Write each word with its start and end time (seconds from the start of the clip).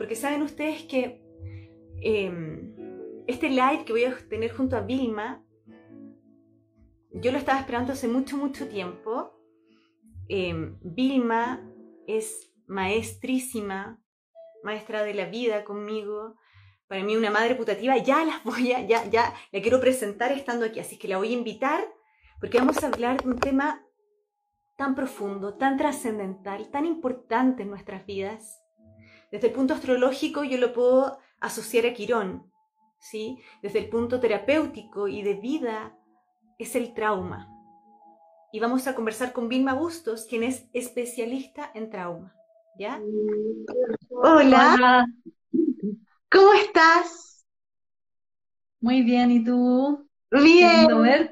porque 0.00 0.16
saben 0.16 0.40
ustedes 0.40 0.84
que 0.84 1.20
em, 2.00 2.74
este 3.26 3.50
live 3.50 3.84
que 3.84 3.92
voy 3.92 4.04
a 4.04 4.16
tener 4.30 4.50
junto 4.50 4.74
a 4.74 4.80
Vilma, 4.80 5.44
yo 7.12 7.30
lo 7.30 7.36
estaba 7.36 7.60
esperando 7.60 7.92
hace 7.92 8.08
mucho, 8.08 8.38
mucho 8.38 8.66
tiempo. 8.66 9.38
Em, 10.26 10.78
Vilma 10.80 11.70
es 12.06 12.50
maestrísima, 12.66 14.02
maestra 14.64 15.02
de 15.02 15.12
la 15.12 15.26
vida 15.26 15.64
conmigo, 15.64 16.34
para 16.88 17.04
mí 17.04 17.14
una 17.14 17.30
madre 17.30 17.54
putativa, 17.54 17.98
ya 17.98 18.24
las 18.24 18.42
voy 18.42 18.72
a, 18.72 18.80
ya, 18.80 19.04
ya, 19.04 19.34
la 19.52 19.60
quiero 19.60 19.80
presentar 19.80 20.32
estando 20.32 20.64
aquí, 20.64 20.80
así 20.80 20.98
que 20.98 21.08
la 21.08 21.18
voy 21.18 21.34
a 21.34 21.36
invitar 21.36 21.86
porque 22.40 22.56
vamos 22.56 22.82
a 22.82 22.86
hablar 22.86 23.22
de 23.22 23.28
un 23.28 23.38
tema 23.38 23.84
tan 24.78 24.94
profundo, 24.94 25.58
tan 25.58 25.76
trascendental, 25.76 26.70
tan 26.70 26.86
importante 26.86 27.64
en 27.64 27.68
nuestras 27.68 28.06
vidas. 28.06 28.59
Desde 29.30 29.48
el 29.48 29.52
punto 29.52 29.74
astrológico 29.74 30.44
yo 30.44 30.58
lo 30.58 30.72
puedo 30.72 31.18
asociar 31.40 31.86
a 31.86 31.94
Quirón, 31.94 32.50
¿sí? 32.98 33.38
Desde 33.62 33.78
el 33.78 33.88
punto 33.88 34.20
terapéutico 34.20 35.08
y 35.08 35.22
de 35.22 35.34
vida 35.34 35.96
es 36.58 36.74
el 36.74 36.94
trauma. 36.94 37.48
Y 38.52 38.58
vamos 38.58 38.86
a 38.86 38.94
conversar 38.94 39.32
con 39.32 39.48
Vilma 39.48 39.74
Bustos, 39.74 40.26
quien 40.28 40.42
es 40.42 40.66
especialista 40.72 41.70
en 41.74 41.90
trauma. 41.90 42.34
¿Ya? 42.78 43.00
Hola. 44.10 45.06
¿Cómo 46.30 46.52
estás? 46.54 47.44
Muy 48.80 49.02
bien, 49.02 49.30
¿y 49.30 49.44
tú? 49.44 50.08
Bien. 50.30 51.30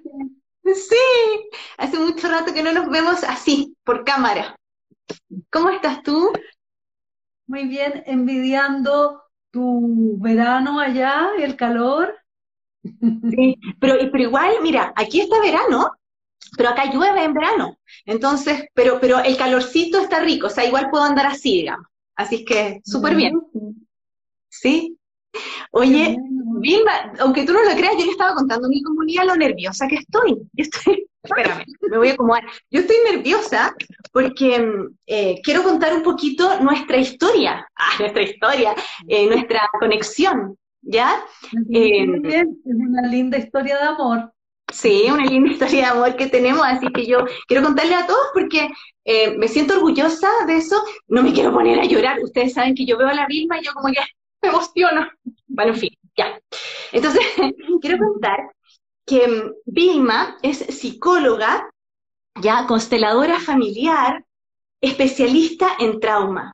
Sí, 0.65 1.51
hace 1.79 1.99
mucho 1.99 2.29
rato 2.29 2.53
que 2.53 2.63
no 2.63 2.73
nos 2.73 2.89
vemos 2.91 3.25
así, 3.25 3.77
por 3.85 4.05
cámara. 4.05 4.55
¿Cómo 5.51 5.71
estás 5.71 6.03
tú? 6.03 6.31
Muy 7.49 7.67
bien, 7.67 8.05
envidiando 8.07 9.23
tu 9.51 10.19
verano 10.21 10.79
allá, 10.79 11.31
el 11.39 11.57
calor. 11.57 12.15
Sí, 13.31 13.57
pero, 13.81 13.95
pero 14.13 14.23
igual, 14.25 14.53
mira, 14.63 14.93
aquí 14.97 15.21
está 15.21 15.41
verano, 15.41 15.91
pero 16.57 16.71
acá 16.71 16.93
llueve 16.93 17.25
en 17.25 17.35
verano. 17.35 17.79
Entonces, 18.07 18.67
pero, 18.75 19.01
pero 19.01 19.21
el 19.21 19.37
calorcito 19.37 20.01
está 20.01 20.21
rico, 20.21 20.47
o 20.49 20.51
sea, 20.51 20.65
igual 20.67 20.89
puedo 20.91 21.05
andar 21.05 21.27
así, 21.27 21.59
digamos. 21.59 21.87
Así 22.17 22.45
que, 22.45 22.81
súper 22.85 23.17
bien. 23.17 23.35
¿Sí? 24.51 24.98
Oye, 25.73 26.17
Vilma, 26.61 27.13
aunque 27.21 27.45
tú 27.45 27.53
no 27.53 27.63
lo 27.63 27.77
creas, 27.77 27.97
yo 27.99 28.05
le 28.05 28.13
estaba 28.13 28.35
contando 28.35 28.67
a 28.67 28.71
mi 28.71 28.83
comunidad 28.83 29.27
lo 29.27 29.37
nerviosa 29.37 29.87
que 29.89 29.97
estoy. 29.97 30.37
estoy 30.57 31.09
espérame, 31.23 31.65
me 31.91 31.99
voy 31.99 32.09
a 32.09 32.13
acomodar. 32.13 32.45
Yo 32.71 32.81
estoy 32.81 32.97
nerviosa 33.11 33.75
porque 34.13 34.89
eh, 35.07 35.41
quiero 35.43 35.63
contar 35.63 35.95
un 35.95 36.03
poquito 36.03 36.61
nuestra 36.61 36.97
historia, 36.97 37.67
ah, 37.77 37.91
nuestra 37.99 38.23
historia, 38.23 38.75
eh, 39.07 39.27
nuestra 39.27 39.69
conexión, 39.79 40.57
¿ya? 40.83 41.23
Eh, 41.73 42.07
es 42.25 42.47
una 42.65 43.03
linda 43.09 43.39
historia 43.39 43.77
de 43.77 43.85
amor. 43.85 44.33
Sí, 44.71 45.07
una 45.11 45.25
linda 45.25 45.53
historia 45.53 45.81
de 45.81 45.87
amor 45.87 46.17
que 46.17 46.27
tenemos, 46.27 46.63
así 46.63 46.89
que 46.89 47.07
yo 47.07 47.25
quiero 47.47 47.63
contarle 47.63 47.95
a 47.95 48.07
todos 48.07 48.27
porque 48.35 48.69
me 49.39 49.49
siento 49.49 49.73
orgullosa 49.73 50.29
de 50.47 50.59
eso, 50.59 50.85
no 51.07 51.23
me 51.23 51.33
quiero 51.33 51.55
poner 51.55 51.81
a 51.81 51.87
llorar, 51.87 52.19
ustedes 52.23 52.53
saben 52.53 52.75
que 52.75 52.85
yo 52.85 52.99
veo 52.99 53.09
a 53.09 53.15
la 53.15 53.27
Vilma 53.27 53.59
y 53.59 53.65
yo 53.65 53.73
como 53.73 53.89
ya 53.89 54.07
me 54.43 54.49
emociono. 54.49 55.09
Bueno, 55.47 55.73
en 55.73 55.79
fin, 55.79 55.91
ya. 56.17 56.41
Entonces, 56.93 57.23
quiero 57.81 57.99
contar 57.99 58.39
que 59.07 59.27
mm, 59.27 59.53
Vilma 59.67 60.37
es 60.43 60.59
psicóloga, 60.59 61.69
ya 62.41 62.67
consteladora 62.67 63.41
familiar, 63.41 64.25
especialista 64.81 65.71
en 65.81 65.99
trauma, 65.99 66.53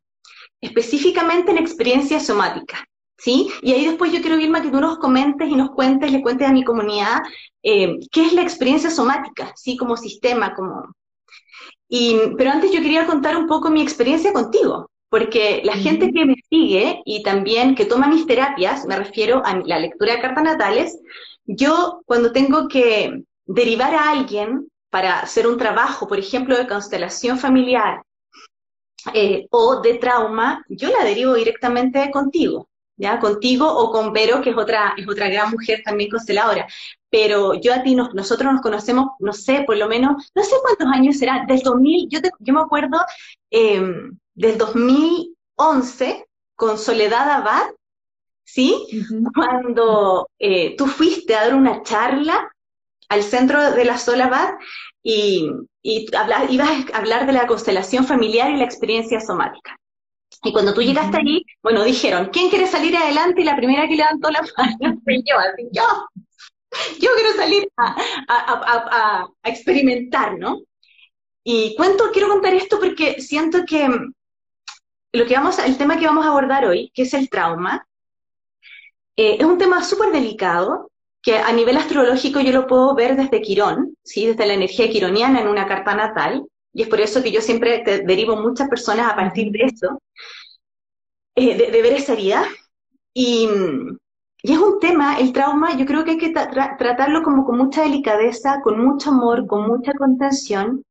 específicamente 0.61 1.50
en 1.50 1.59
experiencia 1.59 2.21
somática. 2.21 2.84
¿Sí? 3.17 3.49
Y 3.62 3.73
ahí 3.73 3.87
después 3.87 4.12
yo 4.12 4.21
quiero, 4.21 4.37
Vilma, 4.37 4.61
que 4.61 4.71
tú 4.71 4.81
nos 4.81 4.99
comentes 4.99 5.49
y 5.49 5.55
nos 5.55 5.71
cuentes, 5.71 6.11
le 6.12 6.21
cuentes 6.21 6.49
a 6.49 6.53
mi 6.53 6.65
comunidad 6.65 7.21
eh, 7.62 7.97
qué 8.11 8.27
es 8.27 8.33
la 8.34 8.43
experiencia 8.43 8.91
somática, 8.91 9.53
¿sí? 9.56 9.77
Como 9.77 9.97
sistema, 9.97 10.53
como... 10.53 10.94
Y, 11.89 12.19
pero 12.37 12.50
antes 12.50 12.73
yo 12.73 12.83
quería 12.83 13.06
contar 13.06 13.37
un 13.37 13.47
poco 13.47 13.71
mi 13.71 13.81
experiencia 13.81 14.33
contigo, 14.33 14.91
porque 15.14 15.60
la 15.62 15.75
gente 15.75 16.10
que 16.10 16.25
me 16.26 16.34
sigue 16.50 17.00
y 17.04 17.22
también 17.22 17.76
que 17.76 17.84
toma 17.84 18.08
mis 18.08 18.26
terapias, 18.26 18.84
me 18.84 18.97
refiero 18.97 19.42
a 19.47 19.62
la 19.64 19.78
lectura 19.78 20.14
de 20.14 20.20
cartas 20.20 20.42
natales, 20.42 20.98
yo 21.47 22.02
cuando 22.04 22.32
tengo 22.32 22.66
que 22.66 23.22
derivar 23.47 23.94
a 23.94 24.10
alguien 24.10 24.66
para 24.91 25.20
hacer 25.20 25.47
un 25.47 25.56
trabajo, 25.56 26.08
por 26.08 26.19
ejemplo, 26.19 26.56
de 26.56 26.66
constelación 26.66 27.38
familiar 27.38 28.02
eh, 29.12 29.47
o 29.50 29.80
de 29.80 29.98
trauma, 29.98 30.64
yo 30.69 30.91
la 30.91 31.04
derivo 31.04 31.34
directamente 31.34 32.10
contigo, 32.10 32.69
¿ya? 32.96 33.20
Contigo 33.20 33.72
o 33.72 33.92
con 33.92 34.12
Vero, 34.12 34.42
que 34.42 34.50
es 34.50 34.56
otra, 34.56 34.94
es 34.96 35.08
otra 35.08 35.28
gran 35.28 35.52
mujer 35.52 35.81
también 35.84 36.10
consteladora. 36.10 36.66
Pero 37.08 37.54
yo 37.54 37.72
a 37.72 37.84
ti, 37.84 37.94
nosotros 37.94 38.52
nos 38.52 38.62
conocemos, 38.62 39.10
no 39.20 39.32
sé, 39.32 39.62
por 39.64 39.76
lo 39.76 39.86
menos, 39.86 40.32
no 40.34 40.42
sé 40.42 40.56
cuántos 40.60 40.88
años 40.88 41.19
será, 41.19 41.44
del 41.46 41.60
2000, 41.60 42.08
yo, 42.10 42.19
yo 42.41 42.52
me 42.52 42.62
acuerdo... 42.62 42.98
Eh, 43.52 43.81
del 44.34 44.59
2011 44.59 46.27
con 46.56 46.78
Soledad 46.78 47.31
Abad, 47.31 47.67
¿sí? 48.45 48.87
Cuando 49.34 50.28
eh, 50.39 50.77
tú 50.77 50.87
fuiste 50.87 51.34
a 51.34 51.45
dar 51.45 51.55
una 51.55 51.83
charla 51.83 52.50
al 53.09 53.23
centro 53.23 53.73
de 53.73 53.84
la 53.84 53.99
Sola 53.99 54.27
Abad 54.27 54.55
y, 55.03 55.50
y 55.83 56.06
ibas 56.50 56.71
a 56.93 56.99
hablar 56.99 57.27
de 57.27 57.33
la 57.33 57.47
constelación 57.47 58.06
familiar 58.06 58.50
y 58.50 58.56
la 58.56 58.65
experiencia 58.65 59.21
somática. 59.21 59.77
Y 60.43 60.53
cuando 60.53 60.75
tú 60.75 60.83
llegaste 60.83 61.17
allí, 61.17 61.44
bueno, 61.62 61.84
dijeron, 61.84 62.28
¿quién 62.33 62.50
quiere 62.50 62.67
salir 62.67 62.97
adelante? 62.97 63.41
Y 63.41 63.44
la 63.44 63.56
primera 63.56 63.89
que 63.89 63.97
levantó 63.97 64.31
la 64.31 64.43
mano 64.56 65.00
fui 65.05 65.23
yo, 65.27 65.39
así, 65.39 65.69
yo, 65.73 65.83
yo 67.00 67.11
quiero 67.15 67.33
salir 67.37 67.69
a, 67.77 67.94
a, 68.28 69.27
a 69.43 69.49
experimentar, 69.49 70.39
¿no? 70.39 70.61
Y 71.44 71.75
cuento, 71.77 72.11
quiero 72.12 72.28
contar 72.28 72.55
esto 72.55 72.78
porque 72.81 73.21
siento 73.21 73.65
que 73.67 73.89
lo 75.14 75.26
que 75.26 75.34
vamos, 75.34 75.58
el 75.60 75.78
tema 75.78 75.97
que 75.97 76.06
vamos 76.06 76.26
a 76.26 76.30
abordar 76.30 76.66
hoy, 76.66 76.91
que 76.92 77.02
es 77.02 77.14
el 77.14 77.30
trauma, 77.30 77.86
eh, 79.16 79.36
es 79.38 79.44
un 79.44 79.58
tema 79.58 79.82
súper 79.84 80.10
delicado, 80.10 80.91
que 81.22 81.38
a 81.38 81.52
nivel 81.52 81.76
astrológico 81.76 82.41
yo 82.41 82.52
lo 82.52 82.66
puedo 82.66 82.94
ver 82.94 83.16
desde 83.16 83.41
Quirón, 83.41 83.97
¿sí? 84.02 84.26
desde 84.26 84.44
la 84.44 84.54
energía 84.54 84.91
quironiana 84.91 85.41
en 85.41 85.48
una 85.48 85.66
carta 85.66 85.94
natal, 85.94 86.44
y 86.72 86.82
es 86.82 86.88
por 86.88 87.00
eso 87.00 87.22
que 87.22 87.30
yo 87.30 87.41
siempre 87.41 87.78
te 87.78 88.00
derivo 88.00 88.36
muchas 88.36 88.69
personas 88.69 89.12
a 89.12 89.14
partir 89.14 89.52
de 89.52 89.60
eso, 89.62 90.02
eh, 91.36 91.56
de, 91.56 91.82
ver 91.82 91.92
esa 91.92 92.14
herida. 92.14 92.44
Y, 93.14 93.48
es 94.42 94.58
un 94.58 94.78
tema, 94.78 95.19
el 95.19 95.32
trauma, 95.32 95.75
yo 95.76 95.86
creo 95.86 96.04
que 96.04 96.12
hay 96.12 96.19
que 96.19 96.34
tratarlo 96.78 97.22
como 97.22 97.46
con 97.46 97.56
mucha 97.56 97.82
delicadeza, 97.82 98.60
con 98.62 98.84
mucho 98.84 99.10
amor, 99.10 99.46
con 99.46 99.66
mucha 99.66 99.94
contención, 99.94 100.84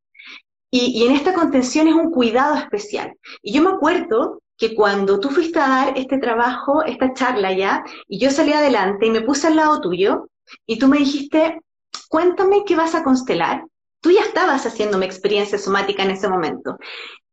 y, 0.75 1.06
en 1.06 1.11
esta 1.11 1.35
contención 1.35 1.88
es 1.88 1.94
un 1.94 2.09
cuidado 2.09 2.56
especial. 2.56 3.16
Y 3.44 3.53
yo 3.53 3.61
me 3.61 3.69
acuerdo 3.69 4.41
que 4.57 4.73
cuando 4.73 5.19
tú 5.19 5.29
fuiste 5.29 5.59
a 5.59 5.67
dar 5.67 5.94
este 5.95 6.17
trabajo, 6.17 6.84
esta 6.84 7.13
charla 7.13 7.53
ya, 7.53 7.84
y 8.07 8.17
yo 8.17 8.31
salí 8.31 8.53
adelante 8.53 9.06
y 9.06 9.11
me 9.11 9.22
puse 9.22 9.47
al 9.47 9.57
lado 9.57 9.81
tuyo, 9.81 10.28
y 10.66 10.79
tú 10.79 10.88
me 10.88 10.97
dijiste, 10.97 11.61
cuéntame 12.09 12.63
qué 12.66 12.75
vas 12.75 12.95
a 12.95 13.03
constelar. 13.03 13.63
Tú 14.01 14.09
ya 14.09 14.22
estabas 14.22 14.66
haciendo 14.66 14.97
mi 14.97 15.06
experiencia 15.06 15.59
somática 15.59 16.01
en 16.01 16.09
ese 16.09 16.28
momento. 16.28 16.78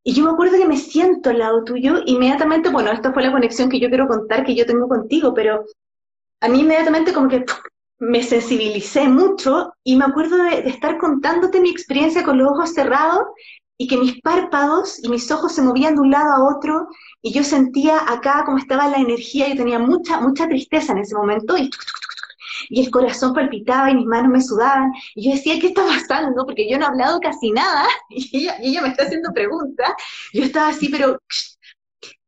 Y 0.04 0.12
yo 0.12 0.22
me 0.22 0.32
acuerdo 0.32 0.58
que 0.58 0.69
me 0.69 0.76
siento 0.76 1.31
al 1.31 1.38
lado 1.38 1.64
tuyo, 1.64 2.02
inmediatamente, 2.04 2.69
bueno, 2.69 2.93
esta 2.93 3.10
fue 3.14 3.22
la 3.22 3.32
conexión 3.32 3.70
que 3.70 3.81
yo 3.81 3.88
quiero 3.88 4.06
contar 4.06 4.44
que 4.44 4.54
yo 4.54 4.66
tengo 4.66 4.86
contigo, 4.86 5.32
pero 5.32 5.64
a 6.40 6.48
mí 6.48 6.60
inmediatamente 6.60 7.14
como 7.14 7.28
que 7.28 7.46
me 8.00 8.23
sensibilicé 8.23 9.08
mucho 9.08 9.75
y 9.85 9.97
me 9.97 10.06
acuerdo 10.06 10.37
de, 10.38 10.69
estar 10.69 10.99
contándote 10.99 11.61
mi 11.61 11.70
experiencia 11.70 12.25
con 12.25 12.38
los 12.38 12.49
ojos 12.49 12.73
cerrados 12.73 13.25
y 13.76 13.87
que 13.87 13.99
mis 13.99 14.20
párpados 14.23 14.99
y 15.02 15.08
mis 15.11 15.31
ojos 15.31 15.55
se 15.55 15.62
movían 15.62 15.94
de 15.94 16.00
un 16.00 16.11
lado 16.11 16.32
a 16.32 16.56
otro 16.56 16.88
y 17.23 17.32
yo 17.32 17.44
sentía 17.44 17.99
acá 18.11 18.43
como 18.47 18.56
estaba 18.56 18.88
la 18.88 18.97
energía, 18.97 19.49
yo 19.49 19.56
tenía 19.56 19.79
mucha, 19.79 20.19
mucha 20.20 20.49
tristeza 20.49 20.93
en 20.93 20.99
ese 20.99 21.14
momento 21.14 21.56
y, 21.58 21.70
y 22.70 22.81
el 22.81 22.91
corazón 22.91 23.35
palpitaba 23.35 23.91
y 23.91 23.97
mis 23.97 24.06
manos 24.06 24.32
me 24.32 24.43
sudaban 24.43 24.93
y 25.14 25.26
yo 25.26 25.37
decía, 25.37 25.58
¿qué 25.61 25.69
está 25.69 25.85
pasando? 25.85 26.46
Porque 26.46 26.70
yo 26.70 26.79
no 26.79 26.87
he 26.87 26.88
hablado 26.88 27.20
casi 27.20 27.50
nada 27.50 27.87
y 28.08 28.38
ella, 28.38 28.56
y 28.62 28.70
ella 28.70 28.82
me 28.82 28.88
está 28.88 29.05
haciendo 29.05 29.31
preguntas. 29.35 29.93
Yo 30.32 30.44
estaba 30.44 30.69
así, 30.69 30.88
pero... 30.88 31.19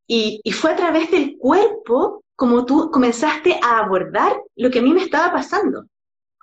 Y, 0.05 0.41
y 0.43 0.51
fue 0.51 0.71
a 0.71 0.75
través 0.75 1.09
del 1.09 1.37
cuerpo 1.37 2.22
como 2.35 2.65
tú 2.65 2.89
comenzaste 2.91 3.59
a 3.61 3.79
abordar 3.79 4.33
lo 4.55 4.71
que 4.71 4.79
a 4.79 4.81
mí 4.81 4.93
me 4.93 5.03
estaba 5.03 5.31
pasando 5.31 5.85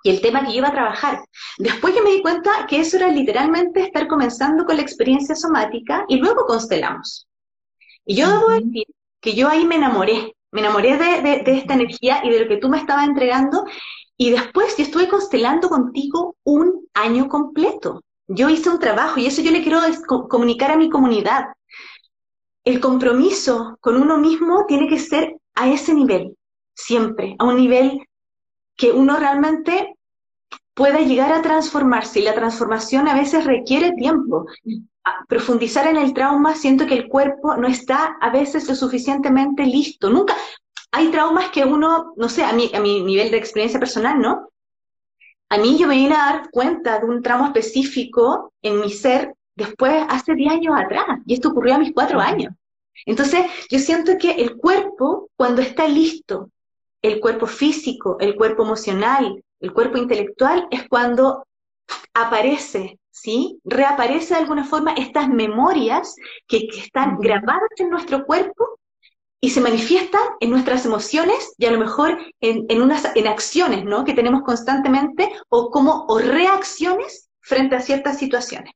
y 0.03 0.09
el 0.09 0.21
tema 0.21 0.41
que 0.41 0.51
yo 0.51 0.59
iba 0.59 0.69
a 0.69 0.73
trabajar. 0.73 1.23
Después 1.57 1.93
que 1.93 2.01
me 2.01 2.11
di 2.11 2.21
cuenta 2.21 2.65
que 2.67 2.79
eso 2.79 2.97
era 2.97 3.09
literalmente 3.09 3.81
estar 3.81 4.07
comenzando 4.07 4.65
con 4.65 4.75
la 4.75 4.81
experiencia 4.81 5.35
somática 5.35 6.05
y 6.07 6.17
luego 6.17 6.45
constelamos. 6.45 7.27
Y 8.05 8.15
yo 8.15 8.29
debo 8.29 8.49
decir 8.49 8.85
que 9.19 9.35
yo 9.35 9.47
ahí 9.47 9.65
me 9.65 9.75
enamoré, 9.75 10.35
me 10.51 10.61
enamoré 10.61 10.97
de, 10.97 11.43
de, 11.43 11.57
esta 11.57 11.75
energía 11.75 12.21
y 12.23 12.31
de 12.31 12.39
lo 12.39 12.47
que 12.47 12.57
tú 12.57 12.69
me 12.69 12.77
estabas 12.77 13.07
entregando 13.07 13.65
y 14.17 14.31
después 14.31 14.75
yo 14.77 14.83
estuve 14.83 15.07
constelando 15.07 15.69
contigo 15.69 16.35
un 16.43 16.87
año 16.93 17.27
completo. 17.27 18.01
yo 18.27 18.49
hice 18.49 18.69
un 18.69 18.79
trabajo 18.79 19.19
y 19.19 19.25
eso 19.25 19.41
yo 19.41 19.51
le 19.51 19.61
quiero 19.61 19.81
comunicar 20.29 20.71
a 20.71 20.77
mi 20.77 20.89
comunidad. 20.89 21.47
El 22.63 22.79
compromiso 22.79 23.77
con 23.81 23.97
uno 23.97 24.17
mismo 24.17 24.65
tiene 24.67 24.87
que 24.87 24.99
ser 24.99 25.35
a 25.55 25.69
ese 25.69 25.93
nivel, 25.93 26.37
siempre, 26.73 27.35
a 27.39 27.45
un 27.45 27.57
nivel 27.57 28.07
que 28.75 28.91
uno 28.91 29.17
realmente 29.17 29.95
pueda 30.73 30.99
llegar 30.99 31.31
a 31.31 31.41
transformarse 31.41 32.19
y 32.19 32.23
la 32.23 32.33
transformación 32.33 33.07
a 33.07 33.13
veces 33.13 33.45
requiere 33.45 33.91
tiempo. 33.93 34.45
profundizar 35.27 35.87
en 35.87 35.97
el 35.97 36.13
trauma, 36.13 36.55
siento 36.55 36.85
que 36.85 36.93
el 36.93 37.07
cuerpo 37.07 37.55
no 37.57 37.67
está 37.67 38.17
a 38.21 38.29
veces 38.29 38.67
lo 38.69 38.75
suficientemente 38.75 39.65
listo. 39.65 40.09
Nunca. 40.09 40.35
Hay 40.91 41.09
traumas 41.09 41.49
que 41.49 41.63
uno, 41.63 42.13
no 42.17 42.29
sé, 42.29 42.43
a 42.43 42.53
mi, 42.53 42.69
a 42.73 42.79
mi 42.79 43.01
nivel 43.01 43.31
de 43.31 43.37
experiencia 43.37 43.79
personal, 43.79 44.19
¿no? 44.19 44.49
A 45.49 45.57
mí 45.57 45.77
yo 45.77 45.87
me 45.87 45.95
vine 45.95 46.15
a 46.15 46.33
dar 46.33 46.49
cuenta 46.51 46.99
de 46.99 47.05
un 47.05 47.21
trauma 47.21 47.47
específico 47.47 48.53
en 48.61 48.79
mi 48.79 48.89
ser 48.89 49.33
después, 49.55 50.03
hace 50.09 50.33
10 50.33 50.53
años 50.53 50.75
atrás, 50.77 51.19
y 51.25 51.33
esto 51.33 51.49
ocurrió 51.49 51.75
a 51.75 51.79
mis 51.79 51.93
cuatro 51.93 52.19
años. 52.19 52.53
Entonces, 53.05 53.45
yo 53.69 53.79
siento 53.79 54.17
que 54.17 54.31
el 54.31 54.57
cuerpo, 54.57 55.29
cuando 55.35 55.61
está 55.61 55.87
listo, 55.87 56.49
el 57.01 57.19
cuerpo 57.19 57.47
físico, 57.47 58.17
el 58.19 58.35
cuerpo 58.35 58.63
emocional, 58.63 59.43
el 59.59 59.73
cuerpo 59.73 59.97
intelectual, 59.97 60.67
es 60.71 60.87
cuando 60.87 61.45
aparece, 62.13 62.99
¿sí? 63.09 63.59
Reaparece 63.63 64.33
de 64.33 64.41
alguna 64.41 64.63
forma 64.63 64.93
estas 64.93 65.29
memorias 65.29 66.15
que, 66.47 66.67
están 66.77 67.17
grabadas 67.17 67.69
en 67.77 67.89
nuestro 67.89 68.25
cuerpo 68.25 68.79
y 69.39 69.49
se 69.49 69.61
manifiestan 69.61 70.21
en 70.39 70.51
nuestras 70.51 70.85
emociones 70.85 71.55
y 71.57 71.65
a 71.65 71.71
lo 71.71 71.79
mejor 71.79 72.19
en, 72.41 72.65
en, 72.69 72.81
unas, 72.81 73.15
en 73.15 73.27
acciones, 73.27 73.83
¿no? 73.83 74.03
Que 74.03 74.13
tenemos 74.13 74.43
constantemente 74.43 75.31
o 75.49 75.71
como 75.71 76.05
o 76.07 76.19
reacciones 76.19 77.29
frente 77.39 77.75
a 77.75 77.81
ciertas 77.81 78.19
situaciones. 78.19 78.73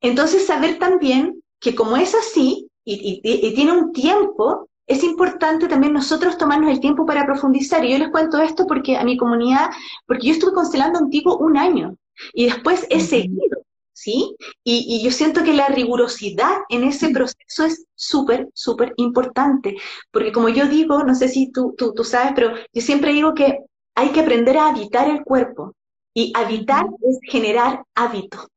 Entonces, 0.00 0.46
saber 0.46 0.78
también 0.80 1.42
que 1.60 1.76
como 1.76 1.96
es 1.96 2.14
así, 2.14 2.68
y, 2.84 3.54
tiene 3.54 3.72
un 3.72 3.92
tiempo, 3.92 4.68
es 4.86 5.04
importante 5.04 5.68
también 5.68 5.92
nosotros 5.92 6.36
tomarnos 6.36 6.70
el 6.70 6.80
tiempo 6.80 7.06
para 7.06 7.24
profundizar. 7.24 7.84
Y 7.84 7.92
yo 7.92 7.98
les 7.98 8.10
cuento 8.10 8.40
esto 8.40 8.66
porque 8.66 8.96
a 8.96 9.04
mi 9.04 9.16
comunidad, 9.16 9.70
porque 10.06 10.28
yo 10.28 10.32
estuve 10.32 10.52
constelando 10.52 10.98
un 11.00 11.10
tipo 11.10 11.36
un 11.36 11.56
año 11.56 11.96
y 12.34 12.46
después 12.46 12.86
he 12.90 13.00
seguido, 13.00 13.62
¿sí? 13.92 14.36
Y, 14.64 15.02
yo 15.02 15.10
siento 15.10 15.44
que 15.44 15.54
la 15.54 15.68
rigurosidad 15.68 16.58
en 16.68 16.84
ese 16.84 17.10
proceso 17.10 17.64
es 17.64 17.84
súper, 17.94 18.48
súper 18.54 18.92
importante. 18.96 19.76
Porque 20.10 20.32
como 20.32 20.48
yo 20.48 20.66
digo, 20.66 21.04
no 21.04 21.14
sé 21.14 21.28
si 21.28 21.50
tú, 21.52 21.74
tú, 21.76 21.94
tú 21.94 22.04
sabes, 22.04 22.32
pero 22.34 22.54
yo 22.72 22.82
siempre 22.82 23.12
digo 23.12 23.34
que 23.34 23.58
hay 23.94 24.08
que 24.10 24.20
aprender 24.20 24.56
a 24.58 24.68
habitar 24.68 25.08
el 25.08 25.22
cuerpo. 25.22 25.74
Y 26.14 26.32
habitar 26.36 26.84
es 27.00 27.18
generar 27.30 27.84
hábito. 27.94 28.48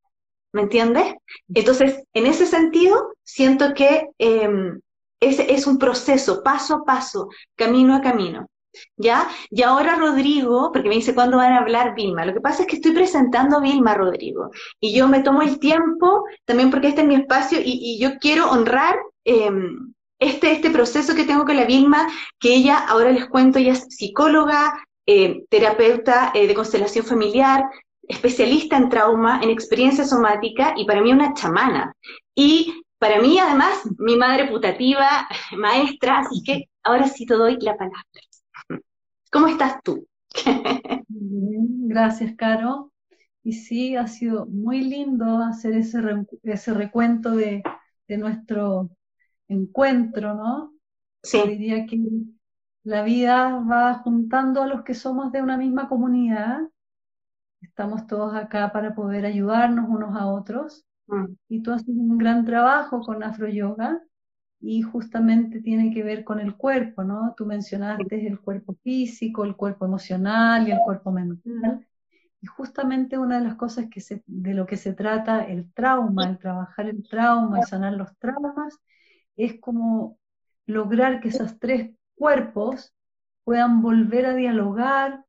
¿Me 0.56 0.62
entiendes? 0.62 1.12
Entonces, 1.52 2.02
en 2.14 2.24
ese 2.24 2.46
sentido, 2.46 3.12
siento 3.22 3.74
que 3.74 4.08
em, 4.16 4.80
es, 5.20 5.66
un 5.66 5.76
proceso, 5.76 6.42
paso 6.42 6.76
a 6.76 6.84
paso, 6.84 7.28
camino 7.56 7.94
a 7.94 8.00
camino. 8.00 8.46
¿Ya? 8.96 9.28
Y 9.50 9.62
ahora 9.62 9.96
Rodrigo, 9.96 10.70
porque 10.72 10.88
me 10.88 10.94
dice 10.94 11.14
cuándo 11.14 11.36
van 11.36 11.52
a 11.52 11.58
hablar 11.58 11.94
Vilma. 11.94 12.24
Lo 12.24 12.32
que 12.32 12.40
pasa 12.40 12.62
es 12.62 12.68
que 12.68 12.76
estoy 12.76 12.92
presentando 12.92 13.58
a 13.58 13.60
Vilma 13.60 13.92
Rodrigo. 13.92 14.50
Y 14.80 14.96
yo 14.96 15.08
me 15.08 15.20
tomo 15.20 15.42
el 15.42 15.58
tiempo, 15.58 16.24
también 16.46 16.70
porque 16.70 16.88
este 16.88 17.02
es 17.02 17.06
mi 17.06 17.16
espacio, 17.16 17.58
y, 17.62 17.98
yo 18.00 18.18
quiero 18.18 18.50
honrar 18.50 18.96
em, 19.24 19.92
este, 20.18 20.52
este 20.52 20.70
proceso 20.70 21.14
que 21.14 21.24
tengo 21.24 21.44
con 21.44 21.56
la 21.56 21.66
Vilma, 21.66 22.08
que 22.40 22.54
ella, 22.54 22.78
ahora 22.78 23.12
les 23.12 23.28
cuento, 23.28 23.58
ella 23.58 23.72
es 23.72 23.84
psicóloga, 23.90 24.72
eh, 25.06 25.44
terapeuta 25.50 26.32
eh, 26.34 26.48
de 26.48 26.54
constelación 26.54 27.04
familiar, 27.04 27.62
especialista 28.08 28.76
en 28.76 28.88
trauma, 28.88 29.40
en 29.42 29.50
experiencia 29.50 30.04
somática 30.04 30.74
y 30.76 30.84
para 30.86 31.00
mí 31.00 31.12
una 31.12 31.34
chamana. 31.34 31.94
Y 32.34 32.84
para 32.98 33.20
mí, 33.20 33.38
además, 33.38 33.82
mi 33.98 34.16
madre 34.16 34.48
putativa, 34.48 35.28
maestra, 35.56 36.20
así 36.20 36.42
que 36.44 36.64
ahora 36.82 37.08
sí 37.08 37.26
te 37.26 37.34
doy 37.34 37.58
la 37.60 37.76
palabra. 37.76 38.04
¿Cómo 39.30 39.48
estás 39.48 39.82
tú? 39.82 40.06
gracias, 41.88 42.34
Caro. 42.36 42.92
Y 43.42 43.52
sí, 43.52 43.96
ha 43.96 44.06
sido 44.06 44.46
muy 44.46 44.82
lindo 44.82 45.38
hacer 45.38 45.74
ese, 45.74 46.00
ese 46.42 46.74
recuento 46.74 47.30
de, 47.30 47.62
de 48.08 48.18
nuestro 48.18 48.90
encuentro, 49.48 50.34
¿no? 50.34 50.72
Sí. 51.22 51.40
diría 51.46 51.86
que 51.86 51.98
la 52.84 53.02
vida 53.02 53.58
va 53.58 53.94
juntando 53.94 54.62
a 54.62 54.66
los 54.66 54.82
que 54.82 54.94
somos 54.94 55.32
de 55.32 55.42
una 55.42 55.56
misma 55.56 55.88
comunidad 55.88 56.60
Estamos 57.76 58.06
todos 58.06 58.34
acá 58.34 58.72
para 58.72 58.94
poder 58.94 59.26
ayudarnos 59.26 59.84
unos 59.86 60.16
a 60.16 60.28
otros. 60.28 60.86
Mm. 61.08 61.26
Y 61.50 61.62
tú 61.62 61.72
haces 61.72 61.90
un 61.90 62.16
gran 62.16 62.46
trabajo 62.46 63.02
con 63.02 63.22
Afro 63.22 63.48
Yoga 63.48 64.00
y 64.62 64.80
justamente 64.80 65.60
tiene 65.60 65.92
que 65.92 66.02
ver 66.02 66.24
con 66.24 66.40
el 66.40 66.56
cuerpo, 66.56 67.04
¿no? 67.04 67.34
Tú 67.36 67.44
mencionaste 67.44 68.26
el 68.26 68.40
cuerpo 68.40 68.74
físico, 68.82 69.44
el 69.44 69.56
cuerpo 69.56 69.84
emocional 69.84 70.66
y 70.66 70.70
el 70.70 70.78
cuerpo 70.78 71.12
mental. 71.12 71.86
Y 72.40 72.46
justamente 72.46 73.18
una 73.18 73.40
de 73.40 73.44
las 73.44 73.56
cosas 73.56 73.88
que 73.90 74.00
se, 74.00 74.22
de 74.24 74.54
lo 74.54 74.64
que 74.64 74.78
se 74.78 74.94
trata 74.94 75.44
el 75.44 75.70
trauma, 75.74 76.30
el 76.30 76.38
trabajar 76.38 76.88
el 76.88 77.06
trauma 77.06 77.58
y 77.58 77.62
sanar 77.64 77.92
los 77.92 78.16
traumas, 78.16 78.80
es 79.36 79.60
como 79.60 80.18
lograr 80.64 81.20
que 81.20 81.28
esos 81.28 81.58
tres 81.58 81.90
cuerpos 82.14 82.94
puedan 83.44 83.82
volver 83.82 84.24
a 84.24 84.34
dialogar, 84.34 85.25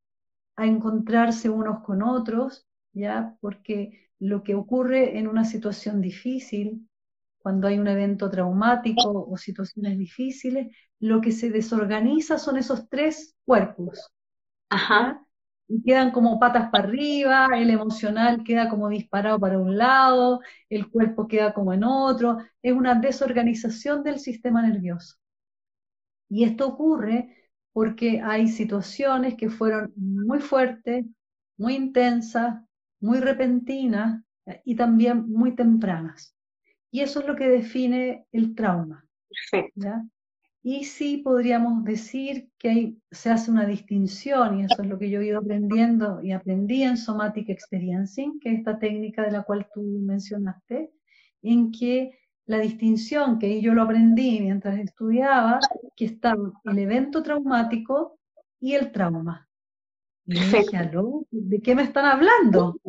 a 0.57 0.65
encontrarse 0.65 1.49
unos 1.49 1.83
con 1.83 2.03
otros, 2.03 2.67
¿ya? 2.91 3.37
Porque 3.39 4.09
lo 4.19 4.43
que 4.43 4.55
ocurre 4.55 5.17
en 5.17 5.27
una 5.27 5.45
situación 5.45 6.01
difícil, 6.01 6.89
cuando 7.37 7.67
hay 7.67 7.79
un 7.79 7.87
evento 7.87 8.29
traumático 8.29 9.27
o 9.29 9.37
situaciones 9.37 9.97
difíciles, 9.97 10.75
lo 10.99 11.21
que 11.21 11.31
se 11.31 11.51
desorganiza 11.51 12.39
son 12.39 12.57
esos 12.57 12.89
tres 12.89 13.35
cuerpos. 13.45 14.11
Ajá. 14.69 15.23
Y 15.69 15.83
quedan 15.83 16.11
como 16.11 16.39
patas 16.39 16.69
para 16.71 16.85
arriba, 16.85 17.47
el 17.55 17.69
emocional 17.69 18.43
queda 18.43 18.69
como 18.69 18.89
disparado 18.89 19.39
para 19.39 19.59
un 19.59 19.77
lado, 19.77 20.39
el 20.69 20.89
cuerpo 20.89 21.27
queda 21.27 21.53
como 21.53 21.73
en 21.73 21.83
otro, 21.83 22.37
es 22.61 22.73
una 22.73 22.95
desorganización 22.95 24.01
del 24.03 24.19
sistema 24.19 24.61
nervioso. 24.61 25.17
Y 26.29 26.45
esto 26.45 26.67
ocurre 26.67 27.46
porque 27.77 28.21
hay 28.21 28.47
situaciones 28.47 29.35
que 29.35 29.51
fueron 29.51 29.93
muy 29.95 30.39
fuertes, 30.39 31.05
muy 31.59 31.75
intensas, 31.75 32.59
muy 32.99 33.19
repentinas 33.19 34.23
y 34.65 34.75
también 34.75 35.29
muy 35.29 35.55
tempranas. 35.55 36.35
Y 36.89 37.01
eso 37.01 37.19
es 37.19 37.27
lo 37.27 37.35
que 37.35 37.47
define 37.47 38.25
el 38.31 38.55
trauma. 38.55 39.07
Y 40.63 40.85
sí 40.85 41.17
podríamos 41.17 41.83
decir 41.83 42.49
que 42.57 42.95
se 43.11 43.29
hace 43.29 43.51
una 43.51 43.67
distinción, 43.67 44.59
y 44.59 44.63
eso 44.63 44.81
es 44.81 44.89
lo 44.89 44.97
que 44.97 45.11
yo 45.11 45.21
he 45.21 45.27
ido 45.27 45.37
aprendiendo 45.37 46.19
y 46.23 46.31
aprendí 46.31 46.81
en 46.81 46.97
Somatic 46.97 47.47
Experiencing, 47.47 48.39
que 48.39 48.53
es 48.53 48.57
esta 48.57 48.79
técnica 48.79 49.21
de 49.21 49.33
la 49.33 49.43
cual 49.43 49.67
tú 49.71 49.83
mencionaste, 49.83 50.89
en 51.43 51.71
que 51.71 52.09
la 52.47 52.59
distinción 52.59 53.37
que 53.37 53.61
yo 53.61 53.73
lo 53.73 53.83
aprendí 53.83 54.39
mientras 54.39 54.79
estudiaba, 54.79 55.59
que 55.95 56.05
estaba 56.05 56.51
el 56.63 56.79
evento 56.79 57.21
traumático 57.21 58.17
y 58.59 58.73
el 58.73 58.91
trauma. 58.91 59.47
Y 60.25 60.33
dije, 60.33 60.65
¿de 61.31 61.61
qué 61.61 61.75
me 61.75 61.83
están 61.83 62.05
hablando? 62.05 62.79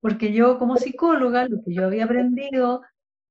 Porque 0.00 0.32
yo 0.32 0.58
como 0.58 0.76
psicóloga, 0.76 1.46
lo 1.46 1.62
que 1.62 1.74
yo 1.74 1.84
había 1.84 2.04
aprendido 2.04 2.82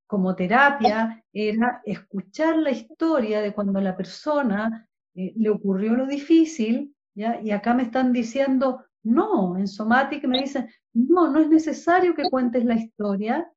como 0.06 0.34
terapia 0.34 1.22
era 1.32 1.82
escuchar 1.84 2.56
la 2.56 2.70
historia 2.70 3.40
de 3.40 3.52
cuando 3.52 3.78
a 3.78 3.82
la 3.82 3.96
persona 3.96 4.88
eh, 5.14 5.32
le 5.36 5.50
ocurrió 5.50 5.94
lo 5.94 6.06
difícil, 6.06 6.94
¿ya? 7.14 7.40
y 7.40 7.50
acá 7.50 7.74
me 7.74 7.82
están 7.82 8.12
diciendo, 8.12 8.84
no, 9.02 9.56
en 9.56 9.66
Somatic 9.66 10.24
me 10.26 10.40
dicen, 10.40 10.68
no, 10.92 11.30
no 11.30 11.40
es 11.40 11.48
necesario 11.48 12.14
que 12.14 12.30
cuentes 12.30 12.64
la 12.64 12.74
historia, 12.74 13.50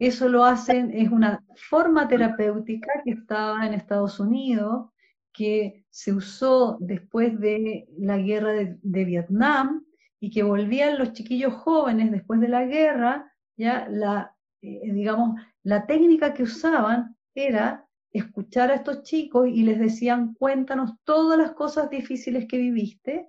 eso 0.00 0.30
lo 0.30 0.44
hacen, 0.44 0.90
es 0.94 1.10
una 1.10 1.44
forma 1.68 2.08
terapéutica 2.08 2.90
que 3.04 3.10
estaba 3.10 3.66
en 3.66 3.74
Estados 3.74 4.18
Unidos, 4.18 4.88
que 5.30 5.84
se 5.90 6.14
usó 6.14 6.78
después 6.80 7.38
de 7.38 7.86
la 7.98 8.16
guerra 8.16 8.52
de, 8.52 9.04
Vietnam 9.04 9.84
y 10.18 10.30
que 10.30 10.42
volvían 10.42 10.98
los 10.98 11.12
chiquillos 11.12 11.52
jóvenes 11.52 12.10
después 12.10 12.40
de 12.40 12.48
la 12.48 12.64
guerra, 12.64 13.30
ya 13.58 13.86
la, 13.90 14.34
eh, 14.62 14.90
digamos, 14.90 15.38
la 15.62 15.86
técnica 15.86 16.32
que 16.32 16.44
usaban 16.44 17.14
era 17.34 17.86
escuchar 18.10 18.70
a 18.70 18.76
estos 18.76 19.02
chicos 19.02 19.48
y 19.48 19.64
les 19.64 19.78
decían, 19.78 20.32
cuéntanos 20.32 20.92
todas 21.04 21.38
las 21.38 21.52
cosas 21.52 21.90
difíciles 21.90 22.46
que 22.48 22.56
viviste, 22.56 23.28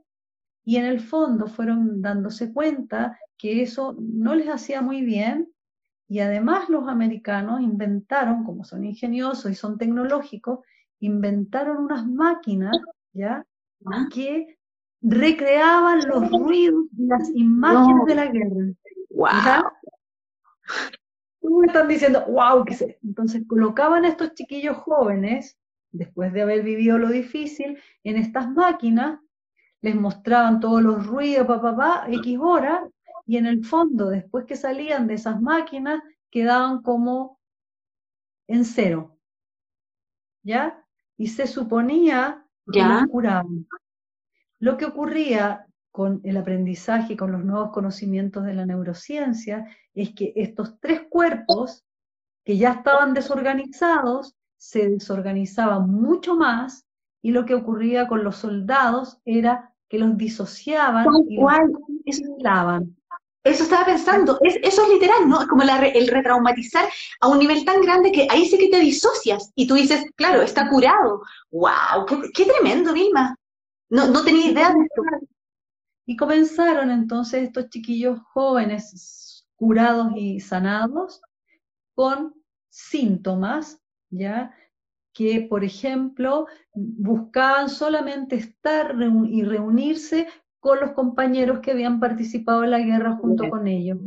y 0.64 0.78
en 0.78 0.86
el 0.86 1.02
fondo 1.02 1.48
fueron 1.48 2.02
dándose 2.02 2.54
cuenta 2.54 3.20
que 3.38 3.62
eso 3.62 3.98
no 4.00 4.36
les 4.36 4.48
hacía 4.48 4.82
muy 4.82 5.02
bien 5.02 5.52
y 6.12 6.20
además 6.20 6.68
los 6.68 6.90
americanos 6.90 7.62
inventaron, 7.62 8.44
como 8.44 8.66
son 8.66 8.84
ingeniosos 8.84 9.50
y 9.50 9.56
son 9.56 9.78
tecnológicos, 9.78 10.60
inventaron 11.00 11.78
unas 11.78 12.06
máquinas, 12.06 12.78
¿ya? 13.14 13.46
Que 14.14 14.58
recreaban 15.00 16.06
los 16.10 16.30
ruidos 16.30 16.84
y 16.98 17.06
las 17.06 17.30
imágenes 17.34 18.06
de 18.08 18.16
la 18.16 18.26
guerra. 18.26 18.74
me 21.44 21.68
están 21.68 21.88
diciendo, 21.88 22.26
wow, 22.28 22.66
qué 22.66 22.74
sé. 22.74 23.00
Entonces 23.06 23.44
colocaban 23.48 24.04
a 24.04 24.10
estos 24.10 24.34
chiquillos 24.34 24.76
jóvenes, 24.80 25.58
después 25.94 26.34
de 26.34 26.42
haber 26.42 26.62
vivido 26.64 26.98
lo 26.98 27.08
difícil, 27.08 27.80
en 28.04 28.18
estas 28.18 28.52
máquinas, 28.52 29.22
les 29.80 29.96
mostraban 29.96 30.60
todos 30.60 30.82
los 30.82 31.08
ruidos, 31.08 31.48
papá, 31.48 31.74
papá, 31.74 32.06
X 32.10 32.38
horas, 32.38 32.82
y 33.26 33.38
en 33.38 33.46
el 33.46 33.66
fondo, 33.66 34.10
después 34.10 34.46
que 34.46 34.56
salían 34.56 35.08
de 35.08 35.16
esas 35.16 35.42
máquinas, 35.42 36.02
quedaban 36.30 36.82
como 36.82 37.40
en 38.48 38.66
cero. 38.66 39.18
¿Ya? 40.44 40.84
Y 41.18 41.28
se 41.28 41.48
suponía 41.48 42.46
que 42.72 42.80
¿Ya? 42.80 43.06
curaban. 43.10 43.68
Lo 44.60 44.78
que 44.78 44.86
ocurría 44.86 45.66
con 45.92 46.22
el 46.24 46.38
aprendizaje 46.38 47.14
y 47.14 47.18
con 47.18 47.32
los 47.32 47.44
nuevos 47.44 47.72
conocimientos 47.72 48.46
de 48.46 48.54
la 48.54 48.66
neurociencia 48.66 49.68
es 49.94 50.14
que 50.14 50.34
estos 50.36 50.80
tres 50.80 51.02
cuerpos 51.10 51.84
que 52.44 52.58
ya 52.58 52.72
estaban 52.72 53.14
desorganizados 53.14 54.36
se 54.58 54.90
desorganizaban 54.90 55.90
mucho 55.90 56.36
más 56.36 56.86
y 57.22 57.32
lo 57.32 57.46
que 57.46 57.56
ocurría 57.56 58.08
con 58.08 58.24
los 58.24 58.38
soldados 58.38 59.20
era 59.26 59.74
que 59.90 60.00
los 60.00 60.18
disociaban 60.18 61.08
y 61.28 61.36
los 61.36 61.52
Eso 63.44 63.64
estaba 63.64 63.86
pensando, 63.86 64.38
eso 64.44 64.84
es 64.84 64.90
literal, 64.90 65.28
¿no? 65.28 65.42
Es 65.42 65.48
como 65.48 65.64
el 65.64 66.08
retraumatizar 66.08 66.88
a 67.22 67.28
un 67.28 67.40
nivel 67.40 67.66
tan 67.66 67.82
grande 67.82 68.12
que 68.12 68.28
ahí 68.30 68.46
sí 68.46 68.56
que 68.58 68.70
te 68.70 68.80
disocias 68.80 69.52
y 69.56 69.66
tú 69.66 69.74
dices, 69.74 70.06
claro, 70.16 70.44
está 70.44 70.70
curado. 70.70 71.24
¡Wow! 71.50 72.06
¡Qué, 72.36 72.46
tremendo, 72.46 72.94
Vilma! 72.94 73.36
No, 73.90 74.08
no 74.08 74.24
tenía 74.24 74.52
idea 74.52 74.74
de 74.74 74.84
esto. 74.84 75.02
Y 76.06 76.16
comenzaron 76.16 76.92
entonces 76.92 77.44
estos 77.44 77.70
chiquillos 77.70 78.20
jóvenes 78.32 79.48
curados 79.56 80.12
y 80.16 80.40
sanados 80.40 81.20
con 81.96 82.36
síntomas, 82.70 83.82
¿ya? 84.12 84.56
Que, 85.14 85.48
por 85.50 85.64
ejemplo, 85.64 86.46
buscaban 86.74 87.70
solamente 87.70 88.36
estar 88.36 88.96
y 89.28 89.44
reunirse 89.44 90.28
con 90.62 90.80
los 90.80 90.92
compañeros 90.92 91.60
que 91.60 91.72
habían 91.72 92.00
participado 92.00 92.64
en 92.64 92.72
la 92.72 92.80
guerra 92.80 93.18
junto 93.18 93.50
con 93.50 93.68
ellos. 93.68 94.00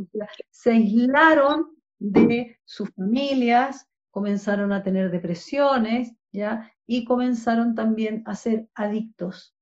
se 0.49 0.71
aislaron 0.71 1.67
de 1.99 2.57
sus 2.65 2.89
familias, 2.95 3.87
comenzaron 4.09 4.73
a 4.73 4.81
tener 4.81 5.11
depresiones, 5.11 6.11
¿ya? 6.31 6.71
Y 6.87 7.05
comenzaron 7.05 7.75
también 7.75 8.23
a 8.25 8.33
ser 8.33 8.67
adictos 8.73 9.55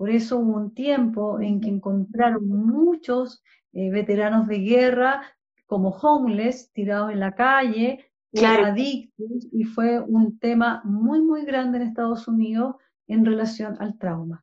por 0.00 0.08
eso 0.08 0.38
hubo 0.38 0.56
un 0.56 0.72
tiempo 0.72 1.40
en 1.40 1.60
que 1.60 1.68
encontraron 1.68 2.48
muchos 2.48 3.42
eh, 3.74 3.90
veteranos 3.90 4.48
de 4.48 4.60
guerra 4.60 5.20
como 5.66 5.90
homeless, 5.90 6.72
tirados 6.72 7.12
en 7.12 7.20
la 7.20 7.34
calle, 7.34 8.10
adictos, 8.34 9.46
y 9.52 9.64
fue 9.64 10.00
un 10.00 10.38
tema 10.38 10.80
muy, 10.86 11.20
muy 11.20 11.44
grande 11.44 11.76
en 11.76 11.82
Estados 11.82 12.26
Unidos 12.28 12.76
en 13.08 13.26
relación 13.26 13.76
al 13.78 13.98
trauma. 13.98 14.42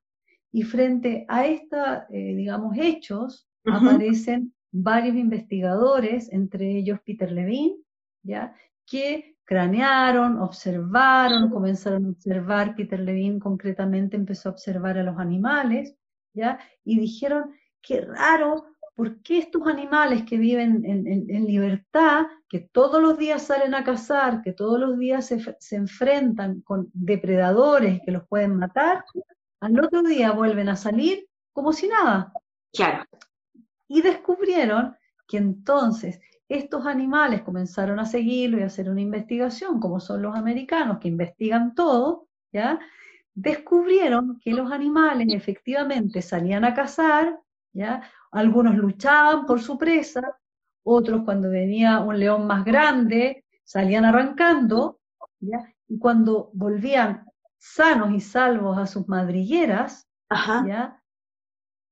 Y 0.51 0.63
frente 0.63 1.25
a 1.27 1.45
estos, 1.45 1.79
eh, 2.09 2.35
digamos, 2.35 2.77
hechos, 2.77 3.47
aparecen 3.65 4.53
varios 4.71 5.15
investigadores, 5.15 6.31
entre 6.31 6.77
ellos 6.77 6.99
Peter 7.05 7.31
Levine, 7.31 7.75
¿ya? 8.23 8.53
que 8.85 9.37
cranearon, 9.43 10.39
observaron, 10.39 11.49
comenzaron 11.49 12.05
a 12.05 12.09
observar, 12.09 12.75
Peter 12.75 12.99
Levine 12.99 13.39
concretamente 13.39 14.17
empezó 14.17 14.49
a 14.49 14.51
observar 14.53 14.97
a 14.97 15.03
los 15.03 15.17
animales, 15.19 15.95
¿ya? 16.33 16.59
Y 16.83 16.99
dijeron, 16.99 17.53
qué 17.81 18.01
raro, 18.01 18.65
¿por 18.93 19.21
qué 19.21 19.39
estos 19.39 19.65
animales 19.65 20.23
que 20.23 20.37
viven 20.37 20.83
en, 20.85 21.45
libertad, 21.45 22.25
que 22.49 22.59
todos 22.59 23.01
los 23.01 23.17
días 23.17 23.43
salen 23.43 23.73
a 23.73 23.85
cazar, 23.85 24.41
que 24.41 24.51
todos 24.51 24.79
los 24.79 24.97
días 24.97 25.25
se, 25.25 25.39
se 25.59 25.75
enfrentan 25.77 26.61
con 26.61 26.89
depredadores 26.93 28.01
que 28.05 28.11
los 28.11 28.27
pueden 28.27 28.55
matar, 28.55 29.05
al 29.59 29.79
otro 29.83 30.03
día 30.03 30.31
vuelven 30.31 30.69
a 30.69 30.75
salir 30.75 31.27
como 31.53 31.73
si 31.73 31.87
nada? 31.87 32.31
Claro. 32.73 33.05
Y 33.87 34.01
descubrieron 34.01 34.95
que 35.27 35.37
entonces 35.37 36.19
estos 36.49 36.85
animales 36.85 37.41
comenzaron 37.41 37.99
a 37.99 38.05
seguirlo 38.05 38.59
y 38.59 38.63
a 38.63 38.67
hacer 38.67 38.89
una 38.89 39.01
investigación, 39.01 39.79
como 39.79 39.99
son 39.99 40.21
los 40.21 40.35
americanos 40.35 40.99
que 40.99 41.09
investigan 41.09 41.75
todo, 41.75 42.27
¿ya? 42.51 42.79
descubrieron 43.33 44.39
que 44.39 44.51
los 44.51 44.71
animales 44.71 45.27
efectivamente 45.31 46.21
salían 46.21 46.63
a 46.63 46.73
cazar, 46.73 47.39
¿ya? 47.73 48.01
algunos 48.31 48.75
luchaban 48.75 49.45
por 49.45 49.61
su 49.61 49.77
presa, 49.77 50.37
otros 50.83 51.23
cuando 51.25 51.49
venía 51.49 51.99
un 51.99 52.17
león 52.19 52.47
más 52.47 52.63
grande 52.63 53.43
salían 53.63 54.05
arrancando, 54.05 55.01
¿ya? 55.39 55.73
y 55.89 55.99
cuando 55.99 56.49
volvían 56.53 57.26
sanos 57.73 58.11
y 58.13 58.19
salvos 58.19 58.77
a 58.77 58.87
sus 58.87 59.07
madrigueras, 59.07 60.07
¿ya? 60.65 61.01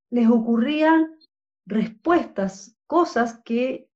les 0.10 0.30
ocurrían 0.30 1.16
respuestas, 1.66 2.78
cosas 2.88 3.42
que 3.44 3.90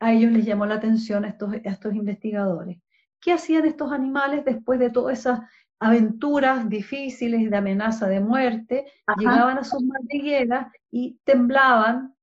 a 0.00 0.12
ellos 0.12 0.32
les 0.32 0.44
llamó 0.44 0.66
la 0.66 0.76
atención 0.76 1.24
a 1.24 1.28
estos, 1.28 1.54
estos 1.64 1.94
investigadores. 1.94 2.78
¿Qué 3.20 3.32
hacían 3.32 3.66
estos 3.66 3.92
animales 3.92 4.44
después 4.44 4.78
de 4.78 4.90
todas 4.90 5.18
esas 5.18 5.40
aventuras 5.80 6.68
difíciles 6.68 7.50
de 7.50 7.56
amenaza 7.56 8.06
de 8.06 8.20
muerte? 8.20 8.86
Llegaban 9.18 9.58
a 9.58 9.64
sus 9.64 9.82
madrigueras 9.82 10.72
y 10.90 11.18
temblaban, 11.24 12.14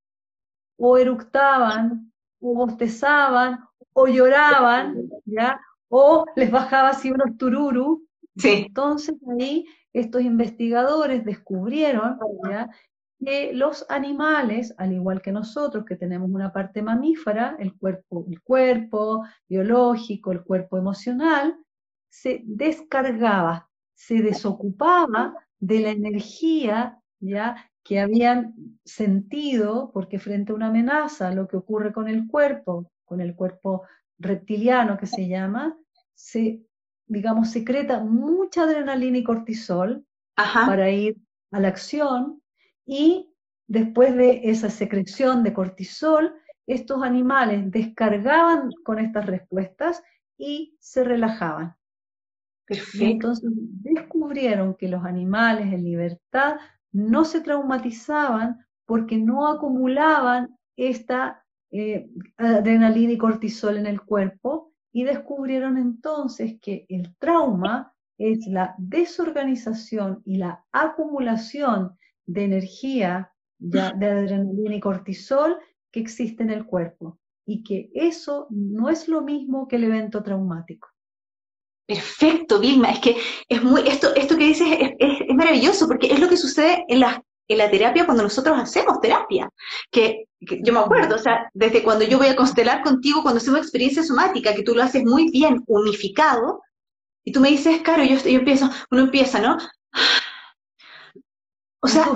o 0.77 0.97
eructaban, 0.97 2.12
o 2.39 2.53
bostezaban, 2.55 3.65
o 3.93 4.07
lloraban, 4.07 5.09
¿ya? 5.25 5.59
O 5.89 6.25
les 6.35 6.51
bajaba 6.51 6.89
así 6.89 7.12
unos 7.12 7.38
tururu. 7.38 8.04
Entonces 8.44 9.15
ahí 9.38 9.65
estos 9.94 10.22
investigadores 10.22 11.24
descubrieron 11.24 12.20
que 13.20 13.54
los 13.54 13.86
animales, 13.89 14.74
al 14.77 14.94
igual 14.94 15.22
que 15.22 15.32
nosotros, 15.32 15.86
que 15.86 15.96
tenemos 15.96 16.30
una 16.30 16.51
parte 16.51 16.82
mamífera, 16.82 17.56
el 17.60 17.74
cuerpo, 17.75 18.25
el 18.30 18.42
cuerpo 18.42 19.24
biológico, 19.48 20.32
el 20.32 20.44
cuerpo 20.44 20.77
emocional, 20.77 21.58
se 22.10 22.42
descargaba, 22.46 23.70
se 23.94 24.22
desocupaba 24.22 25.34
de 25.60 25.80
la 25.80 25.89
energía 25.92 27.00
ya 27.20 27.56
que 27.84 28.00
habían 28.00 28.56
sentido, 28.84 29.92
porque 29.94 30.20
frente 30.20 30.51
a 30.51 30.56
una 30.56 30.68
amenaza, 30.68 31.32
lo 31.32 31.48
que 31.48 31.58
ocurre 31.58 31.94
con 31.94 32.08
el 32.08 32.27
cuerpo, 32.27 32.92
con 33.06 33.22
el 33.22 33.36
cuerpo 33.36 33.84
reptiliano 34.18 34.98
que 34.98 35.06
se 35.06 35.27
llama, 35.27 35.77
se, 36.15 36.64
digamos, 37.07 37.51
secreta 37.51 38.03
mucha 38.03 38.63
adrenalina 38.63 39.17
y 39.17 39.24
cortisol 39.24 40.05
para 40.35 40.89
ir 40.89 41.17
a 41.51 41.59
la 41.59 41.69
acción, 41.69 42.41
y 42.85 43.31
después 43.67 44.15
de 44.15 44.41
esa 44.43 44.69
secreción 44.69 45.43
de 45.43 45.53
cortisol, 45.53 46.33
estos 46.67 47.03
animales 47.03 47.71
descargaban 47.71 48.71
con 48.83 49.00
estas 49.00 49.25
respuestas 49.25 50.03
y 50.38 50.75
se 50.79 51.03
relajaban. 51.03 51.75
entonces 53.00 53.51
descubrieron 53.53 54.75
que 54.75 54.88
los 54.88 55.05
animales 55.05 55.71
en 55.71 55.83
libertad 55.83 56.55
no 56.91 57.24
se 57.24 57.41
traumatizaban 57.41 58.65
porque 58.85 59.17
no 59.17 59.47
acumulaban 59.47 60.57
esta 60.75 61.45
eh, 61.71 62.09
adrenalina 62.38 63.13
y 63.13 63.17
cortisol 63.17 63.77
en 63.77 63.85
el 63.85 64.01
cuerpo 64.01 64.74
y 64.96 65.04
descubrieron 65.04 65.78
entonces 65.78 66.56
que 66.62 66.86
el 66.88 67.14
trauma 67.18 67.94
es 68.18 68.48
la 68.48 68.75
desorganización 68.78 70.22
y 70.24 70.38
la 70.38 70.64
acumulación 70.72 71.98
de 72.25 72.46
energía, 72.46 73.34
de, 73.60 73.82
adrenalina 73.82 74.74
y 74.74 74.80
cortisol 74.80 75.58
que 75.92 76.00
existe 76.00 76.44
en 76.44 76.50
el 76.50 76.66
cuerpo 76.66 77.20
y 77.46 77.62
que 77.62 77.90
eso 77.94 78.48
no 78.50 78.90
es 78.90 79.10
lo 79.10 79.22
mismo 79.22 79.68
que 79.68 79.75
el 79.75 79.84
evento 79.84 80.24
traumático. 80.24 80.88
Perfecto, 81.86 82.62
Vilma, 82.62 82.92
es 82.92 83.00
que 83.00 83.18
es 83.50 83.62
muy, 83.62 83.82
esto, 83.82 84.16
esto 84.16 84.38
que 84.38 84.46
dices 84.46 84.66
es, 84.98 85.36
maravilloso 85.36 85.90
porque 85.90 86.08
es 86.08 86.22
lo 86.22 86.30
que 86.30 86.38
sucede 86.38 86.86
en 86.88 87.02
la, 87.02 87.22
en 87.48 87.58
la 87.58 87.70
terapia 87.70 88.06
cuando 88.06 88.24
nosotros 88.24 88.58
hacemos 88.58 89.00
terapia. 89.00 89.50
Que, 89.92 90.25
yo 90.40 90.74
me 90.74 90.80
acuerdo, 90.80 91.16
o 91.16 91.20
sea, 91.20 91.50
desde 91.54 91.84
cuando 91.84 92.06
yo 92.06 92.18
voy 92.18 92.28
a 92.28 92.36
constelar 92.36 92.84
contigo, 92.84 93.22
cuando 93.22 93.40
hacemos 93.40 93.60
experiencia 93.60 94.04
somática, 94.04 94.54
que 94.54 94.64
tú 94.64 94.75
lo 94.75 94.84
haces 94.84 95.04
muy 95.04 95.30
bien, 95.32 95.64
unificado, 95.68 96.62
y 97.24 97.32
tú 97.32 97.40
me 97.40 97.50
dices, 97.50 97.82
claro, 97.82 98.04
yo, 98.04 98.18
yo 98.18 98.40
empiezo, 98.40 98.70
uno 98.92 99.02
empieza, 99.02 99.40
¿no? 99.40 99.58
O 101.82 101.88
sea, 101.88 102.08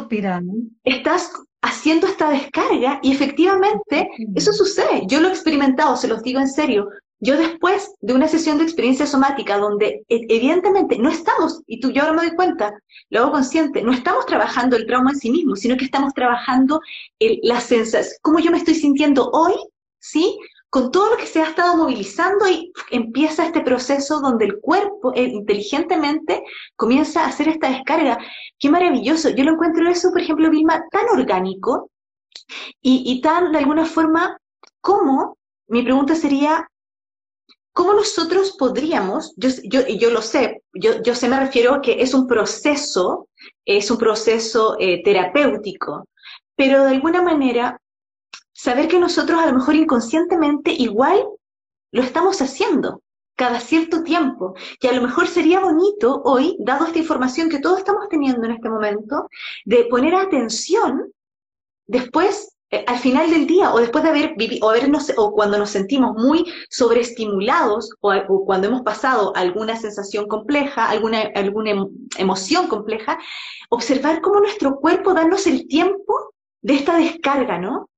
estás 0.84 1.32
haciendo 1.62 2.08
esta 2.08 2.32
descarga 2.32 3.00
y 3.04 3.12
efectivamente 3.12 4.10
eso 4.36 4.52
sucede. 4.52 5.04
Yo 5.08 5.20
lo 5.20 5.28
he 5.28 5.32
experimentado, 5.32 5.96
se 5.96 6.08
los 6.08 6.24
digo 6.24 6.40
en 6.40 6.48
serio. 6.48 6.90
Yo 7.20 7.38
después 7.38 7.94
de 8.00 8.14
una 8.14 8.28
sesión 8.28 8.58
de 8.58 8.64
experiencia 8.64 9.06
somática 9.06 9.58
donde 9.58 10.06
e, 10.08 10.22
evidentemente 10.30 10.98
no 10.98 11.10
estamos, 11.10 11.62
y 11.68 11.80
tú 11.80 11.92
yo 11.92 12.02
ahora 12.02 12.14
me 12.14 12.28
doy 12.28 12.36
cuenta, 12.36 12.74
lo 13.10 13.22
hago 13.22 13.32
consciente, 13.32 13.82
no 13.82 13.92
estamos 13.92 14.26
trabajando 14.26 14.78
el 14.78 14.86
trauma 14.86 15.12
en 15.12 15.18
sí 15.18 15.30
mismo, 15.30 15.56
sino 15.56 15.76
que 15.76 15.86
estamos 15.86 16.14
trabajando 16.14 16.82
el, 17.20 17.40
la 17.44 17.60
sensación, 17.60 18.16
cómo 18.22 18.40
yo 18.40 18.52
me 18.52 18.58
estoy 18.58 18.76
sintiendo 18.76 19.30
hoy, 19.32 19.54
¿sí? 20.00 20.38
con 20.70 20.92
todo 20.92 21.10
lo 21.12 21.18
que 21.18 21.26
se 21.26 21.42
ha 21.42 21.50
estado 21.50 21.76
movilizando 21.76 22.48
y 22.48 22.72
empieza 22.92 23.46
este 23.46 23.62
proceso 23.62 24.20
donde 24.22 24.46
el 24.46 24.60
cuerpo 24.60 25.12
eh, 25.16 25.24
inteligentemente 25.24 26.44
comienza 26.76 27.24
a 27.24 27.28
hacer 27.28 27.48
esta 27.48 27.72
descarga. 27.72 28.20
Qué 28.60 28.70
maravilloso. 28.70 29.30
Yo 29.30 29.44
lo 29.44 29.54
encuentro 29.54 29.90
eso, 29.90 30.12
por 30.12 30.22
ejemplo, 30.22 30.50
Vilma, 30.50 30.86
tan 30.92 31.10
orgánico 31.10 31.90
y, 32.82 33.04
y 33.06 33.22
tan, 33.22 33.52
de 33.52 33.58
alguna 33.58 33.86
forma, 33.86 34.38
como, 34.80 35.38
mi 35.68 35.82
pregunta 35.82 36.14
sería, 36.16 36.70
¿cómo 37.74 37.94
nosotros 37.94 38.56
podríamos, 38.58 39.34
yo, 39.38 39.50
yo, 39.64 39.88
yo 39.88 40.12
lo 40.12 40.22
sé, 40.22 40.64
yo, 40.74 41.02
yo 41.02 41.16
sé, 41.16 41.30
me 41.30 41.40
refiero 41.40 41.74
a 41.74 41.82
que 41.82 42.02
es 42.02 42.14
un 42.14 42.28
proceso, 42.28 43.28
es 43.66 43.90
un 43.90 43.98
proceso 43.98 44.76
eh, 44.80 45.02
terapéutico, 45.04 46.08
pero 46.56 46.84
de 46.84 46.92
alguna 46.92 47.22
manera 47.22 47.80
saber 48.54 48.88
que 48.88 49.00
nosotros 49.00 49.40
a 49.40 49.46
lo 49.46 49.54
mejor 49.54 49.76
inconscientemente 49.76 50.72
igual 50.72 51.26
lo 51.92 52.02
estamos 52.02 52.42
haciendo 52.42 53.02
cada 53.36 53.62
cierto 53.62 54.04
tiempo, 54.04 54.54
que 54.82 54.90
a 54.90 54.92
lo 54.92 55.02
mejor 55.02 55.28
sería 55.28 55.62
bonito 55.62 56.22
hoy, 56.26 56.58
dado 56.60 56.86
esta 56.86 57.00
información 57.00 57.50
que 57.50 57.60
todos 57.60 57.80
estamos 57.80 58.10
teniendo 58.10 58.46
en 58.46 58.52
este 58.52 58.70
momento, 58.70 59.30
de 59.64 59.86
poner 59.86 60.14
atención 60.14 61.14
después 61.88 62.50
eh, 62.72 62.84
al 62.86 63.00
final 63.00 63.32
del 63.32 63.48
día 63.48 63.74
o 63.74 63.80
después 63.80 64.04
de 64.04 64.12
haber 64.12 64.36
vivido, 64.36 64.68
o, 64.68 64.74
o 65.18 65.34
cuando 65.34 65.58
nos 65.58 65.72
sentimos 65.72 66.16
muy 66.16 66.46
sobreestimulados 66.70 67.96
o, 68.02 68.14
o, 68.14 68.46
cuando 68.46 68.68
hemos 68.68 68.82
pasado 68.82 69.36
alguna 69.36 69.76
sensación 69.76 70.28
compleja, 70.28 70.88
alguna, 70.88 71.22
alguna 71.34 71.72
em, 71.72 71.88
emoción 72.18 72.68
compleja, 72.68 73.18
observar 73.70 74.22
cómo 74.22 74.40
nuestro 74.42 74.76
cuerpo 74.76 75.16
darnos 75.16 75.48
el 75.48 75.68
tiempo 75.68 76.34
de 76.62 76.76
esta 76.76 76.98
descarga, 76.98 77.58
¿no? 77.58 77.90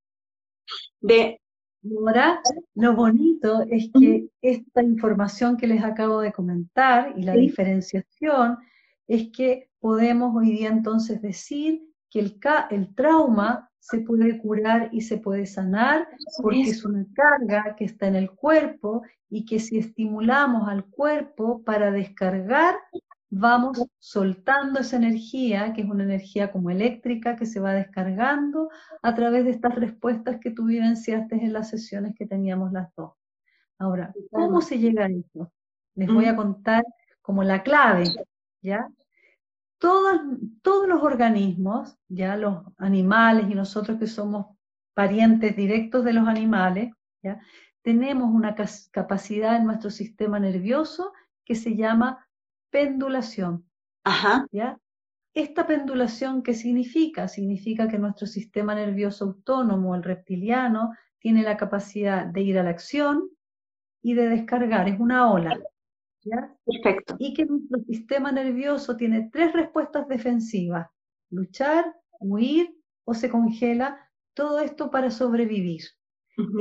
De... 1.01 1.37
Ahora, 1.83 2.39
lo 2.75 2.93
bonito 2.93 3.63
es 3.67 3.89
que 3.99 4.27
esta 4.43 4.83
información 4.83 5.57
que 5.57 5.65
les 5.65 5.83
acabo 5.83 6.19
de 6.19 6.31
comentar 6.31 7.11
y 7.17 7.23
la 7.23 7.33
diferenciación 7.33 8.59
es 9.07 9.29
que 9.31 9.67
podemos 9.79 10.35
hoy 10.35 10.51
día 10.51 10.69
entonces 10.69 11.23
decir 11.23 11.81
que 12.11 12.19
el, 12.19 12.39
el 12.69 12.93
trauma 12.93 13.71
se 13.79 14.01
puede 14.01 14.37
curar 14.37 14.89
y 14.91 15.01
se 15.01 15.17
puede 15.17 15.47
sanar 15.47 16.07
porque 16.41 16.61
es 16.61 16.85
una 16.85 17.05
carga 17.15 17.75
que 17.75 17.85
está 17.85 18.07
en 18.07 18.15
el 18.15 18.29
cuerpo 18.29 19.01
y 19.29 19.45
que 19.45 19.59
si 19.59 19.79
estimulamos 19.79 20.69
al 20.69 20.85
cuerpo 20.85 21.63
para 21.63 21.89
descargar, 21.89 22.75
vamos 23.31 23.83
soltando 23.97 24.81
esa 24.81 24.97
energía, 24.97 25.73
que 25.73 25.81
es 25.81 25.89
una 25.89 26.03
energía 26.03 26.51
como 26.51 26.69
eléctrica 26.69 27.37
que 27.37 27.45
se 27.45 27.61
va 27.61 27.73
descargando 27.73 28.69
a 29.01 29.15
través 29.15 29.45
de 29.45 29.51
estas 29.51 29.73
respuestas 29.73 30.37
que 30.39 30.51
tú 30.51 30.65
vivenciaste 30.65 31.35
en 31.35 31.53
las 31.53 31.69
sesiones 31.69 32.13
que 32.15 32.27
teníamos 32.27 32.73
las 32.73 32.93
dos. 32.95 33.13
Ahora, 33.79 34.13
¿cómo 34.29 34.61
se 34.61 34.77
llega 34.77 35.05
a 35.05 35.09
eso? 35.09 35.51
Les 35.95 36.07
voy 36.07 36.25
a 36.25 36.35
contar 36.35 36.83
como 37.21 37.43
la 37.43 37.63
clave, 37.63 38.03
¿ya? 38.61 38.87
Todos, 39.81 40.21
todos 40.61 40.87
los 40.87 41.01
organismos, 41.01 41.97
ya 42.07 42.37
los 42.37 42.63
animales 42.77 43.49
y 43.49 43.55
nosotros 43.55 43.97
que 43.97 44.05
somos 44.05 44.55
parientes 44.93 45.55
directos 45.55 46.05
de 46.05 46.13
los 46.13 46.27
animales, 46.27 46.91
¿ya? 47.23 47.41
tenemos 47.81 48.29
una 48.31 48.55
capacidad 48.91 49.55
en 49.55 49.65
nuestro 49.65 49.89
sistema 49.89 50.39
nervioso 50.39 51.13
que 51.43 51.55
se 51.55 51.75
llama 51.75 52.27
pendulación. 52.69 53.67
Ajá. 54.03 54.45
¿ya? 54.51 54.77
Esta 55.33 55.65
pendulación, 55.65 56.43
¿qué 56.43 56.53
significa? 56.53 57.27
Significa 57.27 57.87
que 57.87 57.97
nuestro 57.97 58.27
sistema 58.27 58.75
nervioso 58.75 59.25
autónomo, 59.25 59.95
el 59.95 60.03
reptiliano, 60.03 60.91
tiene 61.17 61.41
la 61.41 61.57
capacidad 61.57 62.27
de 62.27 62.41
ir 62.41 62.59
a 62.59 62.63
la 62.63 62.69
acción 62.69 63.31
y 64.03 64.13
de 64.13 64.29
descargar, 64.29 64.87
es 64.87 64.99
una 64.99 65.31
ola. 65.31 65.59
Perfecto. 66.65 67.15
Y 67.19 67.33
que 67.33 67.45
nuestro 67.45 67.79
sistema 67.87 68.31
nervioso 68.31 68.95
tiene 68.95 69.29
tres 69.31 69.53
respuestas 69.53 70.07
defensivas, 70.07 70.87
luchar, 71.29 71.95
huir 72.19 72.75
o 73.03 73.13
se 73.13 73.29
congela, 73.29 73.97
todo 74.33 74.59
esto 74.59 74.91
para 74.91 75.11
sobrevivir. 75.11 75.81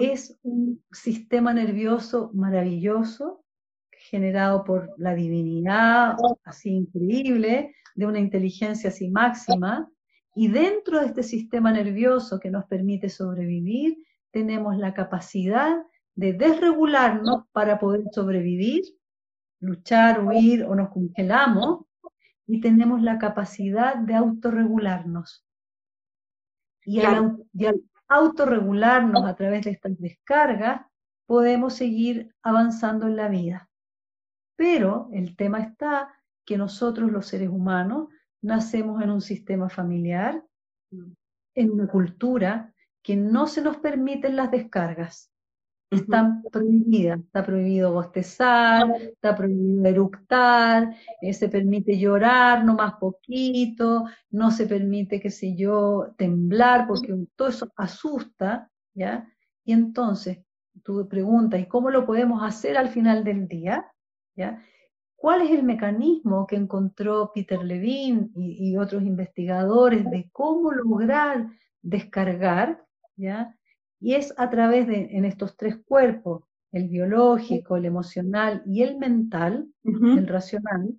Es 0.01 0.39
un 0.43 0.83
sistema 0.91 1.55
nervioso 1.55 2.31
maravilloso, 2.35 3.45
generado 3.91 4.65
por 4.65 4.93
la 4.99 5.15
divinidad, 5.15 6.17
así 6.45 6.71
increíble, 6.71 7.75
de 7.95 8.07
una 8.07 8.19
inteligencia 8.19 8.91
así 8.91 9.11
máxima, 9.11 9.89
y 10.35 10.49
dentro 10.49 11.01
de 11.01 11.07
este 11.07 11.23
sistema 11.23 11.73
nervioso 11.73 12.41
que 12.41 12.51
nos 12.51 12.65
permite 12.67 13.09
sobrevivir, 13.09 13.97
tenemos 14.33 14.77
la 14.77 14.95
capacidad 14.95 15.77
de 16.15 16.33
desregularnos 16.33 17.45
para 17.53 17.79
poder 17.79 18.05
sobrevivir 18.13 18.83
luchar, 19.61 20.25
huir 20.25 20.65
o 20.65 20.75
nos 20.75 20.91
congelamos 20.91 21.85
y 22.47 22.61
tenemos 22.61 23.03
la 23.03 23.19
capacidad 23.19 23.97
de 23.97 24.15
autorregularnos. 24.15 25.47
Y, 26.85 27.01
al, 27.01 27.45
autorregularnos 28.09 29.25
a 29.25 29.37
través 29.37 29.65
de 29.65 29.71
estas 29.71 29.99
descargas, 29.99 30.83
podemos 31.27 31.75
seguir 31.75 32.35
avanzando 32.43 33.07
en 33.07 33.17
la 33.17 33.29
vida. 33.29 33.71
Pero 34.57 35.09
el 35.13 35.37
tema 35.37 35.61
está 35.61 36.13
que 36.45 36.57
nosotros 36.59 37.13
los 37.13 37.27
seres 37.27 37.49
humanos 37.49 38.09
nacemos 38.43 39.01
en 39.03 39.11
un 39.11 39.21
sistema 39.21 39.69
familiar, 39.69 40.43
en 41.55 41.71
una 41.71 41.87
cultura 41.87 42.75
que 43.03 43.17
no 43.17 43.47
se 43.47 43.63
nos 43.63 43.77
permiten 43.77 44.37
las 44.37 44.51
descargas 44.51 45.31
están 45.91 46.43
prohibidas. 46.43 47.21
Está 47.21 47.45
prohibido 47.45 47.93
bostezar, 47.93 48.89
está 49.01 49.37
prohibido 49.37 49.87
eructar, 49.87 50.97
eh, 51.21 51.33
se 51.33 51.49
permite 51.49 51.99
llorar 51.99 52.65
no 52.65 52.75
más 52.75 52.95
poquito, 52.95 54.05
no 54.31 54.51
se 54.51 54.67
permite, 54.67 55.21
qué 55.21 55.31
sé 55.31 55.57
yo, 55.57 56.15
temblar, 56.17 56.87
porque 56.87 57.15
todo 57.37 57.49
eso 57.49 57.71
asusta, 57.77 58.71
¿ya? 58.95 59.29
Y 59.65 59.73
entonces, 59.73 60.39
tú 60.85 61.09
preguntas, 61.09 61.61
¿y 61.61 61.67
cómo 61.67 61.91
lo 61.91 62.07
podemos 62.07 62.43
hacer 62.43 62.77
al 62.77 62.89
final 62.89 63.25
del 63.25 63.49
día? 63.49 63.87
¿Ya? 64.37 64.65
¿Cuál 65.17 65.43
es 65.43 65.51
el 65.51 65.65
mecanismo 65.65 66.47
que 66.47 66.57
encontró 66.57 67.31
Peter 67.35 67.63
Levine 67.63 68.31
y, 68.37 68.71
y 68.71 68.77
otros 68.79 69.03
investigadores 69.03 70.09
de 70.09 70.31
cómo 70.33 70.73
lograr 70.73 71.51
descargar, 71.83 72.83
¿ya? 73.17 73.55
Y 74.01 74.15
es 74.15 74.35
a 74.39 74.49
través 74.49 74.87
de, 74.87 75.09
en 75.13 75.25
estos 75.25 75.57
tres 75.57 75.77
cuerpos, 75.85 76.45
el 76.73 76.89
biológico, 76.89 77.77
el 77.77 77.85
emocional 77.85 78.63
y 78.65 78.83
el 78.83 78.97
mental, 78.97 79.69
el 79.85 80.27
racional, 80.27 80.95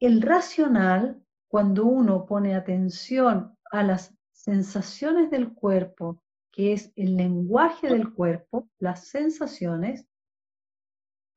el 0.00 0.22
racional, 0.22 1.20
cuando 1.48 1.84
uno 1.86 2.26
pone 2.26 2.54
atención 2.54 3.56
a 3.70 3.82
las 3.82 4.14
sensaciones 4.32 5.30
del 5.30 5.52
cuerpo, 5.52 6.22
que 6.52 6.72
es 6.72 6.92
el 6.96 7.16
lenguaje 7.16 7.88
del 7.88 8.12
cuerpo, 8.12 8.68
las 8.78 9.08
sensaciones, 9.08 10.06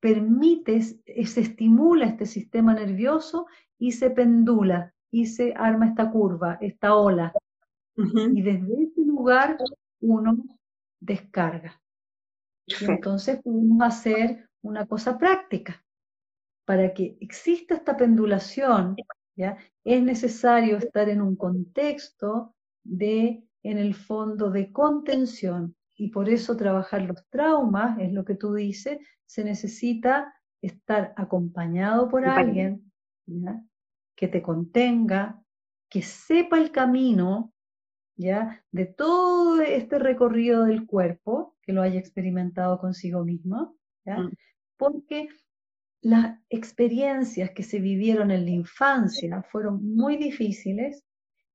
permite, 0.00 0.80
se 0.82 1.40
estimula 1.40 2.06
este 2.06 2.26
sistema 2.26 2.74
nervioso 2.74 3.46
y 3.78 3.92
se 3.92 4.10
pendula 4.10 4.94
y 5.10 5.26
se 5.26 5.54
arma 5.56 5.88
esta 5.88 6.10
curva, 6.10 6.58
esta 6.60 6.94
ola. 6.94 7.32
Y 7.96 8.42
desde 8.42 8.82
ese 8.84 9.00
lugar 9.04 9.58
uno 10.00 10.44
descarga. 11.02 11.80
entonces 12.80 13.40
podemos 13.42 13.82
hacer 13.82 14.48
una 14.62 14.86
cosa 14.86 15.18
práctica. 15.18 15.84
Para 16.64 16.94
que 16.94 17.18
exista 17.20 17.74
esta 17.74 17.96
pendulación, 17.96 18.96
¿ya? 19.36 19.58
es 19.84 20.02
necesario 20.02 20.78
estar 20.78 21.08
en 21.08 21.20
un 21.20 21.34
contexto 21.34 22.54
de, 22.84 23.44
en 23.64 23.78
el 23.78 23.94
fondo, 23.94 24.50
de 24.50 24.70
contención. 24.70 25.74
Y 25.96 26.08
por 26.08 26.28
eso 26.28 26.56
trabajar 26.56 27.02
los 27.02 27.26
traumas, 27.28 27.98
es 27.98 28.12
lo 28.12 28.24
que 28.24 28.36
tú 28.36 28.54
dices, 28.54 28.98
se 29.26 29.44
necesita 29.44 30.32
estar 30.62 31.12
acompañado 31.16 32.08
por 32.08 32.24
alguien 32.24 32.92
que 34.16 34.28
te 34.28 34.40
contenga, 34.40 35.42
que 35.90 36.02
sepa 36.02 36.58
el 36.58 36.70
camino 36.70 37.52
¿ya? 38.16 38.64
De 38.70 38.86
todo 38.86 39.60
este 39.60 39.98
recorrido 39.98 40.64
del 40.64 40.86
cuerpo, 40.86 41.56
que 41.62 41.72
lo 41.72 41.82
haya 41.82 41.98
experimentado 41.98 42.78
consigo 42.78 43.24
mismo, 43.24 43.76
¿ya? 44.04 44.18
Mm. 44.18 44.32
Porque 44.76 45.28
las 46.02 46.38
experiencias 46.50 47.50
que 47.50 47.62
se 47.62 47.78
vivieron 47.78 48.30
en 48.30 48.44
la 48.44 48.50
infancia 48.50 49.42
fueron 49.50 49.94
muy 49.94 50.16
difíciles. 50.16 51.04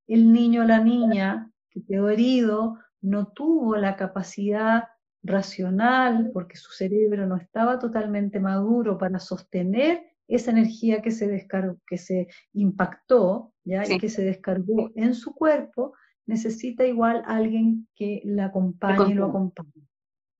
El 0.07 0.31
niño 0.31 0.61
o 0.61 0.65
la 0.65 0.79
niña 0.79 1.51
que 1.69 1.83
quedó 1.83 2.09
herido 2.09 2.77
no 3.01 3.27
tuvo 3.27 3.75
la 3.75 3.97
capacidad 3.97 4.85
racional 5.21 6.31
porque 6.33 6.55
su 6.55 6.71
cerebro 6.71 7.27
no 7.27 7.35
estaba 7.35 7.77
totalmente 7.77 8.39
maduro 8.39 8.97
para 8.97 9.19
sostener 9.19 10.01
esa 10.27 10.51
energía 10.51 11.01
que 11.01 11.11
se 11.11 11.27
descargó, 11.27 11.77
que 11.85 11.97
se 11.97 12.27
impactó, 12.53 13.53
¿ya? 13.63 13.83
y 13.89 13.97
que 13.97 14.09
se 14.09 14.23
descargó 14.23 14.91
en 14.95 15.13
su 15.13 15.33
cuerpo 15.33 15.93
necesita 16.27 16.85
igual 16.85 17.23
alguien 17.25 17.87
que 17.95 18.21
la 18.23 18.45
acompañe 18.45 19.11
y 19.11 19.13
lo 19.15 19.25
acompañe. 19.25 19.87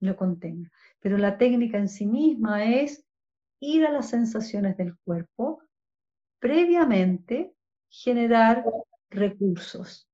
lo 0.02 0.16
contenga. 0.16 0.70
Pero 1.00 1.18
la 1.18 1.38
técnica 1.38 1.78
en 1.78 1.88
sí 1.88 2.06
misma 2.06 2.66
es 2.66 3.04
ir 3.60 3.86
a 3.86 3.92
las 3.92 4.10
sensaciones 4.10 4.78
del 4.78 4.96
cuerpo, 5.00 5.64
previamente 6.40 7.56
generar 7.90 8.64
recursos. 9.10 10.08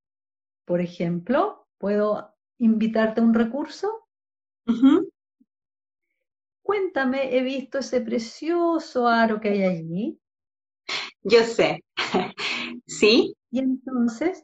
Por 0.65 0.79
ejemplo, 0.79 1.67
¿puedo 1.77 2.33
invitarte 2.59 3.19
a 3.19 3.23
un 3.23 3.33
recurso? 3.33 4.07
Cuéntame, 6.61 7.35
he 7.35 7.43
visto 7.43 7.79
ese 7.79 7.99
precioso 7.99 9.07
aro 9.07 9.41
que 9.41 9.49
hay 9.49 9.63
allí. 9.63 10.19
Yo 11.23 11.43
sé. 11.43 11.83
¿Sí? 12.85 13.35
Y 13.51 13.59
entonces 13.59 14.43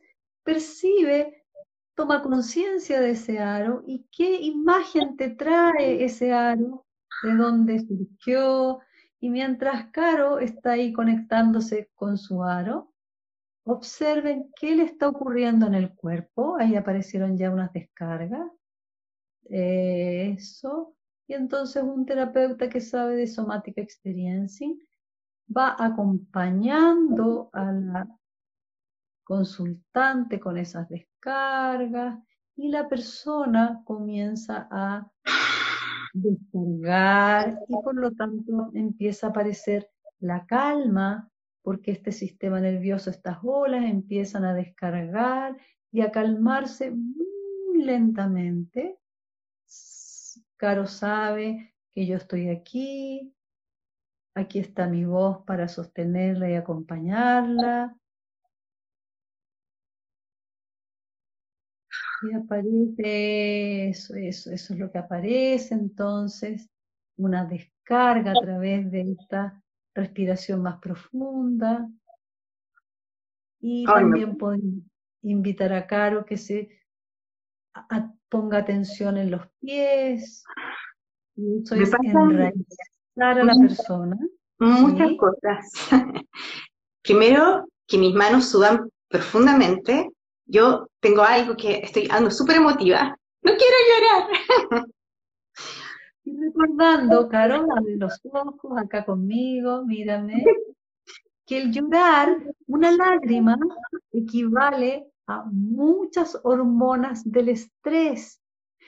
percibe, 0.49 1.45
toma 1.93 2.23
conciencia 2.23 2.99
de 2.99 3.12
ese 3.12 3.38
aro 3.39 3.83
y 3.85 4.07
qué 4.12 4.41
imagen 4.41 5.15
te 5.15 5.29
trae 5.29 6.03
ese 6.03 6.33
aro, 6.33 6.88
de 7.23 7.35
dónde 7.35 7.79
surgió. 7.79 8.79
Y 9.19 9.29
mientras 9.29 9.91
Caro 9.91 10.39
está 10.39 10.71
ahí 10.71 10.91
conectándose 10.91 11.91
con 11.93 12.17
su 12.17 12.43
aro, 12.43 12.93
observen 13.63 14.51
qué 14.59 14.75
le 14.75 14.83
está 14.83 15.09
ocurriendo 15.09 15.67
en 15.67 15.75
el 15.75 15.93
cuerpo. 15.93 16.55
Ahí 16.57 16.75
aparecieron 16.75 17.38
ya 17.38 17.51
unas 17.51 17.71
descargas. 17.73 18.49
Eso. 19.43 20.95
Y 21.27 21.33
entonces 21.33 21.83
un 21.83 22.05
terapeuta 22.05 22.69
que 22.69 22.81
sabe 22.81 23.17
de 23.17 23.27
somatic 23.27 23.77
experiencing 23.77 24.79
va 25.55 25.75
acompañando 25.77 27.49
a 27.53 27.71
la 27.71 28.18
consultante 29.29 30.39
con 30.39 30.57
esas 30.57 30.89
descargas 30.89 32.17
y 32.55 32.69
la 32.69 32.89
persona 32.89 33.83
comienza 33.85 34.67
a 34.71 35.07
descargar 36.13 37.59
y 37.67 37.73
por 37.73 37.93
lo 37.93 38.11
tanto 38.13 38.71
empieza 38.73 39.27
a 39.27 39.29
aparecer 39.29 39.87
la 40.19 40.47
calma 40.47 41.29
porque 41.61 41.91
este 41.91 42.11
sistema 42.11 42.59
nervioso, 42.59 43.11
estas 43.11 43.37
olas 43.43 43.85
empiezan 43.85 44.45
a 44.45 44.55
descargar 44.55 45.55
y 45.91 46.01
a 46.01 46.09
calmarse 46.09 46.89
muy 46.89 47.83
lentamente. 47.83 48.97
Caro 50.57 50.87
sabe 50.87 51.75
que 51.93 52.07
yo 52.07 52.17
estoy 52.17 52.49
aquí, 52.49 53.31
aquí 54.33 54.57
está 54.57 54.87
mi 54.87 55.05
voz 55.05 55.45
para 55.45 55.67
sostenerla 55.67 56.49
y 56.49 56.55
acompañarla. 56.55 57.95
Y 62.21 62.34
aparece 62.34 63.89
eso, 63.89 64.15
eso, 64.15 64.51
eso 64.51 64.73
es 64.73 64.79
lo 64.79 64.91
que 64.91 64.97
aparece 64.97 65.73
entonces, 65.73 66.69
una 67.17 67.45
descarga 67.45 68.32
a 68.32 68.41
través 68.41 68.91
de 68.91 69.15
esta 69.19 69.62
respiración 69.95 70.62
más 70.62 70.79
profunda. 70.79 71.89
Y 73.62 73.86
también 73.86 74.38
puedo 74.38 74.58
invitar 75.21 75.73
a 75.73 75.86
Caro 75.88 76.25
que 76.25 76.38
se 76.38 76.69
ponga 78.29 78.60
atención 78.60 79.17
en 79.17 79.32
los 79.32 79.47
pies. 79.60 80.43
Y 81.36 81.62
eso 81.62 81.75
es 81.75 81.93
enraizar 82.01 83.39
a 83.39 83.43
la 83.43 83.55
persona. 83.55 84.17
Muchas 84.60 85.12
cosas. 85.17 85.71
Primero, 87.01 87.67
que 87.88 87.97
mis 87.97 88.13
manos 88.13 88.49
sudan 88.49 88.89
profundamente 89.08 90.10
yo 90.49 90.89
tengo 90.99 91.21
algo 91.21 91.55
que 91.55 91.77
estoy 91.77 92.07
ando 92.12 92.31
súper 92.31 92.57
emotiva, 92.57 93.15
no 93.43 93.51
quiero 93.55 93.75
llorar. 93.89 94.85
Y 96.25 96.38
recordando, 96.38 97.27
Carol, 97.27 97.65
de 97.83 97.95
los 97.95 98.19
ojos 98.31 98.77
acá 98.77 99.03
conmigo, 99.03 99.83
mírame, 99.83 100.43
que 101.47 101.57
el 101.57 101.71
llorar, 101.71 102.38
una 102.67 102.91
lágrima, 102.91 103.57
equivale 104.12 105.07
a 105.25 105.45
muchas 105.51 106.39
hormonas 106.43 107.23
del 107.23 107.49
estrés. 107.49 108.39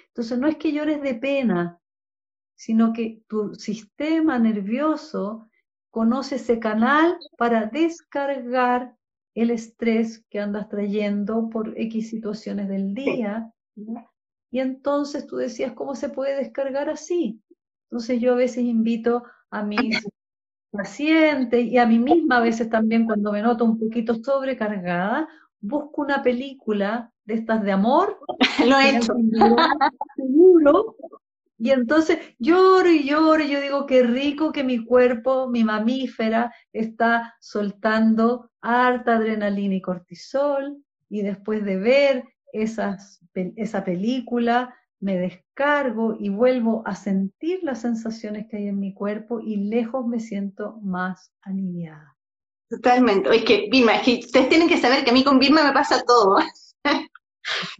Entonces 0.09 0.37
no 0.37 0.47
es 0.47 0.57
que 0.57 0.71
llores 0.71 1.01
de 1.01 1.15
pena, 1.15 1.79
sino 2.55 2.93
que 2.93 3.23
tu 3.27 3.55
sistema 3.55 4.37
nervioso 4.37 5.49
conoce 5.89 6.35
ese 6.35 6.59
canal 6.59 7.17
para 7.37 7.65
descargar 7.65 8.95
el 9.33 9.51
estrés 9.51 10.25
que 10.29 10.39
andas 10.39 10.69
trayendo 10.69 11.49
por 11.49 11.73
X 11.77 12.09
situaciones 12.09 12.67
del 12.67 12.93
día. 12.93 13.51
Y 14.51 14.59
entonces 14.59 15.25
tú 15.27 15.37
decías, 15.37 15.73
¿cómo 15.73 15.95
se 15.95 16.09
puede 16.09 16.35
descargar 16.35 16.89
así? 16.89 17.41
Entonces 17.89 18.19
yo 18.19 18.33
a 18.33 18.37
veces 18.37 18.63
invito 18.63 19.23
a 19.49 19.63
mis 19.63 19.79
pacientes 20.71 21.65
y 21.65 21.77
a 21.77 21.85
mí 21.85 21.99
misma 21.99 22.37
a 22.37 22.41
veces 22.41 22.69
también 22.69 23.05
cuando 23.05 23.31
me 23.31 23.41
noto 23.41 23.65
un 23.65 23.79
poquito 23.79 24.15
sobrecargada, 24.15 25.27
busco 25.59 26.01
una 26.01 26.23
película 26.23 27.11
de 27.25 27.35
estas 27.35 27.63
de 27.63 27.71
amor. 27.71 28.19
Lo 28.67 28.77
he 28.77 28.97
hecho. 28.97 29.13
Y 31.63 31.69
entonces 31.69 32.17
lloro 32.39 32.89
y 32.89 33.03
lloro 33.03 33.43
y 33.43 33.49
yo 33.49 33.61
digo, 33.61 33.85
qué 33.85 34.01
rico 34.01 34.51
que 34.51 34.63
mi 34.63 34.83
cuerpo, 34.83 35.47
mi 35.47 35.63
mamífera, 35.63 36.51
está 36.73 37.35
soltando 37.39 38.49
harta 38.61 39.17
adrenalina 39.17 39.75
y 39.75 39.81
cortisol. 39.81 40.83
Y 41.07 41.21
después 41.21 41.63
de 41.63 41.77
ver 41.77 42.23
esas, 42.51 43.19
esa 43.35 43.83
película, 43.83 44.75
me 44.99 45.17
descargo 45.17 46.15
y 46.19 46.29
vuelvo 46.29 46.81
a 46.87 46.95
sentir 46.95 47.59
las 47.61 47.81
sensaciones 47.81 48.47
que 48.49 48.57
hay 48.57 48.67
en 48.67 48.79
mi 48.79 48.95
cuerpo 48.95 49.39
y 49.39 49.57
lejos 49.57 50.07
me 50.07 50.19
siento 50.19 50.79
más 50.81 51.31
aliviada. 51.43 52.17
Totalmente. 52.71 53.35
Es 53.35 53.43
que, 53.43 53.67
Vilma, 53.71 53.97
es 53.97 54.01
que 54.01 54.19
ustedes 54.25 54.49
tienen 54.49 54.67
que 54.67 54.79
saber 54.79 55.03
que 55.03 55.11
a 55.11 55.13
mí 55.13 55.23
con 55.23 55.37
Vilma 55.37 55.63
me 55.63 55.73
pasa 55.73 56.01
todo. 56.07 56.37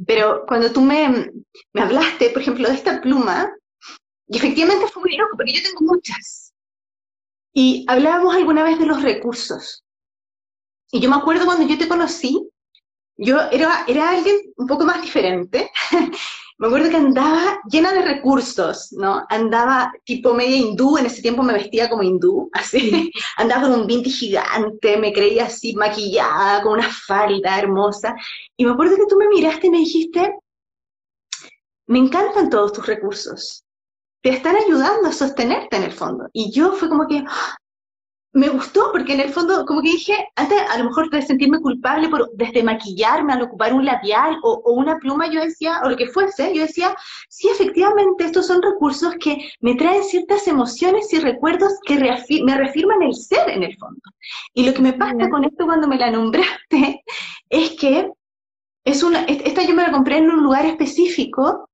Pero 0.06 0.46
cuando 0.48 0.72
tú 0.72 0.82
me, 0.82 1.32
me 1.74 1.82
hablaste, 1.82 2.30
por 2.30 2.44
ejemplo, 2.44 2.68
de 2.68 2.76
esta 2.76 3.02
pluma, 3.02 3.52
y 4.32 4.38
efectivamente 4.38 4.88
fue 4.88 5.02
muy 5.02 5.18
loco, 5.18 5.36
porque 5.36 5.54
yo 5.54 5.62
tengo 5.62 5.82
muchas. 5.82 6.54
Y 7.54 7.84
hablábamos 7.90 8.34
alguna 8.34 8.64
vez 8.64 8.80
de 8.80 8.86
los 8.86 9.04
recursos. 9.04 9.84
Y 10.90 11.02
yo 11.02 11.10
me 11.10 11.18
acuerdo 11.18 11.44
cuando 11.44 11.68
yo 11.68 11.78
te 11.78 11.90
conocí, 11.90 12.48
yo 13.18 13.42
era, 13.52 13.84
era 13.90 14.10
alguien 14.10 14.38
un 14.56 14.68
poco 14.68 14.86
más 14.86 15.02
diferente. 15.02 15.70
me 16.60 16.68
acuerdo 16.68 16.90
que 16.90 16.96
andaba 16.96 17.60
llena 17.70 17.92
de 17.92 18.04
recursos, 18.04 18.94
¿no? 18.94 19.26
Andaba 19.28 19.92
tipo 20.06 20.34
media 20.34 20.56
hindú, 20.56 20.98
en 20.98 21.08
ese 21.08 21.22
tiempo 21.22 21.44
me 21.44 21.52
vestía 21.52 21.90
como 21.90 22.04
hindú, 22.04 22.50
así. 22.54 23.12
andaba 23.36 23.64
con 23.64 23.82
un 23.82 23.86
vinti 23.86 24.10
gigante, 24.10 24.96
me 24.96 25.12
creía 25.12 25.48
así 25.48 25.76
maquillada, 25.76 26.64
con 26.64 26.74
una 26.76 26.90
falda 26.90 27.60
hermosa. 27.60 28.16
Y 28.56 28.64
me 28.64 28.72
acuerdo 28.72 28.96
que 28.96 29.08
tú 29.10 29.18
me 29.18 29.28
miraste 29.28 29.68
y 29.68 29.72
me 29.72 29.80
dijiste, 29.80 30.36
me 31.88 32.00
encantan 32.00 32.50
todos 32.50 32.72
tus 32.72 32.86
recursos 32.86 33.66
te 34.22 34.30
están 34.30 34.56
ayudando 34.56 35.10
a 35.10 35.14
sostenerte 35.14 35.78
en 35.78 35.84
el 35.84 35.92
fondo. 35.92 36.28
Y 36.34 36.52
yo 36.52 36.74
fue 36.74 36.90
como 36.90 37.08
que 37.08 37.24
¡ah! 37.28 37.58
me 38.34 38.48
gustó, 38.48 38.92
porque 38.94 39.14
en 39.14 39.20
el 39.20 39.30
fondo, 39.30 39.66
como 39.66 39.82
que 39.82 39.90
dije, 39.90 40.30
antes 40.36 40.58
a 40.70 40.78
lo 40.78 40.86
mejor 40.86 41.10
de 41.10 41.22
sentirme 41.22 41.60
culpable 41.60 42.08
por 42.08 42.30
desde 42.36 42.64
maquillarme 42.64 43.34
al 43.34 43.42
ocupar 43.42 43.74
un 43.74 43.84
labial 43.84 44.38
o, 44.44 44.62
una 44.72 44.98
pluma, 45.00 45.28
yo 45.30 45.42
decía, 45.42 45.82
o 45.84 45.90
lo 45.90 45.98
que 45.98 46.08
fuese, 46.08 46.54
yo 46.56 46.62
decía, 46.62 46.96
sí, 47.28 47.50
efectivamente, 47.50 48.24
estos 48.24 48.48
son 48.48 48.62
recursos 48.62 49.16
que 49.20 49.38
me 49.60 49.76
traen 49.76 50.04
ciertas 50.04 50.48
emociones 50.48 51.12
y 51.12 51.20
recuerdos 51.20 51.74
que 51.86 51.96
me 51.96 52.58
reafirman 52.58 53.02
el 53.02 53.16
ser 53.16 53.50
en 53.50 53.64
el 53.64 53.78
fondo. 53.78 54.02
Y 54.54 54.66
lo 54.66 54.74
que 54.74 54.82
me 54.82 54.94
pasa 54.94 55.30
con 55.30 55.44
esto 55.44 55.66
cuando 55.66 55.88
me 55.88 55.98
la 55.98 56.12
nombraste 56.12 57.04
es 57.50 57.72
que 57.72 58.12
es 58.86 59.04
una, 59.04 59.24
esta 59.26 59.64
yo 59.64 59.76
me 59.76 59.84
la 59.84 59.92
compré 59.92 60.18
en 60.18 60.30
un 60.30 60.42
lugar 60.42 60.66
específico 60.66 61.70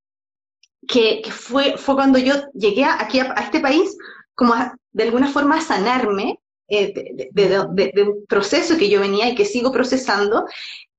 que, 0.88 1.22
fue, 1.30 1.78
fue 1.78 1.96
cuando 1.96 2.18
yo 2.18 2.34
llegué 2.54 2.86
aquí 2.86 3.20
a, 3.20 3.34
este 3.34 3.60
país 3.60 3.98
como 4.34 4.54
de 4.92 5.04
alguna 5.04 5.28
forma 5.28 5.58
a 5.58 5.62
sanarme 5.62 6.40
eh, 6.70 7.30
de, 7.32 8.04
un 8.04 8.26
proceso 8.28 8.78
que 8.78 8.90
yo 8.90 9.00
venía 9.00 9.30
y 9.30 9.36
que 9.36 9.46
sigo 9.46 9.72
procesando, 9.72 10.46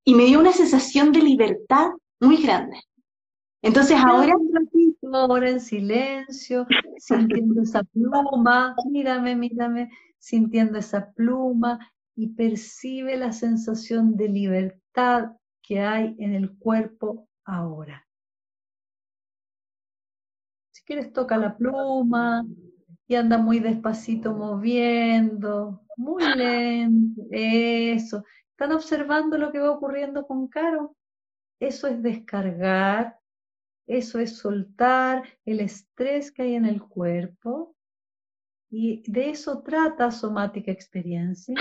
y 0.04 0.14
me 0.14 0.24
dio 0.24 0.40
una 0.40 0.52
sensación 0.52 1.12
de 1.12 1.20
libertad 1.20 1.88
muy 2.20 2.42
grande. 2.42 2.76
Entonces 3.62 3.98
ahora... 3.98 4.34
Ahora 5.10 5.48
en 5.48 5.60
silencio, 5.60 6.66
sintiendo 6.98 7.62
esa 7.62 7.82
pluma, 7.82 8.76
mírame, 8.90 9.34
mírame, 9.34 9.90
sintiendo 10.18 10.78
esa 10.78 11.12
pluma 11.12 11.78
y 12.14 12.28
percibe 12.28 13.16
la 13.16 13.32
sensación 13.32 14.16
de 14.16 14.28
libertad 14.28 15.30
que 15.62 15.80
hay 15.80 16.14
en 16.18 16.34
el 16.34 16.58
cuerpo 16.58 17.26
ahora 17.44 18.07
quieres 20.88 21.12
toca 21.12 21.36
la 21.36 21.54
pluma 21.54 22.46
y 23.06 23.14
anda 23.14 23.36
muy 23.38 23.60
despacito 23.60 24.32
moviendo, 24.34 25.82
muy 25.96 26.24
lento, 26.34 27.22
eso. 27.30 28.24
¿Están 28.52 28.72
observando 28.72 29.36
lo 29.36 29.52
que 29.52 29.58
va 29.60 29.70
ocurriendo 29.70 30.26
con 30.26 30.48
Caro? 30.48 30.96
Eso 31.60 31.88
es 31.88 32.02
descargar 32.02 33.18
Eso 33.86 34.18
es 34.18 34.38
soltar 34.38 35.24
el 35.44 35.60
estrés 35.60 36.32
que 36.32 36.42
hay 36.42 36.54
en 36.54 36.66
el 36.66 36.82
cuerpo. 36.82 37.74
Y 38.70 39.02
de 39.10 39.30
eso 39.30 39.62
trata 39.62 40.10
somática 40.10 40.72
experiencia. 40.72 41.54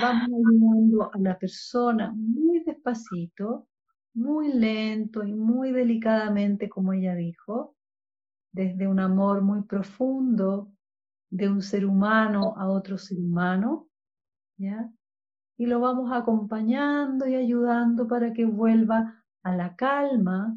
Vamos 0.00 0.28
ayudando 0.28 1.10
a 1.14 1.18
la 1.18 1.38
persona 1.38 2.12
muy 2.14 2.60
despacito, 2.64 3.68
muy 4.14 4.52
lento 4.52 5.24
y 5.24 5.34
muy 5.34 5.72
delicadamente, 5.72 6.68
como 6.68 6.92
ella 6.92 7.14
dijo, 7.14 7.76
desde 8.58 8.88
un 8.88 8.98
amor 8.98 9.40
muy 9.40 9.62
profundo 9.62 10.72
de 11.30 11.48
un 11.48 11.62
ser 11.62 11.86
humano 11.86 12.54
a 12.56 12.68
otro 12.68 12.98
ser 12.98 13.20
humano, 13.20 13.86
¿ya? 14.56 14.90
Y 15.56 15.66
lo 15.66 15.78
vamos 15.78 16.10
acompañando 16.12 17.28
y 17.28 17.36
ayudando 17.36 18.08
para 18.08 18.32
que 18.32 18.44
vuelva 18.46 19.24
a 19.44 19.54
la 19.54 19.76
calma 19.76 20.56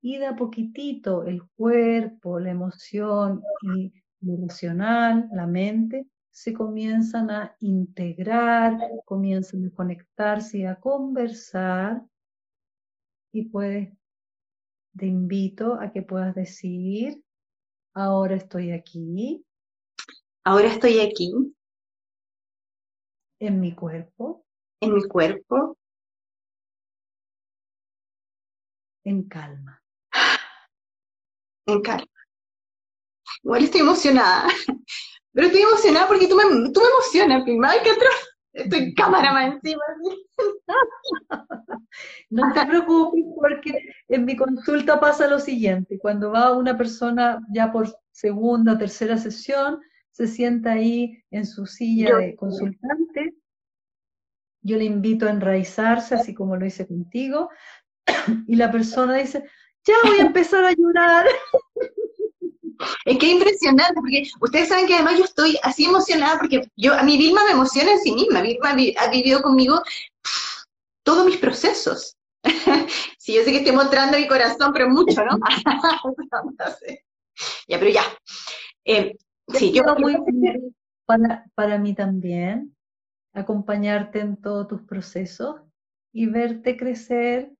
y 0.00 0.18
de 0.18 0.26
a 0.26 0.36
poquitito 0.36 1.24
el 1.24 1.42
cuerpo, 1.56 2.38
la 2.38 2.52
emoción 2.52 3.42
y 3.62 3.92
lo 4.20 4.34
emocional, 4.34 5.28
la 5.32 5.48
mente, 5.48 6.06
se 6.30 6.52
comienzan 6.52 7.32
a 7.32 7.56
integrar, 7.58 8.78
comienzan 9.04 9.66
a 9.66 9.70
conectarse 9.70 10.58
y 10.58 10.66
a 10.66 10.76
conversar 10.76 12.00
y 13.32 13.46
puedes, 13.46 13.92
te 14.96 15.06
invito 15.06 15.74
a 15.74 15.90
que 15.90 16.02
puedas 16.02 16.36
decir, 16.36 17.24
ahora 17.94 18.36
estoy 18.36 18.72
aquí. 18.72 19.44
Ahora 20.44 20.68
estoy 20.68 21.00
aquí. 21.00 21.32
En 23.40 23.60
mi 23.60 23.74
cuerpo. 23.74 24.44
En 24.80 24.94
mi 24.94 25.02
cuerpo. 25.04 25.76
En 29.04 29.28
calma. 29.28 29.82
En 31.66 31.80
calma. 31.82 32.06
Igual 33.42 33.64
estoy 33.64 33.80
emocionada. 33.80 34.48
Pero 35.32 35.46
estoy 35.46 35.62
emocionada 35.62 36.08
porque 36.08 36.26
tú 36.26 36.36
me, 36.36 36.42
tú 36.72 36.80
me 36.80 36.88
emocionas, 36.88 37.44
prima. 37.44 37.72
que 37.82 37.90
atrás. 37.90 38.29
Estoy 38.52 38.80
en 38.80 38.94
cámara 38.94 39.32
más 39.32 39.54
encima. 39.54 39.82
No 42.30 42.52
te 42.52 42.64
preocupes 42.64 43.24
porque 43.34 43.72
en 44.08 44.24
mi 44.24 44.36
consulta 44.36 45.00
pasa 45.00 45.26
lo 45.26 45.40
siguiente. 45.40 45.98
Cuando 45.98 46.30
va 46.30 46.56
una 46.56 46.76
persona 46.78 47.40
ya 47.52 47.72
por 47.72 47.92
segunda 48.12 48.74
o 48.74 48.78
tercera 48.78 49.18
sesión, 49.18 49.80
se 50.12 50.28
sienta 50.28 50.72
ahí 50.72 51.22
en 51.30 51.44
su 51.44 51.66
silla 51.66 52.16
de 52.16 52.36
consultante. 52.36 53.34
Yo 54.62 54.76
le 54.76 54.84
invito 54.84 55.26
a 55.26 55.30
enraizarse, 55.30 56.14
así 56.14 56.34
como 56.34 56.56
lo 56.56 56.66
hice 56.66 56.86
contigo. 56.86 57.50
Y 58.46 58.56
la 58.56 58.70
persona 58.70 59.16
dice, 59.16 59.44
ya 59.84 59.94
voy 60.04 60.18
a 60.20 60.26
empezar 60.26 60.64
a 60.64 60.72
llorar. 60.72 61.26
Es 63.04 63.18
que 63.18 63.26
es 63.26 63.32
impresionante, 63.32 63.94
porque 63.94 64.28
ustedes 64.40 64.68
saben 64.68 64.86
que 64.86 64.94
además 64.94 65.18
yo 65.18 65.24
estoy 65.24 65.58
así 65.62 65.84
emocionada, 65.84 66.38
porque 66.38 66.68
yo 66.76 66.94
a 66.94 67.02
mi 67.02 67.18
Vilma 67.18 67.44
me 67.44 67.52
emociona 67.52 67.92
en 67.92 68.00
sí 68.00 68.12
misma. 68.12 68.42
Vilma 68.42 68.74
ha 68.98 69.10
vivido 69.10 69.42
conmigo 69.42 69.82
todos 71.02 71.26
mis 71.26 71.38
procesos. 71.38 72.16
sí, 73.18 73.34
yo 73.34 73.42
sé 73.42 73.52
que 73.52 73.58
estoy 73.58 73.74
mostrando 73.74 74.16
mi 74.16 74.26
corazón, 74.26 74.72
pero 74.72 74.88
mucho, 74.88 75.22
¿no? 75.24 75.38
ya, 77.68 77.78
pero 77.78 77.90
ya. 77.90 78.02
Eh, 78.84 79.16
sí, 79.48 79.72
yo 79.72 79.82
muy 79.98 80.16
para, 81.04 81.44
para 81.54 81.78
mí 81.78 81.94
también 81.94 82.74
acompañarte 83.32 84.20
en 84.20 84.36
todos 84.36 84.68
tus 84.68 84.82
procesos 84.82 85.60
y 86.12 86.26
verte 86.26 86.76
crecer 86.76 87.52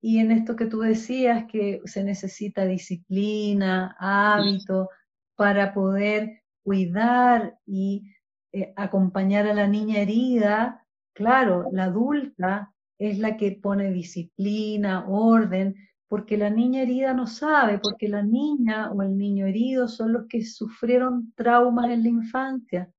y 0.00 0.18
en 0.18 0.30
esto 0.30 0.56
que 0.56 0.66
tú 0.66 0.80
decías, 0.80 1.44
que 1.46 1.80
se 1.84 2.02
necesita 2.02 2.64
disciplina, 2.64 3.96
hábito, 3.98 4.88
para 5.36 5.74
poder 5.74 6.42
cuidar 6.62 7.58
y 7.66 8.10
eh, 8.52 8.72
acompañar 8.76 9.46
a 9.46 9.54
la 9.54 9.66
niña 9.66 9.98
herida, 10.00 10.86
claro, 11.12 11.66
la 11.72 11.84
adulta 11.84 12.72
es 12.98 13.18
la 13.18 13.36
que 13.36 13.52
pone 13.52 13.90
disciplina, 13.92 15.06
orden, 15.06 15.76
porque 16.08 16.36
la 16.36 16.50
niña 16.50 16.82
herida 16.82 17.14
no 17.14 17.26
sabe, 17.26 17.78
porque 17.78 18.08
la 18.08 18.22
niña 18.22 18.90
o 18.90 19.02
el 19.02 19.16
niño 19.16 19.46
herido 19.46 19.86
son 19.86 20.12
los 20.12 20.26
que 20.26 20.44
sufrieron 20.44 21.32
traumas 21.36 21.90
en 21.90 22.02
la 22.02 22.08
infancia. 22.08 22.90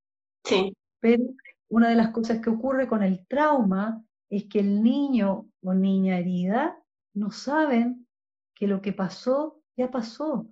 Sí. 0.44 0.76
Pero 1.00 1.24
una 1.68 1.90
de 1.90 1.96
las 1.96 2.12
cosas 2.12 2.40
que 2.40 2.50
ocurre 2.50 2.88
con 2.88 3.04
el 3.04 3.26
trauma 3.28 4.04
es 4.30 4.46
que 4.46 4.60
el 4.60 4.82
niño 4.82 5.48
o 5.62 5.74
niña 5.74 6.18
herida 6.20 6.81
no 7.14 7.32
saben 7.32 8.08
que 8.56 8.68
lo 8.68 8.82
que 8.82 8.94
pasó 8.94 9.62
ya 9.76 9.90
pasó, 9.90 10.48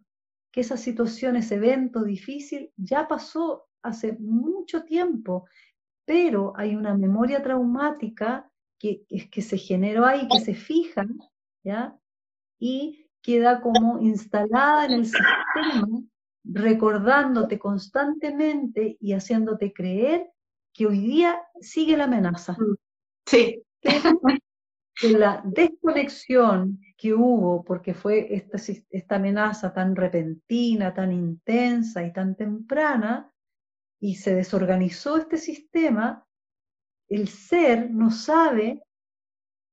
que 0.51 0.61
esa 0.61 0.77
situación, 0.77 1.35
ese 1.35 1.55
evento 1.55 2.03
difícil 2.03 2.71
ya 2.75 3.07
pasó 3.07 3.67
hace 3.81 4.13
mucho 4.19 4.83
tiempo, 4.83 5.45
pero 6.05 6.53
hay 6.55 6.75
una 6.75 6.97
memoria 6.97 7.41
traumática 7.43 8.49
que, 8.79 9.05
que 9.05 9.41
se 9.41 9.57
generó 9.57 10.05
ahí, 10.05 10.27
que 10.27 10.39
se 10.39 10.55
fija, 10.55 11.05
¿ya? 11.63 11.97
Y 12.59 13.07
queda 13.21 13.61
como 13.61 13.99
instalada 13.99 14.85
en 14.85 14.91
el 14.93 15.05
sistema, 15.05 16.01
recordándote 16.43 17.59
constantemente 17.59 18.97
y 18.99 19.13
haciéndote 19.13 19.73
creer 19.73 20.31
que 20.73 20.87
hoy 20.87 20.99
día 20.99 21.41
sigue 21.61 21.97
la 21.97 22.05
amenaza. 22.05 22.57
Sí 23.25 23.61
la 25.01 25.41
desconexión 25.45 26.79
que 26.97 27.13
hubo, 27.13 27.63
porque 27.63 27.93
fue 27.93 28.27
esta, 28.35 29.15
amenaza 29.15 29.73
tan 29.73 29.95
repentina, 29.95 30.93
tan 30.93 31.11
intensa 31.11 32.03
y 32.03 32.11
tan 32.11 32.35
temprana, 32.35 33.31
y 33.99 34.15
se 34.15 34.35
desorganizó 34.35 35.17
este 35.17 35.37
sistema, 35.37 36.25
el 37.07 37.27
ser 37.27 37.89
no 37.91 38.11
sabe, 38.11 38.83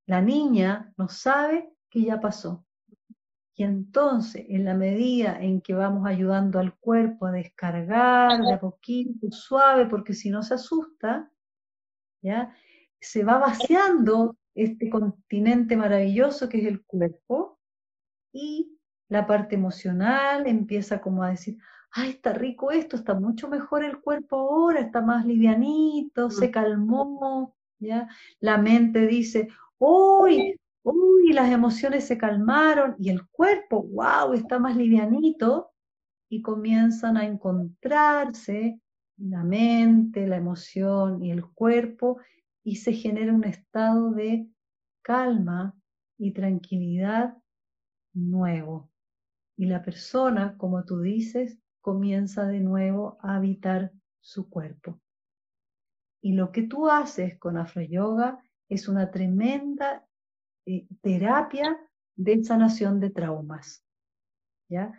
la 0.06 0.20
niña 0.20 0.92
no 0.96 1.08
sabe 1.08 1.70
que 1.90 2.02
ya 2.02 2.20
pasó. 2.20 2.64
Y 3.54 3.64
entonces, 3.64 4.44
en 4.48 4.64
la 4.64 4.74
medida 4.74 5.40
en 5.40 5.60
que 5.60 5.74
vamos 5.74 6.06
ayudando 6.06 6.58
al 6.58 6.76
cuerpo 6.76 7.26
a 7.26 7.32
descargar 7.32 8.40
de 8.42 8.52
a 8.52 8.60
poquito, 8.60 9.30
suave, 9.30 9.86
porque 9.86 10.12
si 10.12 10.30
no 10.30 10.42
se 10.42 10.54
asusta, 10.54 11.30
¿ya? 12.20 12.54
se 13.00 13.24
va 13.24 13.38
vaciando 13.38 14.36
este 14.57 14.88
continente 14.88 15.77
maravilloso 15.77 16.49
que 16.49 16.59
es 16.59 16.66
el 16.66 16.83
cuerpo 16.85 17.59
y 18.33 18.77
la 19.09 19.27
parte 19.27 19.55
emocional 19.55 20.47
empieza 20.47 21.01
como 21.01 21.23
a 21.23 21.31
decir, 21.31 21.59
ay, 21.92 22.11
está 22.11 22.33
rico 22.33 22.71
esto, 22.73 22.97
está 22.97 23.14
mucho 23.14 23.49
mejor 23.49 23.85
el 23.85 24.01
cuerpo 24.01 24.37
ahora, 24.37 24.81
está 24.81 25.03
más 25.03 25.25
livianito, 25.25 26.31
se 26.31 26.51
calmó, 26.51 27.55
¿ya? 27.79 28.09
La 28.40 28.59
mente 28.59 29.07
dice, 29.07 29.49
uy, 29.79 30.59
uy, 30.83 31.33
las 31.33 31.51
emociones 31.53 32.07
se 32.07 32.19
calmaron 32.19 32.97
y 32.99 33.11
el 33.11 33.27
cuerpo, 33.29 33.83
wow, 33.83 34.33
está 34.33 34.59
más 34.59 34.77
livianito 34.77 35.71
y 36.29 36.42
comienzan 36.42 37.16
a 37.16 37.27
encontrarse 37.27 38.81
la 39.19 39.45
mente, 39.45 40.27
la 40.27 40.37
emoción 40.37 41.23
y 41.23 41.31
el 41.31 41.45
cuerpo 41.47 42.19
y 42.66 42.76
se 42.76 42.92
genera 42.92 43.33
un 43.33 43.44
estado 43.44 44.11
de 44.11 44.50
calma 45.00 45.72
y 46.18 46.33
tranquilidad 46.33 47.38
nuevo. 48.12 48.90
Y 49.57 49.66
la 49.66 49.85
persona, 49.85 50.57
como 50.59 50.85
tú 50.85 51.00
dices, 51.00 51.61
comienza 51.81 52.44
de 52.44 52.59
nuevo 52.59 53.18
a 53.22 53.37
habitar 53.37 53.92
su 54.20 54.50
cuerpo. 54.50 55.00
Y 56.20 56.33
lo 56.33 56.50
que 56.50 56.64
tú 56.64 56.90
haces 56.90 57.38
con 57.38 57.57
Afro-Yoga 57.57 58.42
es 58.68 58.88
una 58.88 59.12
tremenda 59.12 60.05
eh, 60.66 60.88
terapia 61.00 61.79
de 62.16 62.42
sanación 62.42 62.98
de 62.98 63.11
traumas. 63.11 63.87
¿Ya? 64.68 64.92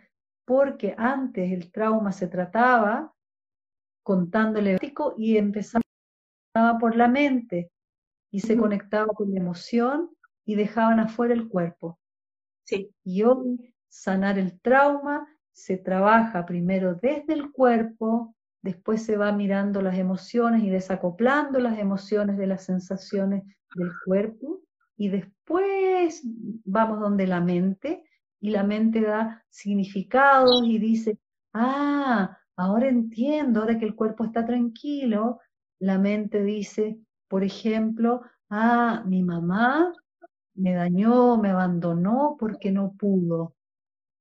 Porque 0.46 0.96
antes 0.98 1.52
el 1.52 1.70
trauma 1.70 2.14
se 2.14 2.28
trataba 2.28 3.14
contándole 4.04 4.80
y 5.18 5.36
empezaba 5.36 5.82
por 6.80 6.96
la 6.96 7.08
mente 7.08 7.72
y 8.32 8.42
se 8.42 8.58
conectaba 8.58 9.14
con 9.14 9.34
la 9.34 9.40
emoción 9.40 10.10
y 10.46 10.56
dejaban 10.56 11.00
afuera 11.00 11.34
el 11.34 11.48
cuerpo. 11.48 12.00
Sí. 12.66 12.92
Y 13.04 13.24
hoy 13.24 13.74
sanar 13.88 14.38
el 14.38 14.60
trauma 14.60 15.28
se 15.54 15.78
trabaja 15.78 16.46
primero 16.46 16.96
desde 16.96 17.34
el 17.34 17.52
cuerpo, 17.52 18.36
después 18.62 19.04
se 19.04 19.18
va 19.18 19.32
mirando 19.32 19.82
las 19.82 19.98
emociones 19.98 20.64
y 20.64 20.70
desacoplando 20.70 21.60
las 21.60 21.80
emociones 21.80 22.38
de 22.38 22.48
las 22.48 22.64
sensaciones 22.66 23.44
del 23.76 23.92
cuerpo 24.06 24.62
y 24.98 25.10
después 25.10 26.22
vamos 26.66 27.00
donde 27.00 27.28
la 27.28 27.42
mente 27.42 28.04
y 28.40 28.50
la 28.52 28.64
mente 28.64 29.02
da 29.02 29.44
significados 29.50 30.62
y 30.66 30.78
dice, 30.78 31.18
ah, 31.54 32.38
ahora 32.56 32.88
entiendo, 32.88 33.62
ahora 33.62 33.80
que 33.80 33.86
el 33.86 33.96
cuerpo 33.96 34.26
está 34.26 34.46
tranquilo, 34.46 35.40
la 35.80 35.98
mente 35.98 36.44
dice, 36.44 37.00
por 37.28 37.44
ejemplo, 37.44 38.22
ah, 38.50 39.04
mi 39.06 39.24
mamá 39.24 39.94
me 40.56 40.74
dañó, 40.74 41.38
me 41.38 41.50
abandonó 41.50 42.36
porque 42.40 42.72
no 42.72 42.94
pudo. 42.94 43.56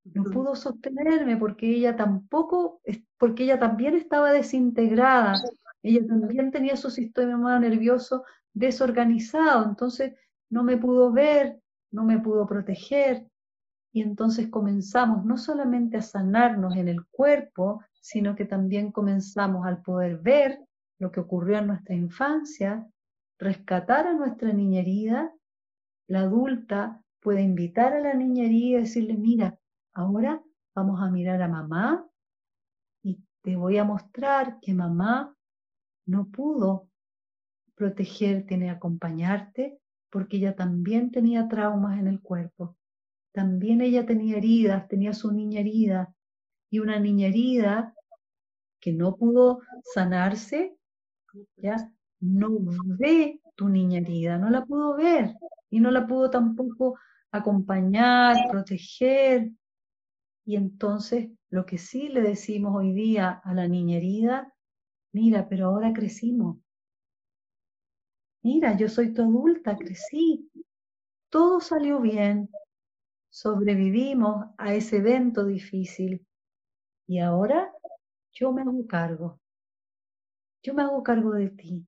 no 0.05 0.23
pudo 0.25 0.55
sostenerme 0.55 1.37
porque 1.37 1.69
ella 1.69 1.95
tampoco, 1.95 2.81
porque 3.17 3.43
ella 3.43 3.59
también 3.59 3.95
estaba 3.95 4.31
desintegrada, 4.31 5.41
ella 5.83 6.05
también 6.07 6.51
tenía 6.51 6.77
su 6.77 6.89
sistema 6.89 7.59
nervioso 7.59 8.23
desorganizado, 8.53 9.65
entonces 9.65 10.13
no 10.49 10.63
me 10.63 10.77
pudo 10.77 11.11
ver, 11.11 11.59
no 11.91 12.03
me 12.03 12.19
pudo 12.19 12.45
proteger. 12.47 13.27
Y 13.91 14.01
entonces 14.01 14.49
comenzamos 14.49 15.25
no 15.25 15.37
solamente 15.37 15.97
a 15.97 16.01
sanarnos 16.01 16.75
en 16.75 16.87
el 16.87 17.05
cuerpo, 17.07 17.81
sino 17.99 18.35
que 18.35 18.45
también 18.45 18.91
comenzamos 18.91 19.65
al 19.65 19.81
poder 19.81 20.19
ver 20.19 20.59
lo 20.99 21.11
que 21.11 21.19
ocurrió 21.19 21.57
en 21.57 21.67
nuestra 21.67 21.95
infancia, 21.95 22.87
rescatar 23.39 24.07
a 24.07 24.13
nuestra 24.13 24.51
niña 24.53 24.81
herida, 24.81 25.33
la 26.07 26.21
adulta 26.21 27.01
puede 27.21 27.41
invitar 27.41 27.93
a 27.93 27.99
la 27.99 28.13
niña 28.13 28.45
herida 28.45 28.79
y 28.79 28.81
decirle, 28.81 29.15
mira, 29.15 29.59
ahora 29.93 30.41
vamos 30.73 31.01
a 31.01 31.09
mirar 31.09 31.41
a 31.41 31.47
mamá 31.47 32.07
y 33.03 33.19
te 33.41 33.55
voy 33.55 33.77
a 33.77 33.83
mostrar 33.83 34.59
que 34.61 34.73
mamá 34.73 35.35
no 36.05 36.27
pudo 36.27 36.89
protegerte 37.75 38.57
ni 38.57 38.69
acompañarte 38.69 39.79
porque 40.09 40.37
ella 40.37 40.55
también 40.55 41.11
tenía 41.11 41.47
traumas 41.47 41.99
en 41.99 42.07
el 42.07 42.21
cuerpo. 42.21 42.77
También 43.33 43.81
ella 43.81 44.05
tenía 44.05 44.37
heridas, 44.37 44.87
tenía 44.87 45.13
su 45.13 45.31
niña 45.31 45.59
herida 45.59 46.13
y 46.69 46.79
una 46.79 46.99
niña 46.99 47.27
herida 47.27 47.93
que 48.79 48.93
no 48.93 49.15
pudo 49.15 49.61
sanarse, 49.83 50.76
ya 51.57 51.75
no 52.19 52.49
ve 52.99 53.41
tu 53.55 53.69
niña 53.69 53.99
herida, 53.99 54.37
no 54.37 54.49
la 54.49 54.65
pudo 54.65 54.95
ver 54.95 55.35
y 55.69 55.79
no 55.79 55.91
la 55.91 56.07
pudo 56.07 56.29
tampoco 56.29 56.97
acompañar, 57.31 58.35
proteger. 58.49 59.51
Y 60.45 60.55
entonces 60.55 61.29
lo 61.49 61.65
que 61.65 61.77
sí 61.77 62.09
le 62.09 62.21
decimos 62.21 62.75
hoy 62.75 62.93
día 62.93 63.41
a 63.43 63.53
la 63.53 63.67
niña 63.67 63.97
herida, 63.97 64.53
mira, 65.11 65.47
pero 65.49 65.67
ahora 65.67 65.93
crecimos. 65.93 66.57
Mira, 68.43 68.77
yo 68.77 68.87
soy 68.87 69.13
tu 69.13 69.23
adulta, 69.23 69.75
crecí. 69.75 70.49
Todo 71.29 71.59
salió 71.59 71.99
bien. 71.99 72.49
Sobrevivimos 73.29 74.45
a 74.57 74.73
ese 74.73 74.97
evento 74.97 75.45
difícil. 75.45 76.25
Y 77.07 77.19
ahora 77.19 77.73
yo 78.31 78.53
me 78.53 78.61
hago 78.61 78.87
cargo. 78.87 79.39
Yo 80.67 80.73
me 80.73 80.83
hago 80.83 81.01
cargo 81.01 81.31
de 81.31 81.49
ti. 81.49 81.87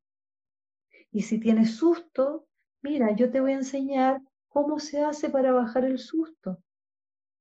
Y 1.12 1.24
si 1.24 1.38
tienes 1.38 1.76
susto, 1.76 2.48
mira, 2.82 3.14
yo 3.14 3.30
te 3.30 3.42
voy 3.42 3.52
a 3.52 3.56
enseñar 3.56 4.22
cómo 4.48 4.80
se 4.80 5.04
hace 5.04 5.30
para 5.30 5.52
bajar 5.52 5.84
el 5.84 6.00
susto. 6.00 6.64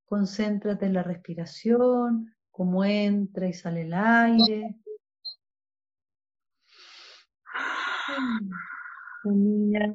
Concéntrate 0.04 0.86
en 0.86 0.94
la 0.94 1.04
respiración, 1.04 2.34
cómo 2.50 2.84
entra 2.84 3.46
y 3.46 3.52
sale 3.52 3.82
el 3.82 3.94
aire. 3.94 4.74
La 9.22 9.32
niña 9.32 9.94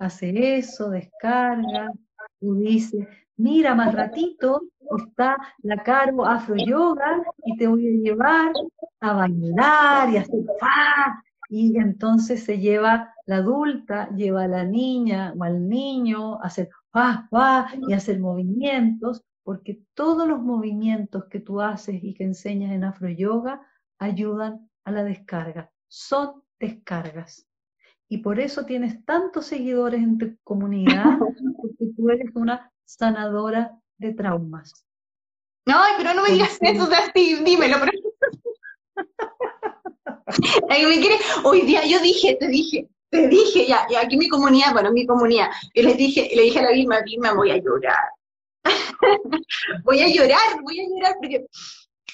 hace 0.00 0.56
eso, 0.56 0.90
descarga, 0.90 1.92
y 2.40 2.52
dice, 2.56 3.08
mira, 3.42 3.74
más 3.74 3.92
ratito 3.94 4.62
está 4.96 5.36
la 5.62 5.82
Caro 5.82 6.24
Afro 6.24 6.54
Yoga 6.56 7.22
y 7.44 7.56
te 7.56 7.66
voy 7.66 7.86
a 7.86 8.02
llevar 8.02 8.52
a 9.00 9.12
bailar 9.14 10.10
y 10.10 10.16
a 10.16 10.20
hacer 10.20 10.44
fa. 10.60 11.22
Y 11.48 11.76
entonces 11.76 12.44
se 12.44 12.58
lleva 12.58 13.12
la 13.26 13.36
adulta, 13.36 14.08
lleva 14.14 14.44
a 14.44 14.48
la 14.48 14.64
niña 14.64 15.34
o 15.36 15.44
al 15.44 15.68
niño 15.68 16.36
a 16.36 16.46
hacer 16.46 16.70
fa, 16.90 17.28
fa 17.30 17.68
y 17.88 17.92
hacer 17.92 18.20
movimientos, 18.20 19.22
porque 19.42 19.82
todos 19.94 20.26
los 20.26 20.40
movimientos 20.40 21.24
que 21.26 21.40
tú 21.40 21.60
haces 21.60 22.02
y 22.02 22.14
que 22.14 22.24
enseñas 22.24 22.72
en 22.72 22.84
Afro 22.84 23.08
Yoga 23.08 23.60
ayudan 23.98 24.70
a 24.84 24.92
la 24.92 25.04
descarga. 25.04 25.70
Son 25.88 26.42
descargas. 26.58 27.46
Y 28.12 28.18
por 28.18 28.38
eso 28.38 28.66
tienes 28.66 29.02
tantos 29.06 29.46
seguidores 29.46 30.02
en 30.02 30.18
tu 30.18 30.36
comunidad, 30.44 31.16
porque 31.56 31.86
tú 31.96 32.10
eres 32.10 32.30
una 32.34 32.70
sanadora 32.84 33.80
de 33.96 34.12
traumas. 34.12 34.84
No, 35.64 35.80
pero 35.96 36.12
no 36.12 36.22
me 36.22 36.32
digas 36.32 36.58
eso, 36.60 36.90
Steve, 37.08 37.42
dímelo. 37.42 37.78
Pero... 37.80 37.92
Hoy 41.44 41.62
día 41.62 41.86
yo 41.86 42.00
dije, 42.00 42.36
te 42.38 42.48
dije, 42.48 42.86
te 43.08 43.28
dije 43.28 43.66
ya, 43.66 43.86
y 43.88 43.94
aquí 43.94 44.18
mi 44.18 44.28
comunidad, 44.28 44.74
bueno, 44.74 44.92
mi 44.92 45.06
comunidad, 45.06 45.48
yo 45.74 45.82
les 45.82 45.96
dije, 45.96 46.28
le 46.36 46.42
dije 46.42 46.58
a 46.58 46.64
la 46.64 46.72
misma, 46.72 47.00
Vilma, 47.00 47.32
voy 47.32 47.50
a 47.50 47.56
llorar. 47.56 48.10
voy 49.84 50.02
a 50.02 50.08
llorar, 50.08 50.60
voy 50.62 50.80
a 50.80 50.84
llorar, 50.86 51.14
porque 51.18 51.46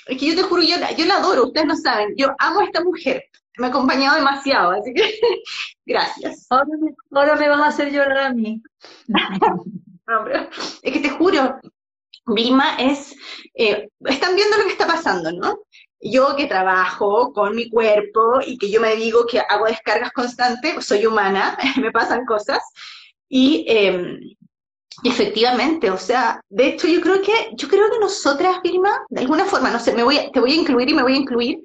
es 0.06 0.16
que 0.16 0.26
yo 0.26 0.37
te 0.37 0.44
juro, 0.44 0.62
yo, 0.62 0.76
yo 0.96 1.06
la 1.06 1.16
adoro, 1.16 1.46
ustedes 1.46 1.66
no 1.66 1.74
saben, 1.74 2.14
yo 2.16 2.37
amo 2.38 2.61
a 2.61 2.64
esta 2.66 2.84
mujer, 2.84 3.24
me 3.58 3.66
ha 3.66 3.70
acompañado 3.70 4.16
demasiado, 4.16 4.70
así 4.70 4.94
que 4.94 5.02
gracias. 5.86 6.46
Ahora 6.50 7.36
me, 7.36 7.48
vas 7.48 7.60
a 7.60 7.66
hacer 7.68 7.92
llorar 7.92 8.18
a 8.18 8.32
mí. 8.32 8.62
es 10.82 10.92
que 10.92 11.00
te 11.00 11.10
juro, 11.10 11.58
Vilma 12.26 12.76
es, 12.78 13.14
eh, 13.54 13.88
están 14.06 14.36
viendo 14.36 14.56
lo 14.56 14.64
que 14.64 14.72
está 14.72 14.86
pasando, 14.86 15.32
¿no? 15.32 15.58
Yo 16.00 16.36
que 16.36 16.46
trabajo 16.46 17.32
con 17.32 17.56
mi 17.56 17.68
cuerpo 17.68 18.40
y 18.46 18.56
que 18.56 18.70
yo 18.70 18.80
me 18.80 18.94
digo 18.94 19.26
que 19.26 19.40
hago 19.40 19.66
descargas 19.66 20.12
constantes, 20.12 20.84
soy 20.86 21.04
humana, 21.06 21.58
me 21.80 21.90
pasan 21.90 22.24
cosas, 22.24 22.62
y 23.28 23.64
em, 23.68 24.20
efectivamente, 25.02 25.90
o 25.90 25.98
sea, 25.98 26.40
de 26.48 26.68
hecho 26.68 26.86
yo 26.86 27.00
creo 27.00 27.20
que, 27.20 27.50
yo 27.54 27.68
creo 27.68 27.90
que 27.90 27.98
nosotras, 27.98 28.62
Vilma, 28.62 29.04
de 29.08 29.22
alguna 29.22 29.44
forma, 29.44 29.70
no 29.70 29.80
sé, 29.80 29.92
me 29.94 30.04
voy 30.04 30.30
te 30.32 30.40
voy 30.40 30.52
a 30.52 30.56
incluir 30.56 30.88
y 30.88 30.94
me 30.94 31.02
voy 31.02 31.14
a 31.14 31.16
incluir, 31.16 31.58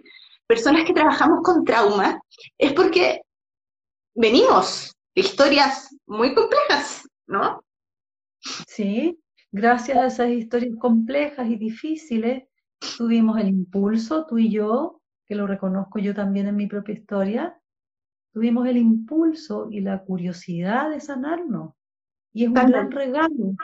personas 0.54 0.86
que 0.86 0.94
trabajamos 0.94 1.40
con 1.42 1.66
trauma, 1.66 2.22
es 2.60 2.74
porque 2.74 3.22
venimos 4.14 4.94
de 5.16 5.22
historias 5.22 5.90
muy 6.06 6.36
complejas, 6.36 7.10
¿no? 7.26 7.64
Sí, 8.68 9.18
gracias 9.52 9.98
a 9.98 10.06
esas 10.06 10.30
historias 10.30 10.76
complejas 10.80 11.50
y 11.50 11.56
difíciles, 11.56 12.44
tuvimos 13.00 13.40
el 13.40 13.48
impulso, 13.48 14.28
tú 14.28 14.38
y 14.38 14.52
yo, 14.52 15.02
que 15.26 15.34
lo 15.34 15.48
reconozco 15.48 15.98
yo 15.98 16.14
también 16.14 16.46
en 16.46 16.56
mi 16.56 16.68
propia 16.68 16.94
historia, 16.94 17.60
tuvimos 18.32 18.68
el 18.68 18.78
impulso 18.78 19.70
y 19.72 19.82
la 19.82 20.04
curiosidad 20.04 20.92
de 20.92 21.00
sanarnos. 21.00 21.74
Y 22.32 22.44
es 22.44 22.50
un 22.50 22.54
gran 22.54 22.92
regalo. 22.92 23.56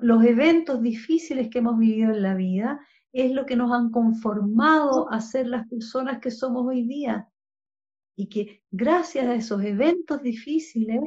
Los 0.00 0.24
eventos 0.24 0.80
difíciles 0.80 1.48
que 1.50 1.58
hemos 1.58 1.76
vivido 1.76 2.12
en 2.12 2.22
la 2.22 2.34
vida 2.34 2.86
es 3.12 3.32
lo 3.32 3.46
que 3.46 3.56
nos 3.56 3.72
han 3.72 3.90
conformado 3.90 5.10
a 5.10 5.20
ser 5.20 5.46
las 5.46 5.66
personas 5.68 6.20
que 6.20 6.30
somos 6.30 6.66
hoy 6.66 6.86
día. 6.86 7.28
Y 8.16 8.28
que 8.28 8.62
gracias 8.70 9.26
a 9.26 9.34
esos 9.34 9.62
eventos 9.62 10.22
difíciles 10.22 11.00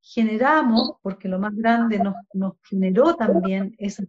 generamos, 0.00 0.94
porque 1.02 1.28
lo 1.28 1.38
más 1.38 1.54
grande 1.54 1.98
nos, 1.98 2.16
nos 2.34 2.54
generó 2.68 3.14
también 3.14 3.74
esos 3.78 4.06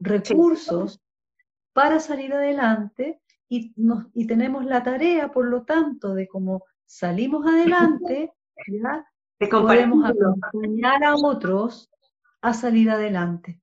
recursos 0.00 1.00
para 1.72 2.00
salir 2.00 2.32
adelante 2.32 3.20
y, 3.48 3.72
nos, 3.76 4.06
y 4.14 4.26
tenemos 4.26 4.64
la 4.64 4.82
tarea, 4.82 5.30
por 5.30 5.46
lo 5.46 5.64
tanto, 5.64 6.14
de 6.14 6.26
cómo 6.26 6.64
salimos 6.86 7.46
adelante, 7.46 8.32
¿ya? 8.68 9.06
podemos 9.50 10.08
acompañar 10.08 11.04
a 11.04 11.16
otros 11.16 11.90
a 12.40 12.54
salir 12.54 12.90
adelante. 12.90 13.60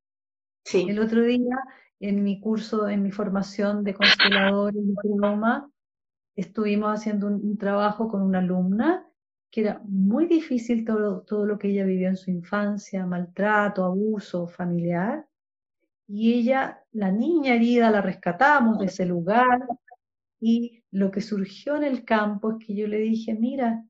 Sí. 0.63 0.85
El 0.87 0.99
otro 0.99 1.23
día 1.23 1.57
en 2.01 2.23
mi 2.23 2.39
curso, 2.39 2.89
en 2.89 3.03
mi 3.03 3.11
formación 3.11 3.83
de 3.83 3.93
consteladores 3.93 4.83
y 4.83 4.95
trauma, 5.19 5.71
estuvimos 6.35 6.89
haciendo 6.93 7.27
un, 7.27 7.57
trabajo 7.57 8.09
con 8.09 8.21
una 8.23 8.39
alumna 8.39 9.07
que 9.51 9.61
era 9.61 9.81
muy 9.85 10.27
difícil 10.27 10.83
todo, 10.85 11.21
todo 11.21 11.45
lo 11.45 11.59
que 11.59 11.69
ella 11.69 11.85
vivió 11.85 12.07
en 12.07 12.17
su 12.17 12.31
infancia, 12.31 13.05
maltrato, 13.05 13.83
abuso 13.83 14.47
familiar. 14.47 15.27
Y 16.07 16.33
ella, 16.33 16.83
la 16.91 17.11
niña 17.11 17.55
herida, 17.55 17.91
la 17.91 18.01
rescatamos 18.01 18.79
de 18.79 18.85
ese 18.85 19.05
lugar. 19.05 19.59
Y 20.39 20.83
lo 20.89 21.11
que 21.11 21.21
surgió 21.21 21.75
en 21.75 21.83
el 21.83 22.03
campo 22.05 22.51
es 22.51 22.65
que 22.65 22.75
yo 22.75 22.87
le 22.87 22.97
dije, 22.97 23.33
mira, 23.33 23.85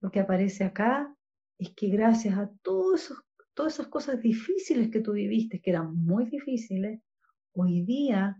lo 0.00 0.10
que 0.10 0.20
aparece 0.20 0.64
acá 0.64 1.14
es 1.58 1.70
que 1.74 1.88
gracias 1.88 2.36
a 2.38 2.50
todos 2.62 3.12
todas 3.54 3.74
esas 3.74 3.88
cosas 3.88 4.20
difíciles 4.20 4.90
que 4.90 5.00
tú 5.00 5.12
viviste, 5.12 5.60
que 5.60 5.70
eran 5.70 5.94
muy 5.94 6.26
difíciles, 6.26 7.00
Hoy 7.54 7.82
día, 7.82 8.38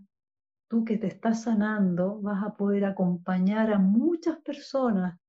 tú 0.69 0.87
que 0.87 0.97
te 0.97 1.07
estás 1.07 1.43
sanando, 1.43 2.19
vas 2.23 2.43
a 2.43 2.55
poder 2.57 2.87
acompañar 2.87 3.71
a 3.71 3.79
muchas 3.79 4.39
personas 4.39 5.21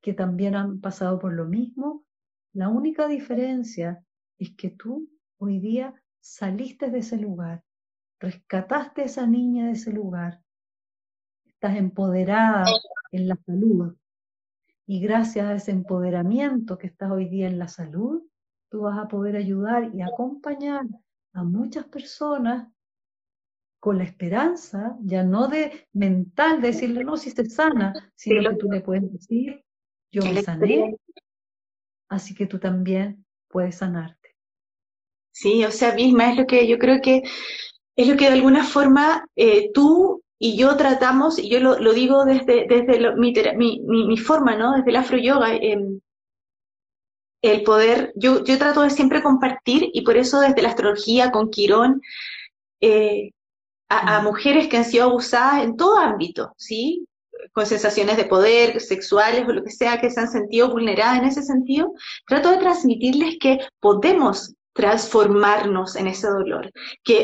que 0.00 0.14
también 0.14 0.54
han 0.54 0.80
pasado 0.80 1.18
por 1.18 1.34
lo 1.34 1.44
mismo. 1.44 2.06
La 2.54 2.70
única 2.70 3.06
diferencia 3.06 4.02
es 4.38 4.56
que 4.56 4.70
tú 4.70 5.06
hoy 5.36 5.60
día 5.60 5.94
saliste 6.20 6.90
de 6.90 7.00
ese 7.00 7.18
lugar, 7.18 7.62
rescataste 8.20 9.02
a 9.02 9.04
esa 9.04 9.26
niña 9.26 9.66
de 9.66 9.72
ese 9.72 9.92
lugar, 9.92 10.40
estás 11.44 11.76
empoderada 11.76 12.64
en 13.12 13.28
la 13.28 13.36
salud. 13.44 13.94
Y 14.86 15.00
gracias 15.00 15.46
a 15.46 15.54
ese 15.56 15.72
empoderamiento 15.72 16.78
que 16.78 16.86
estás 16.86 17.10
hoy 17.10 17.28
día 17.28 17.48
en 17.48 17.58
la 17.58 17.68
salud, 17.68 18.22
tú 18.70 18.80
vas 18.80 18.98
a 18.98 19.08
poder 19.08 19.36
ayudar 19.36 19.94
y 19.94 20.00
acompañar 20.00 20.86
a 21.34 21.44
muchas 21.44 21.84
personas 21.84 22.72
con 23.80 23.98
la 23.98 24.04
esperanza, 24.04 24.96
ya 25.00 25.22
no 25.22 25.48
de 25.48 25.86
mental, 25.92 26.60
de 26.60 26.68
decirle, 26.68 27.04
no, 27.04 27.16
si 27.16 27.30
se 27.30 27.48
sana, 27.48 28.12
sino 28.16 28.50
que 28.50 28.56
tú 28.56 28.70
le 28.70 28.80
puedes 28.80 29.12
decir, 29.12 29.64
yo 30.10 30.22
me 30.24 30.42
sané, 30.42 30.96
así 32.08 32.34
que 32.34 32.46
tú 32.46 32.58
también 32.58 33.24
puedes 33.48 33.76
sanarte. 33.76 34.36
Sí, 35.32 35.64
o 35.64 35.70
sea, 35.70 35.94
misma 35.94 36.32
es 36.32 36.38
lo 36.38 36.46
que 36.46 36.66
yo 36.66 36.78
creo 36.78 37.00
que 37.00 37.22
es 37.96 38.08
lo 38.08 38.16
que 38.16 38.26
de 38.26 38.34
alguna 38.34 38.64
forma 38.64 39.24
eh, 39.36 39.70
tú 39.72 40.22
y 40.40 40.56
yo 40.56 40.76
tratamos, 40.76 41.38
y 41.38 41.48
yo 41.48 41.58
lo, 41.60 41.92
digo 41.92 42.24
desde, 42.24 42.66
desde 42.68 43.14
mi, 43.16 43.32
mi, 43.80 44.16
forma, 44.16 44.56
¿no? 44.56 44.72
Desde 44.76 44.90
el 44.90 44.96
afro 44.96 45.18
yoga, 45.18 45.54
em, 45.56 46.00
el 47.42 47.62
poder, 47.62 48.12
yo, 48.14 48.44
yo 48.44 48.58
trato 48.58 48.82
de 48.82 48.90
siempre 48.90 49.22
compartir 49.22 49.90
y 49.92 50.02
por 50.02 50.16
eso 50.16 50.40
desde 50.40 50.62
la 50.62 50.68
astrología 50.68 51.32
con 51.32 51.50
Quirón, 51.50 52.00
eh, 52.80 53.32
a, 53.88 54.20
mujeres 54.22 54.68
que 54.68 54.76
han 54.76 54.84
sido 54.84 55.04
abusadas 55.04 55.64
en 55.64 55.76
todo 55.76 55.96
ámbito, 55.98 56.52
¿sí? 56.56 57.06
Con 57.52 57.66
sensaciones 57.66 58.16
de 58.16 58.24
poder, 58.24 58.80
sexuales 58.80 59.46
o 59.48 59.52
lo 59.52 59.62
que 59.62 59.70
sea, 59.70 60.00
que 60.00 60.10
se 60.10 60.20
han 60.20 60.30
sentido 60.30 60.70
vulneradas 60.70 61.18
en 61.18 61.24
ese 61.24 61.42
sentido, 61.42 61.92
trato 62.26 62.50
de 62.50 62.58
transmitirles 62.58 63.36
que 63.40 63.58
podemos 63.80 64.54
transformarnos 64.78 65.96
en 65.96 66.06
ese 66.06 66.28
dolor. 66.28 66.70
Que 67.02 67.22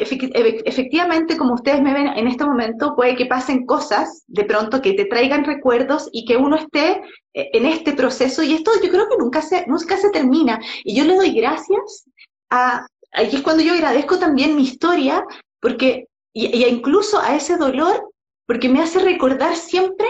efectivamente, 0.64 1.36
como 1.36 1.54
ustedes 1.54 1.80
me 1.82 1.94
ven 1.94 2.08
en 2.08 2.26
este 2.26 2.44
momento, 2.44 2.96
puede 2.96 3.14
que 3.14 3.26
pasen 3.26 3.64
cosas 3.64 4.24
de 4.26 4.42
pronto 4.44 4.82
que 4.82 4.94
te 4.94 5.04
traigan 5.04 5.44
recuerdos 5.44 6.08
y 6.10 6.24
que 6.24 6.36
uno 6.36 6.56
esté 6.56 7.00
eh, 7.32 7.50
en 7.52 7.66
este 7.66 7.92
proceso 7.92 8.42
y 8.42 8.54
esto 8.54 8.72
yo 8.82 8.90
creo 8.90 9.08
que 9.08 9.18
nunca 9.18 9.40
se, 9.40 9.64
nunca 9.68 9.96
se 9.96 10.10
termina. 10.10 10.58
Y 10.82 10.96
yo 10.96 11.04
le 11.04 11.14
doy 11.14 11.32
gracias 11.32 12.06
a, 12.50 12.88
ahí 13.12 13.30
es 13.32 13.42
cuando 13.42 13.62
yo 13.62 13.74
agradezco 13.74 14.18
también 14.18 14.56
mi 14.56 14.62
historia, 14.62 15.24
porque 15.60 16.08
y, 16.34 16.66
incluso 16.66 17.20
a 17.20 17.34
ese 17.36 17.56
dolor, 17.56 18.12
porque 18.46 18.68
me 18.68 18.82
hace 18.82 18.98
recordar 18.98 19.56
siempre 19.56 20.06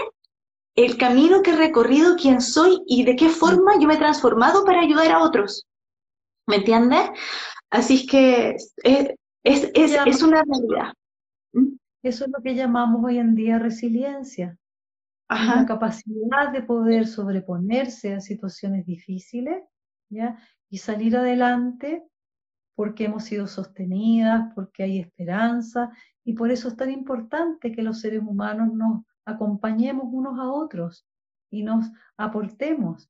el 0.75 0.97
camino 0.97 1.41
que 1.41 1.51
he 1.51 1.55
recorrido, 1.55 2.17
quién 2.17 2.41
soy 2.41 2.81
y 2.87 3.05
de 3.05 3.15
qué 3.15 3.29
forma 3.29 3.79
yo 3.79 3.87
me 3.87 3.93
he 3.93 3.97
transformado 3.97 4.65
para 4.65 4.81
ayudar 4.81 5.09
a 5.11 5.23
otros. 5.23 5.65
¿Me 6.47 6.57
entiendes? 6.57 7.11
Así 7.69 7.95
es 7.95 8.07
que 8.07 8.49
es, 8.49 8.73
es, 9.43 9.71
es, 9.73 10.21
una 10.21 10.43
realidad. 10.43 10.93
¿Mm? 11.53 11.77
Eso 12.03 12.25
es 12.25 12.31
lo 12.35 12.43
que 12.43 12.55
llamamos 12.55 13.03
hoy 13.05 13.19
en 13.19 13.35
día 13.35 13.59
resiliencia. 13.59 14.57
La 15.27 15.65
capacidad 15.65 16.51
de 16.53 16.61
poder 16.61 17.07
sobreponerse 17.07 18.13
a 18.13 18.19
situaciones 18.19 18.85
difíciles 18.85 19.63
¿ya? 20.09 20.37
y 20.69 20.77
salir 20.77 21.17
adelante 21.17 22.03
porque 22.75 23.05
hemos 23.05 23.23
sido 23.23 23.47
sostenidas, 23.47 24.53
porque 24.53 24.83
hay 24.83 24.99
esperanza 24.99 25.91
y 26.25 26.33
por 26.33 26.51
eso 26.51 26.67
es 26.67 26.75
tan 26.75 26.89
importante 26.89 27.71
que 27.71 27.83
los 27.83 28.01
seres 28.01 28.21
humanos 28.21 28.73
nos 28.73 29.03
acompañemos 29.25 30.05
unos 30.11 30.39
a 30.39 30.49
otros 30.49 31.05
y 31.51 31.63
nos 31.63 31.85
aportemos. 32.17 33.09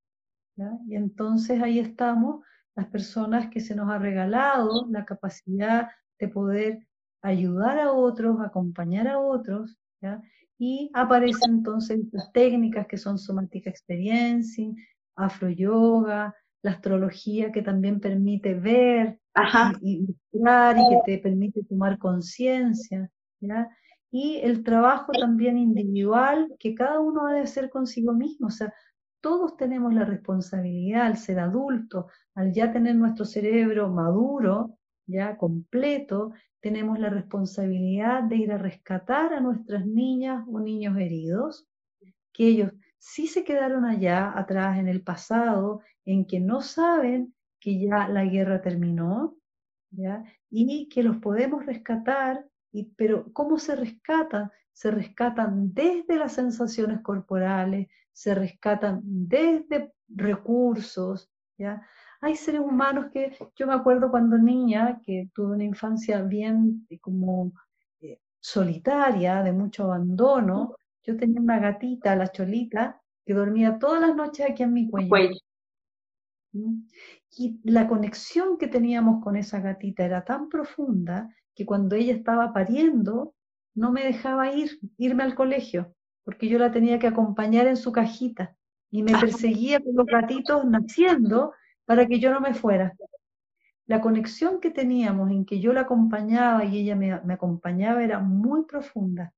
Y 0.88 0.96
entonces 0.96 1.62
ahí 1.62 1.80
estamos 1.80 2.46
las 2.76 2.88
personas 2.88 3.50
que 3.50 3.62
se 3.62 3.74
nos 3.74 3.90
ha 3.90 3.98
regalado 3.98 4.86
la 4.90 5.06
capacidad 5.06 5.90
de 6.20 6.28
poder 6.28 6.88
ayudar 7.22 7.80
a 7.80 7.94
otros, 7.94 8.42
acompañar 8.42 9.08
a 9.08 9.20
otros, 9.20 9.78
y 10.58 10.92
aparecen 10.94 11.56
entonces 11.56 12.00
técnicas 12.34 12.86
que 12.88 12.98
son 12.98 13.18
somática 13.18 13.70
experiencing, 13.70 14.76
afro 15.16 15.50
yoga, 15.50 16.36
la 16.66 16.72
astrología 16.72 17.52
que 17.52 17.62
también 17.62 18.00
permite 18.00 18.56
ver 18.56 19.20
Y, 19.82 20.04
y, 20.04 20.16
que 20.32 20.98
te 21.06 21.18
permite 21.20 21.64
tomar 21.64 22.00
conciencia, 22.00 23.12
¿ya? 23.40 23.70
Y 24.10 24.38
el 24.38 24.64
trabajo 24.64 25.12
también 25.12 25.60
individual 25.60 26.56
que 26.58 26.74
cada 26.74 27.00
uno 27.00 27.28
debe 27.28 27.42
hacer 27.42 27.70
consigo 27.70 28.14
mismo, 28.14 28.48
o 28.48 28.50
sea, 28.50 28.74
todos 29.22 29.58
tenemos 29.58 29.94
la 29.94 30.06
responsabilidad 30.06 31.06
al 31.06 31.18
ser 31.18 31.38
adulto, 31.40 32.08
al 32.34 32.52
ya 32.52 32.72
tener 32.72 32.96
nuestro 32.96 33.26
cerebro 33.26 33.90
maduro, 33.90 34.80
ya 35.06 35.38
completo, 35.38 36.32
tenemos 36.62 36.98
la 36.98 37.10
responsabilidad 37.10 38.24
de 38.24 38.38
ir 38.38 38.52
a 38.52 38.58
rescatar 38.58 39.34
a 39.34 39.40
nuestras 39.40 39.86
niñas 39.86 40.44
o 40.52 40.60
niños 40.60 40.98
heridos, 40.98 41.68
que 42.34 42.48
ellos 42.48 42.72
sí 43.06 43.28
se 43.28 43.44
quedaron 43.44 43.86
allá 43.86 44.34
atrás 44.36 44.80
en 44.80 44.88
el 44.88 45.04
pasado, 45.04 45.82
en 46.06 46.26
que 46.26 46.40
no 46.40 46.62
saben 46.62 47.36
que 47.60 47.80
ya 47.80 48.08
la 48.08 48.26
guerra 48.26 48.64
terminó, 48.64 49.38
¿ya? 49.92 50.24
y 50.50 50.90
que 50.90 51.04
los 51.04 51.18
podemos 51.18 51.68
rescatar, 51.68 52.44
y, 52.72 52.86
pero 52.96 53.32
¿cómo 53.32 53.60
se 53.60 53.76
rescatan? 53.76 54.52
Se 54.74 54.90
rescatan 54.90 55.72
desde 55.72 56.18
las 56.18 56.34
sensaciones 56.34 57.02
corporales, 57.02 57.88
se 58.12 58.34
rescatan 58.34 59.02
desde 59.04 59.94
recursos, 60.08 61.30
¿ya? 61.60 61.86
Hay 62.22 62.36
seres 62.36 62.62
humanos 62.62 63.12
que, 63.14 63.38
yo 63.56 63.68
me 63.68 63.76
acuerdo 63.76 64.10
cuando 64.10 64.38
niña, 64.38 65.00
que 65.04 65.30
tuve 65.32 65.54
una 65.54 65.64
infancia 65.64 66.24
bien 66.24 66.88
eh, 66.90 67.00
como 67.00 67.52
eh, 68.02 68.20
solitaria, 68.40 69.44
de 69.44 69.54
mucho 69.54 69.84
abandono, 69.84 70.76
yo 71.06 71.18
tenía 71.18 71.40
una 71.40 71.60
gatita, 71.60 72.16
la 72.16 72.32
cholita, 72.32 73.02
que 73.26 73.34
dormía 73.34 73.80
todas 73.80 74.02
las 74.02 74.16
noches 74.16 74.50
aquí 74.50 74.64
en 74.64 74.74
mi 74.74 74.90
cuello. 74.90 75.36
Y 77.38 77.60
la 77.64 77.88
conexión 77.88 78.58
que 78.58 78.68
teníamos 78.68 79.24
con 79.24 79.36
esa 79.36 79.60
gatita 79.60 80.06
era 80.06 80.24
tan 80.24 80.50
profunda 80.50 81.30
que 81.54 81.66
cuando 81.66 81.96
ella 81.96 82.14
estaba 82.14 82.54
pariendo, 82.54 83.34
no 83.74 83.92
me 83.92 84.04
dejaba 84.04 84.52
ir, 84.54 84.80
irme 84.98 85.24
al 85.24 85.36
colegio, 85.36 85.94
porque 86.24 86.48
yo 86.48 86.58
la 86.58 86.72
tenía 86.72 86.98
que 86.98 87.08
acompañar 87.08 87.68
en 87.68 87.78
su 87.78 87.92
cajita 87.92 88.56
y 88.90 89.04
me 89.04 89.18
perseguía 89.20 89.82
con 89.82 89.96
los 89.96 90.06
gatitos 90.06 90.66
naciendo 90.66 91.54
para 91.86 92.08
que 92.08 92.20
yo 92.20 92.32
no 92.32 92.40
me 92.40 92.54
fuera. 92.54 92.96
La 93.86 94.02
conexión 94.02 94.60
que 94.60 94.72
teníamos 94.72 95.30
en 95.32 95.46
que 95.46 95.60
yo 95.60 95.74
la 95.74 95.82
acompañaba 95.82 96.64
y 96.66 96.80
ella 96.80 96.96
me, 96.96 97.12
acompañaba 97.12 98.04
era 98.04 98.20
muy 98.20 98.64
profunda. 98.64 99.34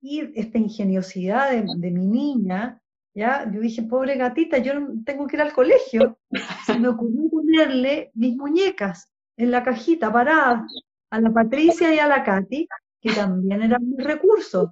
Y 0.00 0.38
esta 0.38 0.58
ingeniosidad 0.58 1.50
de 1.52 1.90
mi 1.90 2.06
niña 2.06 2.80
¿ya? 3.14 3.50
Yo 3.50 3.60
dije, 3.60 3.82
pobre 3.82 4.16
gatita, 4.16 4.58
yo 4.58 4.72
tengo 5.04 5.26
que 5.26 5.36
ir 5.36 5.42
al 5.42 5.52
colegio. 5.52 6.18
Se 6.66 6.78
me 6.78 6.88
ocurrió 6.88 7.28
ponerle 7.30 8.10
mis 8.14 8.36
muñecas 8.36 9.10
en 9.36 9.50
la 9.50 9.62
cajita 9.62 10.12
parada 10.12 10.66
a 11.10 11.20
la 11.20 11.32
Patricia 11.32 11.94
y 11.94 11.98
a 11.98 12.06
la 12.06 12.22
Katy, 12.22 12.68
que 13.00 13.12
también 13.12 13.62
eran 13.62 13.88
mis 13.88 14.04
recursos. 14.04 14.70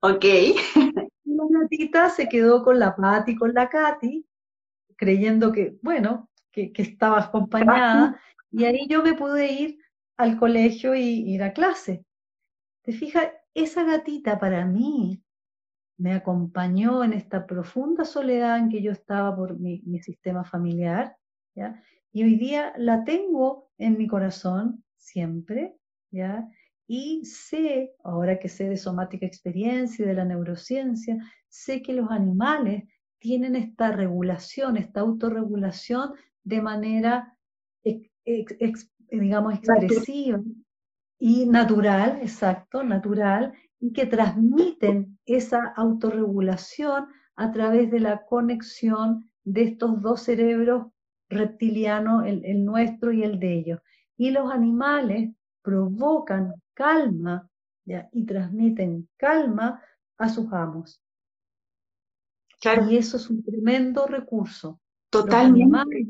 Ok. 0.00 0.24
Y 0.24 1.34
la 1.34 1.44
gatita 1.48 2.10
se 2.10 2.28
quedó 2.28 2.62
con 2.62 2.78
la 2.78 2.94
Patti 2.94 3.32
y 3.32 3.36
con 3.36 3.54
la 3.54 3.68
Katy, 3.68 4.26
creyendo 4.96 5.52
que, 5.52 5.78
bueno, 5.82 6.28
que, 6.50 6.72
que 6.72 6.82
estaba 6.82 7.20
acompañada, 7.20 8.20
y 8.50 8.64
ahí 8.64 8.86
yo 8.88 9.02
me 9.02 9.14
pude 9.14 9.52
ir 9.52 9.78
al 10.16 10.36
colegio 10.38 10.94
y 10.94 11.02
ir 11.02 11.42
a 11.42 11.52
clase. 11.52 12.04
¿Te 12.82 12.92
fijas? 12.92 13.28
Esa 13.58 13.82
gatita 13.82 14.38
para 14.38 14.64
mí 14.64 15.20
me 15.96 16.12
acompañó 16.12 17.02
en 17.02 17.12
esta 17.12 17.44
profunda 17.44 18.04
soledad 18.04 18.56
en 18.56 18.68
que 18.68 18.80
yo 18.80 18.92
estaba 18.92 19.34
por 19.34 19.58
mi, 19.58 19.80
sistema 20.00 20.44
familiar, 20.44 21.16
¿ya? 21.56 21.82
y 22.12 22.22
hoy 22.22 22.36
día 22.36 22.72
la 22.76 23.02
tengo 23.02 23.68
en 23.76 23.98
mi 23.98 24.06
corazón 24.06 24.84
siempre, 24.96 25.74
¿ya? 26.12 26.48
y 26.86 27.24
sé, 27.24 27.96
ahora 28.04 28.38
que 28.38 28.48
sé 28.48 28.68
de 28.68 28.76
somática 28.76 29.26
experiencia 29.26 30.04
y 30.04 30.08
de 30.08 30.14
la 30.14 30.24
neurociencia, 30.24 31.18
sé 31.48 31.82
que 31.82 31.94
los 31.94 32.12
animales 32.12 32.84
tienen 33.18 33.56
esta 33.56 33.90
regulación, 33.90 34.76
esta 34.76 35.00
autorregulación 35.00 36.12
de 36.44 36.62
manera, 36.62 37.36
digamos, 39.10 39.54
expresiva 39.54 40.40
y 41.18 41.46
natural, 41.46 42.18
exacto, 42.22 42.82
natural, 42.82 43.52
y 43.80 43.92
que 43.92 44.06
transmiten 44.06 45.18
esa 45.26 45.66
autorregulación 45.76 47.08
a 47.36 47.52
través 47.52 47.90
de 47.90 48.00
la 48.00 48.24
conexión 48.24 49.30
de 49.44 49.62
estos 49.62 50.00
dos 50.02 50.22
cerebros 50.22 50.86
reptilianos, 51.28 52.24
el, 52.26 52.64
nuestro 52.64 53.12
y 53.12 53.22
el 53.22 53.38
de 53.38 53.54
ellos. 53.54 53.80
Y 54.16 54.30
los 54.30 54.50
animales 54.50 55.30
provocan 55.62 56.54
calma 56.74 57.48
y 58.12 58.26
transmiten 58.26 59.08
calma 59.16 59.82
a 60.18 60.28
sus 60.28 60.52
amos. 60.52 61.02
Y 62.90 62.96
eso 62.96 63.16
es 63.16 63.30
un 63.30 63.42
tremendo 63.42 64.06
recurso. 64.06 64.80
Totalmente. 65.10 66.06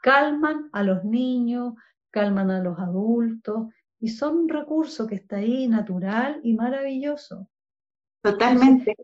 calman 0.00 0.70
a 0.72 0.82
los 0.82 1.04
niños, 1.04 1.74
calman 2.10 2.50
a 2.50 2.62
los 2.62 2.78
adultos, 2.78 3.68
y 4.00 4.08
son 4.08 4.38
un 4.38 4.48
recurso 4.48 5.06
que 5.06 5.16
está 5.16 5.36
ahí 5.36 5.68
natural 5.68 6.40
y 6.42 6.54
maravilloso. 6.54 7.48
Totalmente. 8.22 8.96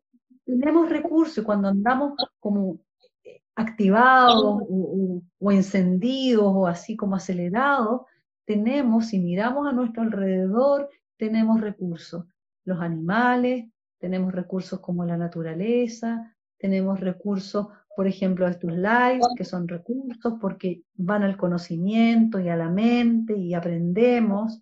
tenemos 0.45 0.89
recursos 0.89 1.39
y 1.39 1.43
cuando 1.43 1.69
andamos 1.69 2.15
como 2.39 2.81
eh, 3.25 3.43
activados 3.55 4.63
o, 4.69 5.53
encendidos 5.53 6.53
o 6.55 6.67
así 6.67 6.97
como 6.97 7.17
acelerados, 7.17 8.03
tenemos, 8.45 9.07
si 9.07 9.19
miramos 9.19 9.67
a 9.67 9.73
nuestro 9.73 10.03
alrededor 10.03 10.89
tenemos 11.17 11.61
recursos. 11.61 12.27
Los 12.65 12.81
animales, 12.81 13.67
tenemos 13.99 14.33
recursos 14.33 14.81
como 14.81 15.05
la 15.05 15.17
naturaleza, 15.17 16.35
tenemos 16.59 17.01
recursos, 17.01 17.69
por 17.97 18.07
ejemplo, 18.07 18.47
estos 18.49 18.73
lives, 18.73 19.27
que 19.37 19.45
son 19.45 19.69
recursos 19.69 20.35
porque 20.41 20.83
van 20.95 21.23
al 21.23 21.37
conocimiento 21.37 22.41
y 22.41 22.49
a 22.49 22.57
la 22.57 22.69
mente 22.69 23.37
y 23.37 23.55
aprendemos. 23.55 24.61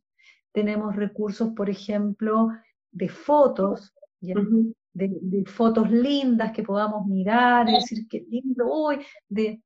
Tenemos 0.52 0.94
recursos, 0.96 1.50
por 1.56 1.70
ejemplo, 1.70 2.48
de 2.90 3.08
fotos, 3.08 3.94
de, 4.20 5.44
fotos 5.46 5.90
lindas 5.90 6.52
que 6.52 6.62
podamos 6.62 7.06
mirar 7.06 7.68
y 7.68 7.74
decir, 7.74 8.06
qué 8.08 8.24
lindo, 8.28 8.66
hoy 8.70 8.98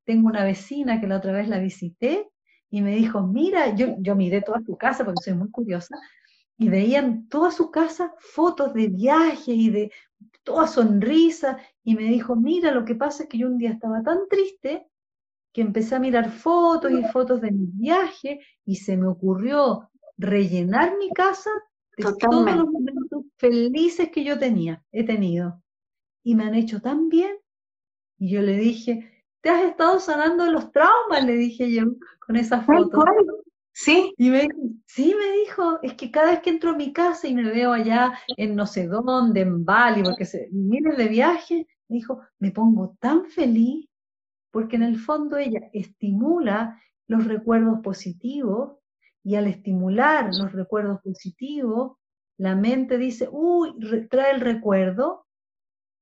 tengo 0.04 0.28
una 0.28 0.44
vecina 0.44 1.00
que 1.00 1.06
la 1.06 1.16
otra 1.16 1.32
vez 1.32 1.48
la 1.48 1.58
visité 1.58 2.28
y 2.70 2.82
me 2.82 2.94
dijo, 2.96 3.22
mira, 3.22 3.74
yo, 3.74 3.96
yo 3.98 4.14
miré 4.16 4.42
toda 4.42 4.60
su 4.64 4.76
casa 4.76 5.04
porque 5.04 5.22
soy 5.22 5.34
muy 5.34 5.50
curiosa, 5.50 5.96
y 6.58 6.68
veían 6.68 7.28
toda 7.28 7.50
su 7.50 7.70
casa 7.70 8.14
fotos 8.18 8.72
de 8.74 8.88
viajes 8.88 9.48
y 9.48 9.70
de 9.70 9.92
toda 10.42 10.66
sonrisa, 10.66 11.58
y 11.84 11.94
me 11.94 12.04
dijo, 12.04 12.36
mira, 12.36 12.70
lo 12.70 12.84
que 12.84 12.94
pasa 12.94 13.24
es 13.24 13.28
que 13.28 13.38
yo 13.38 13.48
un 13.48 13.58
día 13.58 13.70
estaba 13.70 14.02
tan 14.02 14.28
triste 14.28 14.86
que 15.52 15.60
empecé 15.60 15.94
a 15.94 16.00
mirar 16.00 16.30
fotos 16.30 16.92
y 16.92 17.02
fotos 17.04 17.40
de 17.40 17.50
mi 17.50 17.66
viaje 17.66 18.40
y 18.64 18.76
se 18.76 18.96
me 18.96 19.06
ocurrió 19.06 19.90
rellenar 20.18 20.96
mi 20.98 21.10
casa 21.10 21.50
de 21.96 22.04
todos 22.18 22.56
los 22.56 22.66
momentos 22.68 23.24
felices 23.36 24.10
que 24.10 24.24
yo 24.24 24.38
tenía, 24.38 24.84
he 24.92 25.04
tenido. 25.04 25.62
Y 26.22 26.34
me 26.34 26.44
han 26.44 26.54
hecho 26.54 26.80
tan 26.80 27.08
bien. 27.08 27.36
Y 28.18 28.30
yo 28.30 28.42
le 28.42 28.56
dije, 28.56 29.24
te 29.40 29.50
has 29.50 29.62
estado 29.64 30.00
sanando 30.00 30.50
los 30.50 30.72
traumas, 30.72 31.24
le 31.24 31.36
dije 31.36 31.72
yo 31.72 31.84
con 32.26 32.36
esas 32.36 32.64
fotos. 32.66 33.04
Sí. 33.72 34.14
Y 34.16 34.30
me 34.30 34.48
sí, 34.86 35.14
me 35.18 35.32
dijo, 35.40 35.78
es 35.82 35.94
que 35.94 36.10
cada 36.10 36.30
vez 36.30 36.40
que 36.40 36.50
entro 36.50 36.70
a 36.70 36.76
mi 36.76 36.92
casa 36.92 37.28
y 37.28 37.34
me 37.34 37.44
veo 37.44 37.72
allá 37.72 38.18
en 38.36 38.56
no 38.56 38.66
sé 38.66 38.86
dónde, 38.86 39.42
en 39.42 39.64
Bali, 39.64 40.02
porque 40.02 40.24
se, 40.24 40.48
miles 40.50 40.96
de 40.96 41.08
viajes, 41.08 41.66
me 41.88 41.96
dijo, 41.96 42.20
me 42.38 42.50
pongo 42.50 42.96
tan 43.00 43.26
feliz 43.26 43.86
porque 44.50 44.76
en 44.76 44.84
el 44.84 44.98
fondo 44.98 45.36
ella 45.36 45.60
estimula 45.74 46.80
los 47.06 47.26
recuerdos 47.26 47.80
positivos 47.80 48.78
y 49.26 49.34
al 49.34 49.48
estimular 49.48 50.32
los 50.32 50.52
recuerdos 50.52 51.00
positivos, 51.02 51.96
la 52.38 52.54
mente 52.54 52.96
dice, 52.96 53.28
uy, 53.28 53.74
trae 54.08 54.30
el 54.30 54.40
recuerdo, 54.40 55.26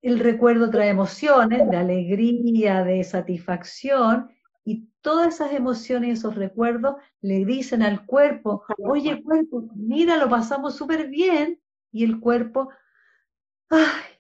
el 0.03 0.19
recuerdo 0.19 0.69
trae 0.69 0.91
emociones 0.91 1.71
de 1.71 1.75
alegría, 1.79 2.85
de 2.85 3.03
satisfacción, 3.03 4.29
y 4.63 4.91
todas 5.01 5.37
esas 5.37 5.55
emociones 5.55 6.09
y 6.09 6.13
esos 6.13 6.35
recuerdos 6.35 6.97
le 7.23 7.47
dicen 7.47 7.83
al 7.83 8.05
cuerpo, 8.05 8.65
oye 8.77 9.23
cuerpo, 9.23 9.71
mira, 9.75 10.19
lo 10.19 10.29
pasamos 10.29 10.77
súper 10.77 11.09
bien, 11.09 11.59
y 11.93 12.05
el 12.05 12.21
cuerpo, 12.21 12.69
ay, 13.71 14.19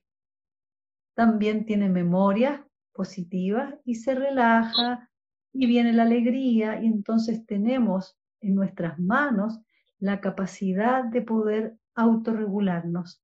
también 1.12 1.66
tiene 1.66 1.90
memorias 1.90 2.62
positivas 2.94 3.74
y 3.84 3.96
se 3.96 4.14
relaja 4.14 5.11
y 5.52 5.66
viene 5.66 5.92
la 5.92 6.05
alegría 6.05 6.82
y 6.82 6.86
entonces 6.86 7.44
tenemos 7.44 8.16
en 8.45 8.55
nuestras 8.55 8.99
manos 8.99 9.59
la 9.99 10.20
capacidad 10.20 11.05
de 11.05 11.22
poder 11.22 11.76
autorregularnos. 11.95 13.20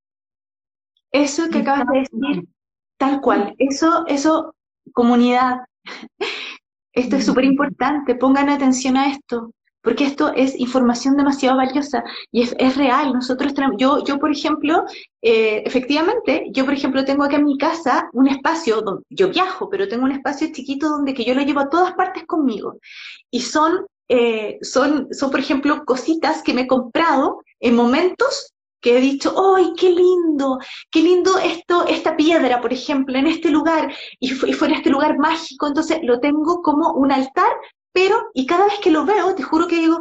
Eso 1.12 1.48
que 1.50 1.58
acabas 1.58 1.86
de 1.92 1.98
decir, 2.00 2.48
tal 2.96 3.20
cual, 3.20 3.54
eso, 3.58 4.04
eso, 4.06 4.54
comunidad, 4.92 5.60
esto 6.92 7.16
es 7.16 7.26
súper 7.26 7.44
importante, 7.44 8.14
pongan 8.14 8.48
atención 8.48 8.96
a 8.96 9.10
esto, 9.10 9.52
porque 9.82 10.04
esto 10.04 10.32
es 10.34 10.58
información 10.58 11.16
demasiado 11.16 11.56
valiosa 11.56 12.04
y 12.30 12.42
es, 12.42 12.76
real. 12.76 13.12
Nosotros 13.12 13.54
tenemos, 13.54 13.76
yo, 13.78 14.04
yo 14.04 14.18
por 14.18 14.30
ejemplo, 14.30 14.84
eh, 15.22 15.62
efectivamente, 15.64 16.46
yo 16.52 16.64
por 16.64 16.74
ejemplo 16.74 17.04
tengo 17.04 17.24
aquí 17.24 17.36
en 17.36 17.44
mi 17.44 17.56
casa 17.56 18.08
un 18.12 18.28
espacio 18.28 18.82
donde 18.82 19.04
yo 19.08 19.30
viajo, 19.30 19.70
pero 19.70 19.88
tengo 19.88 20.04
un 20.04 20.12
espacio 20.12 20.48
chiquito 20.52 20.88
donde 20.88 21.14
que 21.14 21.24
yo 21.24 21.34
lo 21.34 21.42
llevo 21.42 21.60
a 21.60 21.70
todas 21.70 21.94
partes 21.94 22.24
conmigo. 22.26 22.78
Y 23.30 23.40
son 23.40 23.86
eh, 24.12 24.58
son, 24.60 25.06
son, 25.12 25.30
por 25.30 25.38
ejemplo, 25.38 25.84
cositas 25.84 26.42
que 26.42 26.52
me 26.52 26.62
he 26.62 26.66
comprado 26.66 27.44
en 27.60 27.76
momentos 27.76 28.52
que 28.80 28.98
he 28.98 29.00
dicho, 29.00 29.34
¡ay, 29.54 29.72
qué 29.76 29.90
lindo! 29.90 30.58
¡Qué 30.90 31.00
lindo 31.00 31.38
esto, 31.38 31.86
esta 31.86 32.16
piedra, 32.16 32.60
por 32.60 32.72
ejemplo, 32.72 33.16
en 33.16 33.28
este 33.28 33.50
lugar! 33.50 33.94
Y, 34.18 34.30
fue, 34.30 34.66
en 34.66 34.74
este 34.74 34.90
lugar 34.90 35.16
mágico, 35.18 35.68
entonces 35.68 36.00
lo 36.02 36.18
tengo 36.18 36.60
como 36.60 36.92
un 36.94 37.12
altar, 37.12 37.52
pero, 37.92 38.30
y 38.34 38.46
cada 38.46 38.64
vez 38.64 38.80
que 38.82 38.90
lo 38.90 39.04
veo, 39.04 39.34
te 39.36 39.44
juro 39.44 39.68
que 39.68 39.76
digo, 39.76 40.00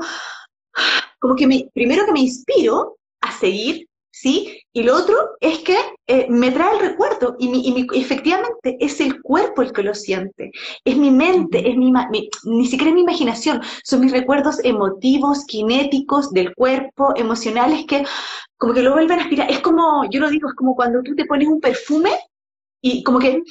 como 1.19 1.35
que 1.35 1.45
me, 1.45 1.69
primero 1.75 2.05
que 2.05 2.13
me 2.13 2.21
inspiro 2.21 2.97
a 3.21 3.31
seguir 3.31 3.88
¿sí? 4.21 4.61
Y 4.73 4.83
lo 4.83 4.97
otro 4.97 5.15
es 5.39 5.59
que 5.59 5.77
eh, 6.07 6.27
me 6.29 6.51
trae 6.51 6.75
el 6.75 6.89
recuerdo 6.89 7.37
y, 7.39 7.87
efectivamente 7.93 8.77
es 8.79 8.99
el 8.99 9.21
cuerpo 9.21 9.61
el 9.61 9.71
que 9.71 9.83
lo 9.83 9.95
siente, 9.95 10.51
es 10.83 10.97
mi 10.97 11.09
mente, 11.09 11.69
es 11.69 11.77
mi, 11.77 11.93
ni 12.43 12.65
siquiera 12.65 12.89
es 12.89 12.95
mi 12.95 13.01
imaginación, 13.01 13.61
son 13.83 14.01
mis 14.01 14.11
recuerdos 14.11 14.59
emotivos, 14.65 15.45
kinéticos 15.45 16.31
del 16.31 16.53
cuerpo, 16.53 17.13
emocionales 17.15 17.85
que 17.87 18.03
como 18.57 18.73
que 18.73 18.83
lo 18.83 18.91
vuelven 18.91 19.19
a 19.19 19.23
aspirar. 19.23 19.49
Es 19.49 19.61
como, 19.61 20.03
yo 20.11 20.19
lo 20.19 20.29
digo, 20.29 20.49
es 20.49 20.55
como 20.55 20.75
cuando 20.75 21.01
tú 21.01 21.15
te 21.15 21.25
pones 21.25 21.47
un 21.47 21.61
perfume 21.61 22.11
y 22.81 23.03
como 23.03 23.19
que 23.19 23.41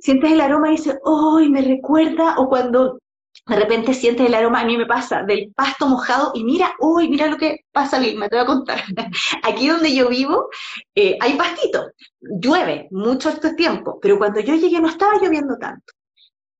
sientes 0.00 0.30
el 0.30 0.40
aroma 0.40 0.68
y 0.68 0.76
dices, 0.76 0.98
¡ay, 1.04 1.48
me 1.48 1.62
recuerda! 1.62 2.36
O 2.38 2.48
cuando 2.48 2.98
de 3.46 3.56
repente 3.56 3.92
sientes 3.92 4.26
el 4.26 4.34
aroma, 4.34 4.60
a 4.60 4.64
mí 4.64 4.76
me 4.76 4.86
pasa, 4.86 5.22
del 5.22 5.52
pasto 5.54 5.86
mojado 5.88 6.30
y 6.34 6.44
mira, 6.44 6.74
uy, 6.78 7.08
mira 7.08 7.26
lo 7.26 7.36
que 7.36 7.64
pasa, 7.72 7.98
me 7.98 8.28
te 8.28 8.36
voy 8.36 8.44
a 8.44 8.46
contar. 8.46 8.82
Aquí 9.42 9.68
donde 9.68 9.94
yo 9.94 10.08
vivo 10.08 10.48
eh, 10.94 11.16
hay 11.20 11.34
pastito, 11.34 11.90
llueve 12.20 12.88
mucho 12.92 13.30
este 13.30 13.54
tiempo, 13.54 13.98
pero 14.00 14.18
cuando 14.18 14.40
yo 14.40 14.54
llegué 14.54 14.80
no 14.80 14.88
estaba 14.88 15.18
lloviendo 15.20 15.56
tanto. 15.58 15.92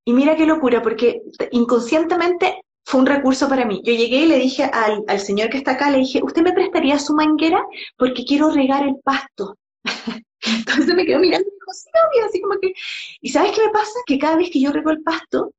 Y 0.04 0.12
mira 0.12 0.34
qué 0.34 0.46
locura, 0.46 0.82
porque 0.82 1.22
inconscientemente 1.52 2.62
fue 2.84 3.00
un 3.00 3.06
recurso 3.06 3.48
para 3.48 3.64
mí. 3.64 3.80
Yo 3.84 3.92
llegué 3.92 4.22
y 4.22 4.26
le 4.26 4.38
dije 4.38 4.64
al, 4.64 5.04
al 5.06 5.20
señor 5.20 5.48
que 5.50 5.58
está 5.58 5.72
acá, 5.72 5.90
le 5.90 5.98
dije, 5.98 6.20
¿usted 6.24 6.42
me 6.42 6.52
prestaría 6.52 6.98
su 6.98 7.14
manguera? 7.14 7.64
Porque 7.96 8.24
quiero 8.24 8.50
regar 8.50 8.84
el 8.84 8.96
pasto. 9.04 9.56
Entonces 10.40 10.92
me 10.96 11.06
quedó 11.06 11.20
mirando 11.20 11.48
y 11.48 11.52
dijo, 11.52 11.72
sí, 11.72 11.88
obvio, 12.10 12.26
así 12.26 12.40
como 12.40 12.58
que... 12.60 12.72
¿Y 13.20 13.28
sabes 13.28 13.52
qué 13.52 13.64
me 13.64 13.72
pasa? 13.72 14.00
Que 14.06 14.18
cada 14.18 14.36
vez 14.36 14.50
que 14.50 14.60
yo 14.60 14.72
rego 14.72 14.90
el 14.90 15.02
pasto, 15.02 15.52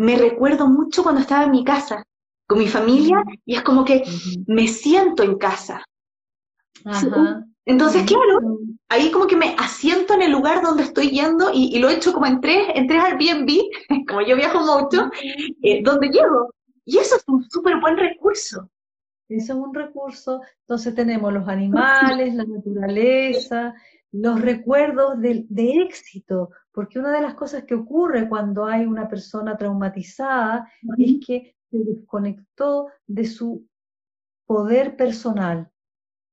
me 0.00 0.16
recuerdo 0.16 0.66
mucho 0.66 1.02
cuando 1.02 1.20
estaba 1.20 1.44
en 1.44 1.50
mi 1.50 1.62
casa, 1.62 2.02
con 2.46 2.58
mi 2.58 2.66
familia, 2.66 3.22
y 3.44 3.54
es 3.54 3.62
como 3.62 3.84
que 3.84 4.02
me 4.46 4.66
siento 4.66 5.22
en 5.22 5.36
casa. 5.36 5.84
Entonces, 7.66 8.04
claro, 8.04 8.40
ahí 8.88 9.10
como 9.10 9.26
que 9.26 9.36
me 9.36 9.54
asiento 9.58 10.14
en 10.14 10.22
el 10.22 10.32
lugar 10.32 10.62
donde 10.62 10.84
estoy 10.84 11.10
yendo 11.10 11.50
y, 11.52 11.78
lo 11.78 11.90
he 11.90 11.96
hecho 11.96 12.14
como 12.14 12.24
en 12.24 12.40
tres, 12.40 12.68
en 12.74 12.86
tres 12.86 13.02
Airbnb, 13.04 13.50
como 14.08 14.22
yo 14.22 14.36
viajo 14.36 14.60
mucho, 14.60 15.10
eh, 15.62 15.82
donde 15.82 16.08
llego. 16.08 16.54
Y 16.86 16.96
eso 16.96 17.16
es 17.16 17.24
un 17.28 17.44
súper 17.50 17.78
buen 17.78 17.98
recurso. 17.98 18.70
Eso 19.28 19.52
es 19.52 19.58
un 19.58 19.74
recurso. 19.74 20.40
Entonces 20.62 20.94
tenemos 20.94 21.30
los 21.30 21.46
animales, 21.46 22.34
la 22.34 22.44
naturaleza, 22.44 23.74
los 24.12 24.40
recuerdos 24.40 25.20
de, 25.20 25.46
éxito, 25.84 26.50
porque 26.72 26.98
una 26.98 27.12
de 27.12 27.22
las 27.22 27.34
cosas 27.34 27.64
que 27.64 27.74
ocurre 27.74 28.28
cuando 28.28 28.64
hay 28.64 28.86
una 28.86 29.08
persona 29.08 29.56
traumatizada 29.56 30.70
es 30.98 31.26
que 31.26 31.56
se 31.70 31.78
desconectó 31.78 32.88
de 33.06 33.26
su 33.26 33.66
poder 34.46 34.96
personal. 34.96 35.70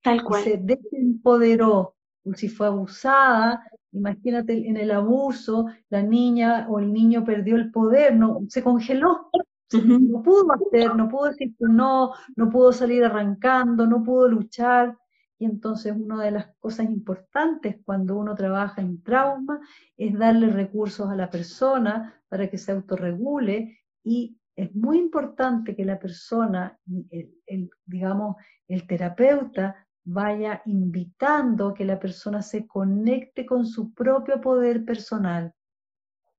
Tal 0.03 0.23
cual. 0.23 0.43
Se 0.43 0.57
desempoderó, 0.57 1.95
si 2.33 2.49
fue 2.49 2.67
abusada, 2.67 3.63
imagínate 3.91 4.67
en 4.67 4.77
el 4.77 4.91
abuso, 4.91 5.67
la 5.89 6.01
niña 6.01 6.67
o 6.69 6.79
el 6.79 6.93
niño 6.93 7.23
perdió 7.25 7.55
el 7.55 7.71
poder, 7.71 8.15
no, 8.15 8.39
se 8.47 8.63
congeló, 8.63 9.29
no 9.73 10.23
pudo 10.23 10.47
hacer, 10.53 10.95
no 10.95 11.09
pudo 11.09 11.25
decir 11.25 11.53
no, 11.59 12.13
no 12.35 12.49
pudo 12.49 12.71
salir 12.71 13.03
arrancando, 13.03 13.85
no 13.85 14.03
pudo 14.03 14.27
luchar. 14.27 14.97
Y 15.39 15.45
entonces 15.45 15.93
una 15.95 16.23
de 16.23 16.31
las 16.31 16.55
cosas 16.59 16.87
importantes 16.87 17.77
cuando 17.85 18.17
uno 18.17 18.35
trabaja 18.35 18.81
en 18.81 19.01
trauma 19.03 19.59
es 19.95 20.17
darle 20.17 20.49
recursos 20.49 21.09
a 21.09 21.15
la 21.15 21.29
persona 21.29 22.21
para 22.27 22.49
que 22.49 22.57
se 22.57 22.71
autorregule 22.71 23.79
y 24.03 24.37
es 24.55 24.73
muy 24.73 24.97
importante 24.97 25.75
que 25.75 25.85
la 25.85 25.99
persona, 25.99 26.79
el, 27.11 27.69
digamos, 27.85 28.37
el 28.67 28.87
terapeuta 28.87 29.87
vaya 30.03 30.63
invitando 30.65 31.73
que 31.73 31.85
la 31.85 31.99
persona 31.99 32.41
se 32.41 32.65
conecte 32.65 33.45
con 33.45 33.67
su 33.67 33.93
propio 33.93 34.41
poder 34.41 34.83
personal. 34.83 35.53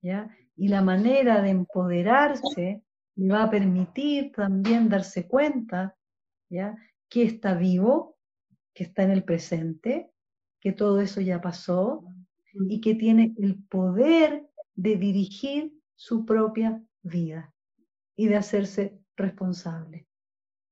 ¿ya? 0.01 0.29
Y 0.55 0.67
la 0.67 0.81
manera 0.81 1.41
de 1.41 1.51
empoderarse 1.51 2.83
le 3.15 3.33
va 3.33 3.43
a 3.43 3.49
permitir 3.49 4.33
también 4.33 4.89
darse 4.89 5.27
cuenta 5.27 5.95
¿ya? 6.49 6.75
que 7.07 7.23
está 7.23 7.53
vivo, 7.53 8.17
que 8.79 8.85
está 8.85 9.03
en 9.03 9.11
el 9.11 9.25
presente, 9.25 10.09
que 10.61 10.71
todo 10.71 11.01
eso 11.01 11.19
ya 11.19 11.41
pasó 11.41 12.01
y 12.69 12.79
que 12.79 12.95
tiene 12.95 13.35
el 13.37 13.61
poder 13.61 14.47
de 14.73 14.95
dirigir 14.95 15.73
su 15.95 16.25
propia 16.25 16.81
vida 17.03 17.53
y 18.15 18.29
de 18.29 18.37
hacerse 18.37 18.97
responsable. 19.17 20.07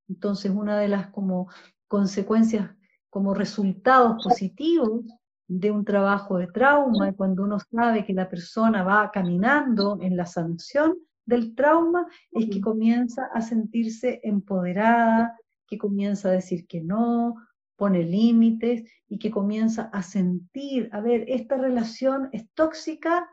Entonces, 0.08 0.50
una 0.50 0.78
de 0.78 0.88
las 0.88 1.08
como 1.08 1.50
consecuencias 1.86 2.70
como 3.10 3.34
resultados 3.34 4.24
positivos 4.24 5.02
de 5.46 5.70
un 5.70 5.84
trabajo 5.84 6.38
de 6.38 6.46
trauma, 6.46 7.12
cuando 7.12 7.42
uno 7.42 7.58
sabe 7.60 8.06
que 8.06 8.14
la 8.14 8.30
persona 8.30 8.84
va 8.84 9.10
caminando 9.10 9.98
en 10.00 10.16
la 10.16 10.24
sanación 10.24 10.96
del 11.26 11.54
trauma, 11.54 12.06
es 12.30 12.48
que 12.48 12.62
comienza 12.62 13.26
a 13.34 13.42
sentirse 13.42 14.18
empoderada, 14.22 15.36
que 15.66 15.76
comienza 15.76 16.30
a 16.30 16.32
decir 16.32 16.66
que 16.66 16.80
no, 16.80 17.34
pone 17.78 18.02
límites 18.02 18.90
y 19.08 19.18
que 19.18 19.30
comienza 19.30 19.84
a 19.92 20.02
sentir, 20.02 20.90
a 20.92 21.00
ver, 21.00 21.24
esta 21.28 21.56
relación 21.56 22.28
es 22.32 22.50
tóxica, 22.54 23.30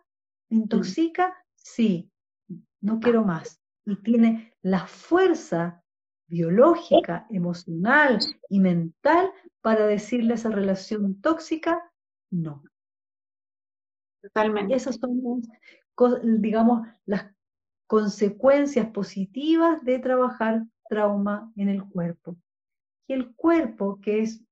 intoxica, 0.50 1.36
sí, 1.56 2.12
no 2.80 3.00
quiero 3.00 3.26
más. 3.26 3.60
Y 3.86 3.96
tiene 3.98 4.54
la 4.62 4.86
fuerza 4.86 5.84
biológica, 6.28 7.26
emocional 7.32 8.20
y 8.48 8.60
mental 8.60 9.32
para 9.62 9.88
decirle 9.88 10.34
a 10.34 10.36
esa 10.36 10.52
relación 10.52 11.20
tóxica, 11.22 11.92
no. 12.30 12.64
Totalmente. 14.22 14.76
Esas 14.76 14.98
son, 14.98 15.42
digamos, 16.40 16.88
las 17.06 17.32
consecuencias 17.88 18.88
positivas 18.92 19.84
de 19.84 19.98
trabajar 19.98 20.64
trauma 20.88 21.52
en 21.56 21.70
el 21.70 21.84
cuerpo. 21.84 22.38
Y 23.08 23.14
el 23.14 23.36
cuerpo, 23.36 24.00
que 24.02 24.22
es 24.22 24.44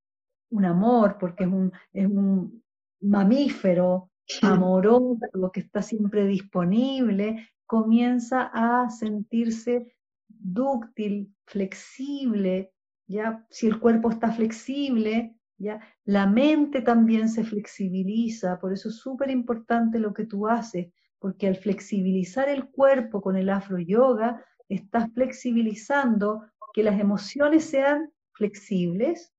un 0.50 0.66
amor, 0.66 1.18
porque 1.20 1.46
es 1.46 1.50
un, 1.50 1.72
es 1.92 2.06
un 2.06 2.64
mamífero 3.02 4.12
amoroso, 4.42 5.18
que 5.52 5.60
está 5.60 5.82
siempre 5.82 6.26
disponible, 6.26 7.50
comienza 7.66 8.52
a 8.54 8.90
sentirse 8.90 9.96
dúctil, 10.28 11.34
flexible, 11.46 12.72
ya 13.08 13.46
si 13.50 13.68
el 13.68 13.80
cuerpo 13.80 14.12
está 14.12 14.32
flexible, 14.32 15.36
ya 15.58 15.80
la 16.06 16.28
mente 16.28 16.82
también 16.82 17.30
se 17.30 17.44
flexibiliza, 17.44 18.60
por 18.60 18.74
eso 18.74 18.90
es 18.90 18.98
súper 18.98 19.30
importante 19.30 20.00
lo 20.00 20.14
que 20.14 20.26
tú 20.26 20.48
haces, 20.48 20.92
porque 21.20 21.48
al 21.48 21.56
flexibilizar 21.56 22.50
el 22.50 22.70
cuerpo 22.70 23.22
con 23.22 23.38
el 23.38 23.50
afro 23.50 23.80
yoga, 23.80 24.44
estás 24.70 25.12
flexibilizando 25.14 26.44
que 26.74 26.84
las 26.84 27.00
emociones 27.00 27.66
sean 27.66 28.13
flexibles, 28.34 29.34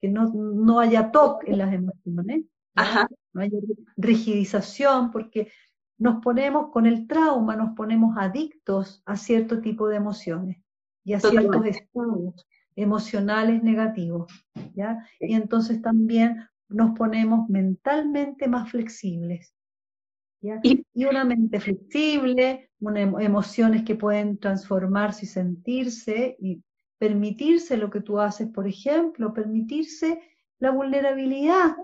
que 0.00 0.08
no, 0.08 0.32
no 0.32 0.80
haya 0.80 1.10
toque 1.10 1.52
en 1.52 1.58
las 1.58 1.72
emociones, 1.72 2.44
no 3.32 3.40
haya 3.40 3.58
rigidización, 3.96 5.10
porque 5.10 5.50
nos 5.98 6.22
ponemos 6.22 6.70
con 6.72 6.86
el 6.86 7.06
trauma, 7.06 7.56
nos 7.56 7.76
ponemos 7.76 8.16
adictos 8.18 9.02
a 9.06 9.16
cierto 9.16 9.60
tipo 9.60 9.88
de 9.88 9.96
emociones 9.96 10.62
y 11.04 11.12
a 11.14 11.20
ciertos 11.20 11.64
estados 11.66 12.46
emocionales 12.74 13.62
negativos, 13.62 14.32
¿ya? 14.74 15.06
Y 15.20 15.34
entonces 15.34 15.82
también 15.82 16.48
nos 16.68 16.96
ponemos 16.98 17.48
mentalmente 17.48 18.48
más 18.48 18.70
flexibles. 18.70 19.54
¿ya? 20.40 20.58
Y, 20.62 20.84
una 21.04 21.24
mente 21.24 21.60
flexible, 21.60 22.70
emociones 22.80 23.84
que 23.84 23.94
pueden 23.94 24.38
transformarse 24.38 25.26
y 25.26 25.28
sentirse 25.28 26.36
y 26.40 26.62
permitirse 27.02 27.76
lo 27.76 27.90
que 27.90 28.00
tú 28.00 28.20
haces, 28.20 28.46
por 28.46 28.68
ejemplo, 28.68 29.34
permitirse 29.34 30.22
la 30.60 30.70
vulnerabilidad 30.70 31.74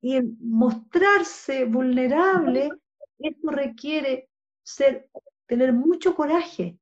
y 0.00 0.22
mostrarse 0.40 1.66
vulnerable 1.66 2.70
esto 3.18 3.50
requiere 3.50 4.30
ser, 4.62 5.10
tener 5.44 5.74
mucho 5.74 6.14
coraje. 6.14 6.78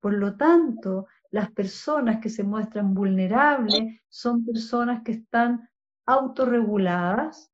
Por 0.00 0.14
lo 0.14 0.38
tanto, 0.38 1.08
las 1.30 1.50
personas 1.52 2.22
que 2.22 2.30
se 2.30 2.42
muestran 2.42 2.94
vulnerables 2.94 4.00
son 4.08 4.46
personas 4.46 5.02
que 5.02 5.12
están 5.12 5.68
autorreguladas, 6.06 7.52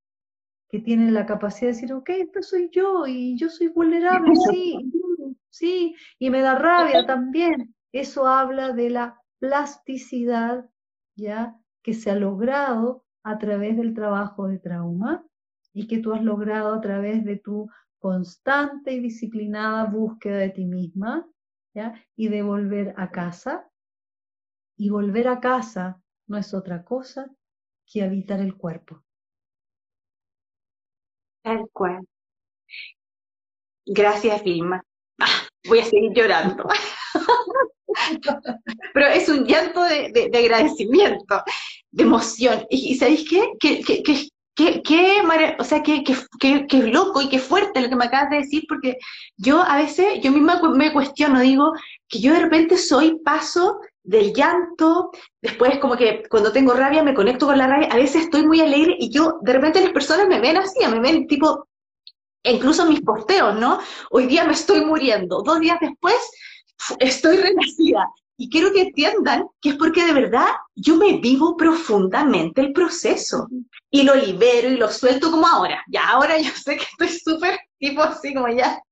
que 0.68 0.78
tienen 0.78 1.12
la 1.12 1.26
capacidad 1.26 1.72
de 1.72 1.74
decir, 1.74 1.92
ok, 1.92 2.08
esto 2.10 2.40
soy 2.40 2.70
yo 2.70 3.08
y 3.08 3.36
yo 3.36 3.48
soy 3.48 3.66
vulnerable, 3.66 4.30
sí, 4.54 4.92
sí, 5.50 5.96
y 6.20 6.30
me 6.30 6.40
da 6.40 6.54
rabia 6.54 7.04
también. 7.04 7.74
Eso 7.92 8.26
habla 8.26 8.72
de 8.72 8.90
la 8.90 9.20
plasticidad, 9.38 10.68
¿ya? 11.16 11.58
Que 11.82 11.94
se 11.94 12.10
ha 12.10 12.14
logrado 12.14 13.04
a 13.22 13.38
través 13.38 13.76
del 13.76 13.94
trabajo 13.94 14.48
de 14.48 14.58
trauma 14.58 15.24
y 15.72 15.86
que 15.86 15.98
tú 15.98 16.12
has 16.12 16.22
logrado 16.22 16.74
a 16.74 16.80
través 16.80 17.24
de 17.24 17.36
tu 17.36 17.68
constante 17.98 18.92
y 18.92 19.00
disciplinada 19.00 19.84
búsqueda 19.84 20.38
de 20.38 20.50
ti 20.50 20.64
misma 20.64 21.28
¿ya? 21.74 21.94
y 22.16 22.28
de 22.28 22.42
volver 22.42 22.94
a 22.96 23.10
casa. 23.10 23.68
Y 24.76 24.90
volver 24.90 25.28
a 25.28 25.40
casa 25.40 26.00
no 26.26 26.38
es 26.38 26.54
otra 26.54 26.84
cosa 26.84 27.30
que 27.86 28.02
habitar 28.02 28.40
el 28.40 28.56
cuerpo. 28.56 29.04
Tal 31.42 31.68
cual. 31.72 32.06
Gracias, 33.84 34.42
Vilma. 34.42 34.82
Ah, 35.20 35.46
voy 35.68 35.80
a 35.80 35.84
seguir 35.84 36.12
llorando. 36.14 36.66
Pero 38.94 39.06
es 39.06 39.28
un 39.28 39.44
llanto 39.44 39.82
de, 39.84 40.30
agradecimiento, 40.34 41.42
de 41.90 42.02
emoción. 42.02 42.66
¿Y, 42.70 42.94
sabéis 42.96 43.28
qué? 43.28 43.52
Que, 43.58 43.80
que, 43.80 44.28
Qué, 44.54 44.82
qué, 44.82 45.22
o 45.58 45.64
sea, 45.64 45.82
qué, 45.82 46.04
qué, 46.04 46.66
qué, 46.68 46.82
loco 46.82 47.22
y 47.22 47.30
qué 47.30 47.38
fuerte 47.38 47.80
lo 47.80 47.88
que 47.88 47.96
me 47.96 48.04
acabas 48.04 48.28
de 48.28 48.36
decir, 48.36 48.64
porque 48.68 48.98
yo 49.38 49.62
a 49.62 49.76
veces, 49.76 50.20
yo 50.20 50.30
misma 50.30 50.60
me 50.74 50.92
cuestiono, 50.92 51.40
digo, 51.40 51.72
que 52.06 52.20
yo 52.20 52.34
de 52.34 52.40
repente 52.40 52.76
soy 52.76 53.18
paso 53.24 53.80
del 54.02 54.34
llanto, 54.34 55.10
después 55.40 55.78
como 55.78 55.96
que 55.96 56.24
cuando 56.28 56.52
tengo 56.52 56.74
rabia 56.74 57.02
me 57.02 57.14
conecto 57.14 57.46
con 57.46 57.56
la 57.56 57.66
rabia, 57.66 57.88
a 57.90 57.96
veces 57.96 58.24
estoy 58.24 58.46
muy 58.46 58.60
alegre 58.60 58.94
y 58.98 59.10
yo, 59.10 59.38
de 59.40 59.54
repente 59.54 59.80
las 59.80 59.92
personas 59.92 60.28
me 60.28 60.38
ven 60.38 60.58
así, 60.58 60.86
me 60.86 61.00
ven 61.00 61.26
tipo, 61.26 61.66
incluso 62.42 62.84
mis 62.84 63.00
posteos, 63.00 63.58
¿no? 63.58 63.78
Hoy 64.10 64.26
día 64.26 64.44
me 64.44 64.52
estoy 64.52 64.84
muriendo, 64.84 65.42
dos 65.42 65.60
días 65.60 65.78
después 65.80 66.16
estoy 66.98 67.36
renacida. 67.36 68.08
Y 68.36 68.50
quiero 68.50 68.72
que 68.72 68.82
entiendan 68.82 69.46
que 69.60 69.70
es 69.70 69.76
porque 69.76 70.04
de 70.04 70.14
verdad 70.14 70.48
yo 70.74 70.96
me 70.96 71.18
vivo 71.18 71.56
profundamente 71.56 72.60
el 72.60 72.72
proceso 72.72 73.46
y 73.90 74.02
lo 74.02 74.14
libero 74.14 74.68
y 74.68 74.76
lo 74.76 74.88
suelto 74.88 75.30
como 75.30 75.46
ahora. 75.46 75.82
Ya 75.88 76.08
ahora 76.08 76.38
yo 76.38 76.50
sé 76.50 76.76
que 76.76 76.84
estoy 76.84 77.08
súper 77.08 77.58
tipo 77.78 78.02
así 78.02 78.34
como 78.34 78.48
ya. 78.48 78.82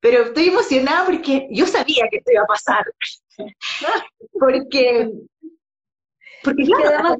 Pero 0.00 0.24
estoy 0.24 0.48
emocionada 0.48 1.06
porque 1.06 1.48
yo 1.50 1.66
sabía 1.66 2.06
que 2.10 2.18
esto 2.18 2.32
iba 2.32 2.42
a 2.42 2.46
pasar. 2.46 2.84
porque, 4.32 5.10
porque 6.44 6.64
además, 6.84 7.18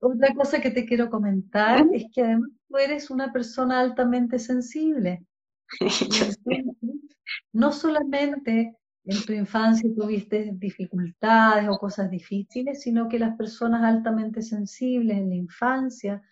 otra 0.00 0.34
cosa 0.34 0.60
que 0.60 0.70
te 0.70 0.84
quiero 0.86 1.10
comentar 1.10 1.86
es 1.92 2.06
que 2.12 2.22
además 2.22 2.50
tú 2.68 2.78
eres 2.78 3.10
una 3.10 3.32
persona 3.32 3.80
altamente 3.80 4.38
sensible. 4.38 5.22
no 7.52 7.72
solamente 7.72 8.74
en 9.08 9.24
tu 9.24 9.32
infancia 9.32 9.88
tuviste 9.96 10.50
dificultades 10.52 11.66
o 11.66 11.78
cosas 11.78 12.10
difíciles, 12.10 12.82
sino 12.82 13.08
que 13.08 13.18
las 13.18 13.36
personas 13.38 13.82
altamente 13.82 14.42
sensibles 14.42 15.16
en 15.16 15.30
la 15.30 15.34
infancia 15.34 16.22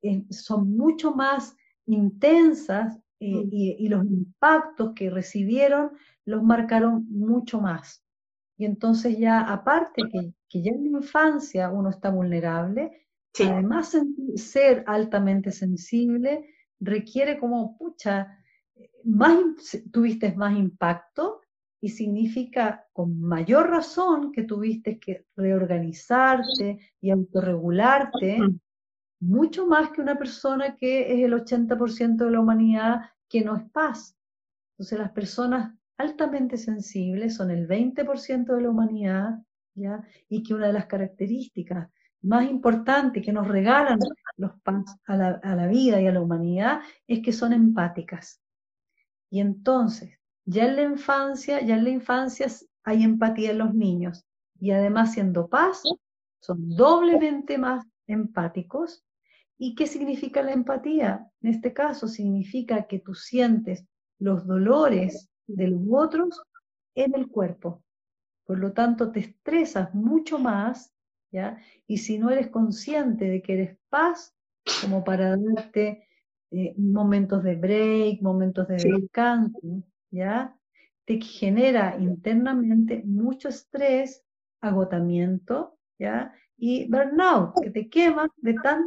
eh, 0.00 0.24
son 0.30 0.74
mucho 0.74 1.14
más 1.14 1.54
intensas 1.84 2.98
eh, 3.20 3.44
mm. 3.44 3.48
y, 3.52 3.88
los 3.88 4.06
impactos 4.06 4.92
que 4.94 5.10
recibieron 5.10 5.90
los 6.24 6.42
marcaron 6.42 7.06
mucho 7.10 7.60
más. 7.60 8.02
Y 8.56 8.64
entonces 8.64 9.18
ya 9.18 9.40
aparte 9.40 10.04
que, 10.10 10.32
que 10.48 10.62
ya 10.62 10.70
en 10.70 10.92
la 10.92 10.98
infancia 11.00 11.70
uno 11.70 11.90
está 11.90 12.08
vulnerable, 12.08 13.06
además 13.38 13.94
ser 14.36 14.82
altamente 14.86 15.50
sensible 15.52 16.48
requiere 16.80 17.38
como, 17.38 17.76
pucha, 17.76 18.38
más, 19.04 19.36
tuviste 19.92 20.32
más 20.34 20.56
impacto 20.56 21.42
y 21.84 21.90
significa 21.90 22.86
con 22.94 23.20
mayor 23.20 23.68
razón 23.68 24.32
que 24.32 24.44
tuviste 24.44 24.98
que 24.98 25.26
reorganizarte 25.36 26.78
y 26.98 27.10
autorregularte, 27.10 28.38
mucho 29.20 29.66
más 29.66 29.90
que 29.90 30.00
una 30.00 30.16
persona 30.16 30.76
que 30.76 31.12
es 31.12 31.22
el 31.22 31.34
80% 31.34 32.24
de 32.24 32.30
la 32.30 32.40
humanidad 32.40 33.02
que 33.28 33.44
no 33.44 33.54
es 33.54 33.70
paz. 33.70 34.16
Entonces 34.72 34.98
las 34.98 35.10
personas 35.10 35.74
altamente 35.98 36.56
sensibles 36.56 37.36
son 37.36 37.50
el 37.50 37.68
20% 37.68 38.54
de 38.54 38.62
la 38.62 38.70
humanidad, 38.70 39.42
¿ya? 39.74 40.02
Y 40.30 40.42
que 40.42 40.54
una 40.54 40.68
de 40.68 40.72
las 40.72 40.86
características 40.86 41.90
más 42.22 42.48
importantes 42.48 43.22
que 43.22 43.32
nos 43.34 43.46
regalan 43.46 43.98
los 44.38 44.58
paz 44.62 44.96
a 45.04 45.16
la, 45.18 45.28
a 45.42 45.54
la 45.54 45.66
vida 45.66 46.00
y 46.00 46.06
a 46.06 46.12
la 46.12 46.22
humanidad 46.22 46.80
es 47.06 47.20
que 47.20 47.32
son 47.34 47.52
empáticas. 47.52 48.40
Y 49.28 49.40
entonces, 49.40 50.18
ya 50.44 50.66
en 50.66 50.76
la 50.76 50.82
infancia, 50.82 51.60
ya 51.62 51.76
en 51.76 51.84
la 51.84 51.90
infancia 51.90 52.46
hay 52.82 53.02
empatía 53.02 53.52
en 53.52 53.58
los 53.58 53.74
niños 53.74 54.24
y 54.60 54.70
además 54.70 55.12
siendo 55.12 55.48
paz, 55.48 55.82
son 56.40 56.68
doblemente 56.68 57.58
más 57.58 57.86
empáticos. 58.06 59.04
¿Y 59.56 59.74
qué 59.74 59.86
significa 59.86 60.42
la 60.42 60.52
empatía? 60.52 61.30
En 61.40 61.50
este 61.50 61.72
caso 61.72 62.08
significa 62.08 62.86
que 62.86 62.98
tú 62.98 63.14
sientes 63.14 63.84
los 64.18 64.46
dolores 64.46 65.28
de 65.46 65.68
los 65.68 65.82
otros 65.90 66.42
en 66.94 67.14
el 67.14 67.28
cuerpo. 67.28 67.82
Por 68.44 68.58
lo 68.58 68.72
tanto, 68.72 69.10
te 69.10 69.20
estresas 69.20 69.94
mucho 69.94 70.38
más 70.38 70.94
¿ya? 71.34 71.58
Y 71.88 71.98
si 71.98 72.16
no 72.16 72.30
eres 72.30 72.48
consciente 72.48 73.28
de 73.28 73.42
que 73.42 73.54
eres 73.54 73.78
paz, 73.88 74.32
como 74.80 75.02
para 75.02 75.36
darte 75.36 76.08
eh, 76.52 76.74
momentos 76.78 77.42
de 77.42 77.56
break, 77.56 78.22
momentos 78.22 78.68
de 78.68 78.76
descanso, 78.76 79.58
¿ya? 80.14 80.56
Te 81.04 81.20
genera 81.20 81.96
internamente 81.98 83.02
mucho 83.04 83.48
estrés, 83.48 84.24
agotamiento, 84.60 85.76
¿ya? 85.98 86.32
Y 86.56 86.88
burnout, 86.88 87.60
que 87.60 87.70
te 87.70 87.88
quemas 87.90 88.30
de, 88.36 88.54
tan, 88.54 88.80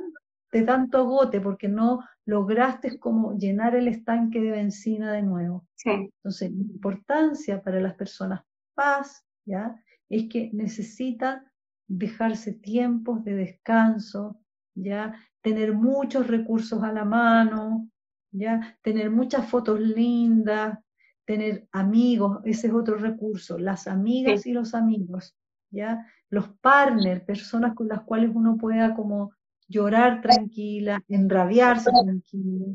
de 0.51 0.61
tanto 0.63 0.99
agote 0.99 1.41
porque 1.41 1.67
no 1.67 1.99
lograste 2.25 2.97
como 2.97 3.37
llenar 3.37 3.75
el 3.75 3.89
estanque 3.89 4.41
de 4.41 4.51
benzina 4.51 5.11
de 5.11 5.21
nuevo. 5.21 5.67
Entonces, 5.85 6.51
la 6.51 6.61
importancia 6.61 7.61
para 7.61 7.79
las 7.79 7.95
personas 7.95 8.41
paz, 8.73 9.23
¿ya? 9.45 9.75
Es 10.09 10.29
que 10.29 10.49
necesitan 10.53 11.45
dejarse 11.87 12.53
tiempos 12.53 13.23
de 13.25 13.35
descanso, 13.35 14.39
¿ya? 14.75 15.13
Tener 15.41 15.73
muchos 15.73 16.27
recursos 16.27 16.81
a 16.83 16.91
la 16.93 17.05
mano, 17.05 17.89
¿ya? 18.31 18.77
Tener 18.81 19.11
muchas 19.11 19.47
fotos 19.49 19.79
lindas, 19.79 20.79
tener 21.27 21.67
amigos, 21.73 22.39
ese 22.45 22.67
es 22.67 22.73
otro 22.73 22.95
recurso, 22.95 23.59
las 23.59 23.87
amigas 23.87 24.45
y 24.45 24.53
los 24.53 24.73
amigos, 24.73 25.35
¿ya? 25.69 26.07
Los 26.29 26.47
partners, 26.61 27.21
personas 27.25 27.75
con 27.75 27.89
las 27.89 28.01
cuales 28.03 28.31
uno 28.33 28.55
pueda 28.55 28.95
como 28.95 29.33
llorar 29.67 30.21
tranquila, 30.21 31.03
enrabiarse 31.09 31.91
tranquila, 31.91 32.73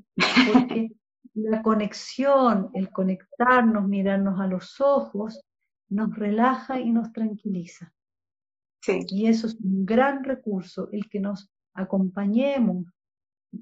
porque 0.52 0.92
la 1.34 1.62
conexión, 1.62 2.68
el 2.74 2.90
conectarnos, 2.90 3.88
mirarnos 3.88 4.38
a 4.38 4.46
los 4.46 4.82
ojos, 4.82 5.40
nos 5.88 6.14
relaja 6.14 6.78
y 6.78 6.92
nos 6.92 7.10
tranquiliza. 7.10 7.94
Y 9.08 9.28
eso 9.28 9.46
es 9.46 9.54
un 9.54 9.86
gran 9.86 10.24
recurso, 10.24 10.90
el 10.92 11.08
que 11.08 11.20
nos 11.20 11.50
acompañemos 11.72 12.84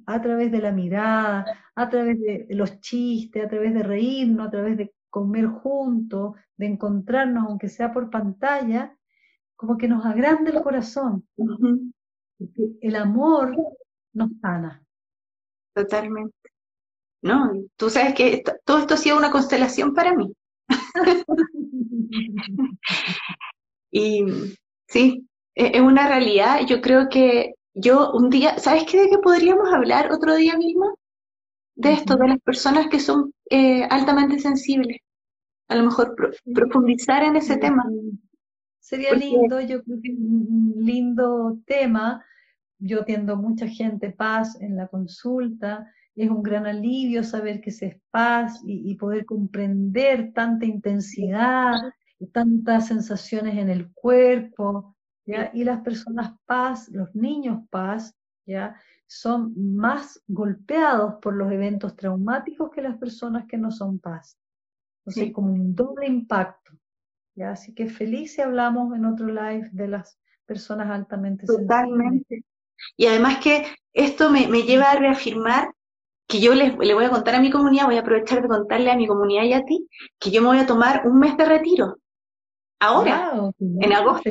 a 0.07 0.20
través 0.20 0.53
de 0.53 0.59
la 0.59 0.72
mirada, 0.72 1.45
a 1.74 1.88
través 1.88 2.20
de 2.20 2.47
los 2.51 2.80
chistes, 2.80 3.45
a 3.45 3.49
través 3.49 3.74
de 3.74 3.82
reírnos, 3.82 4.47
a 4.47 4.51
través 4.51 4.76
de 4.76 4.95
comer 5.09 5.47
juntos, 5.47 6.36
de 6.57 6.66
encontrarnos, 6.66 7.47
aunque 7.47 7.68
sea 7.68 7.93
por 7.93 8.11
pantalla, 8.11 8.97
como 9.57 9.76
que 9.76 9.88
nos 9.88 10.05
agranda 10.07 10.51
el 10.51 10.62
corazón. 10.62 11.26
El 12.80 12.97
amor 12.97 13.57
nos 14.12 14.30
sana. 14.41 14.82
Totalmente. 15.74 16.34
No, 17.22 17.53
tú 17.76 17.91
sabes 17.91 18.14
que 18.14 18.43
todo 18.64 18.78
esto 18.78 18.95
ha 18.95 18.97
sido 18.97 19.18
una 19.18 19.30
constelación 19.30 19.95
para 19.95 20.14
mí. 20.14 20.32
y 23.91 24.24
sí, 24.88 25.28
e-, 25.55 25.76
es 25.76 25.80
una 25.80 26.09
realidad. 26.09 26.61
Yo 26.66 26.80
creo 26.80 27.09
que 27.09 27.55
yo 27.74 28.12
un 28.12 28.30
día, 28.30 28.58
¿sabes 28.58 28.84
qué 28.84 29.02
de 29.02 29.10
qué 29.10 29.18
podríamos 29.18 29.72
hablar 29.72 30.12
otro 30.12 30.34
día 30.34 30.56
mismo? 30.56 30.98
De 31.74 31.92
esto, 31.92 32.16
de 32.16 32.28
las 32.28 32.40
personas 32.40 32.88
que 32.88 33.00
son 33.00 33.32
eh, 33.48 33.84
altamente 33.84 34.38
sensibles. 34.38 34.98
A 35.68 35.76
lo 35.76 35.84
mejor 35.84 36.16
profundizar 36.54 37.22
en 37.22 37.36
ese 37.36 37.56
tema. 37.56 37.84
Sería 38.80 39.14
lindo, 39.14 39.60
yo 39.60 39.82
creo 39.82 40.00
que 40.02 40.08
es 40.12 40.18
un 40.18 40.74
lindo 40.76 41.58
tema. 41.64 42.24
Yo 42.78 43.02
atiendo 43.02 43.36
mucha 43.36 43.68
gente 43.68 44.10
paz 44.10 44.60
en 44.60 44.76
la 44.76 44.88
consulta. 44.88 45.86
Es 46.16 46.28
un 46.28 46.42
gran 46.42 46.66
alivio 46.66 47.22
saber 47.22 47.60
que 47.60 47.70
se 47.70 47.86
es 47.86 47.96
paz 48.10 48.60
y, 48.66 48.90
y 48.90 48.96
poder 48.96 49.24
comprender 49.24 50.32
tanta 50.34 50.66
intensidad, 50.66 51.74
tantas 52.32 52.88
sensaciones 52.88 53.56
en 53.56 53.70
el 53.70 53.90
cuerpo, 53.92 54.96
y 55.26 55.64
las 55.64 55.80
personas 55.82 56.32
paz, 56.44 56.88
los 56.88 57.14
niños 57.14 57.60
paz, 57.70 58.14
¿ya? 58.46 58.76
Son 59.06 59.52
más 59.56 60.22
golpeados 60.26 61.14
por 61.20 61.34
los 61.34 61.50
eventos 61.52 61.96
traumáticos 61.96 62.70
que 62.70 62.82
las 62.82 62.96
personas 62.96 63.46
que 63.46 63.58
no 63.58 63.70
son 63.70 63.98
paz. 63.98 64.38
Entonces, 65.00 65.24
sí. 65.24 65.32
como 65.32 65.52
un 65.52 65.74
doble 65.74 66.06
impacto, 66.06 66.72
¿ya? 67.34 67.52
Así 67.52 67.74
que 67.74 67.88
feliz 67.88 68.34
si 68.34 68.42
hablamos 68.42 68.94
en 68.96 69.04
otro 69.04 69.26
live 69.26 69.68
de 69.72 69.88
las 69.88 70.18
personas 70.46 70.90
altamente 70.90 71.46
Totalmente. 71.46 72.44
Y 72.96 73.06
además 73.06 73.38
que 73.38 73.66
esto 73.92 74.30
me, 74.30 74.48
me, 74.48 74.62
lleva 74.62 74.90
a 74.90 74.96
reafirmar 74.96 75.70
que 76.26 76.40
yo 76.40 76.54
les, 76.54 76.76
le 76.78 76.94
voy 76.94 77.04
a 77.04 77.10
contar 77.10 77.34
a 77.34 77.40
mi 77.40 77.50
comunidad, 77.50 77.86
voy 77.86 77.96
a 77.96 78.00
aprovechar 78.00 78.40
de 78.40 78.48
contarle 78.48 78.90
a 78.90 78.96
mi 78.96 79.06
comunidad 79.06 79.44
y 79.44 79.52
a 79.52 79.64
ti, 79.64 79.86
que 80.18 80.30
yo 80.30 80.40
me 80.40 80.48
voy 80.48 80.58
a 80.58 80.66
tomar 80.66 81.06
un 81.06 81.18
mes 81.18 81.36
de 81.36 81.44
retiro 81.44 81.96
ahora, 82.81 83.33
en 83.61 83.93
agosto. 83.93 84.31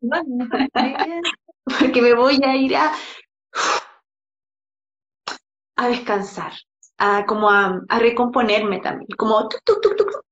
Porque 1.64 2.02
me 2.02 2.14
voy 2.14 2.40
a 2.42 2.56
ir 2.56 2.74
a, 2.74 2.92
a 5.76 5.88
descansar, 5.88 6.52
a 6.98 7.24
como 7.26 7.48
a, 7.50 7.80
recomponerme 7.98 8.80
también, 8.80 9.08
como 9.16 9.48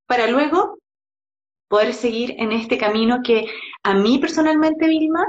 para 0.07 0.27
luego 0.27 0.79
poder 1.69 1.95
seguir 1.95 2.35
en 2.39 2.51
este 2.53 2.79
camino 2.79 3.21
que 3.23 3.47
a 3.83 3.95
mí 3.95 4.19
personalmente, 4.19 4.89
Vilma, 4.89 5.25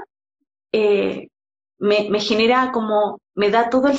eh, 0.71 1.27
me, 1.77 2.09
me, 2.09 2.19
genera 2.19 2.71
como, 2.71 3.19
me 3.35 3.51
da 3.51 3.69
todo 3.69 3.87
el 3.87 3.97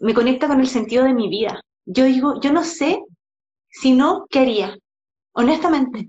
me 0.00 0.14
conecta 0.14 0.48
con 0.48 0.60
el 0.60 0.68
sentido 0.68 1.04
de 1.04 1.14
mi 1.14 1.28
vida. 1.28 1.60
Yo 1.84 2.04
digo, 2.04 2.40
yo 2.40 2.52
no 2.52 2.64
sé 2.64 3.02
si 3.68 3.92
no, 3.92 4.26
¿qué 4.30 4.40
haría? 4.40 4.78
Honestamente. 5.34 6.08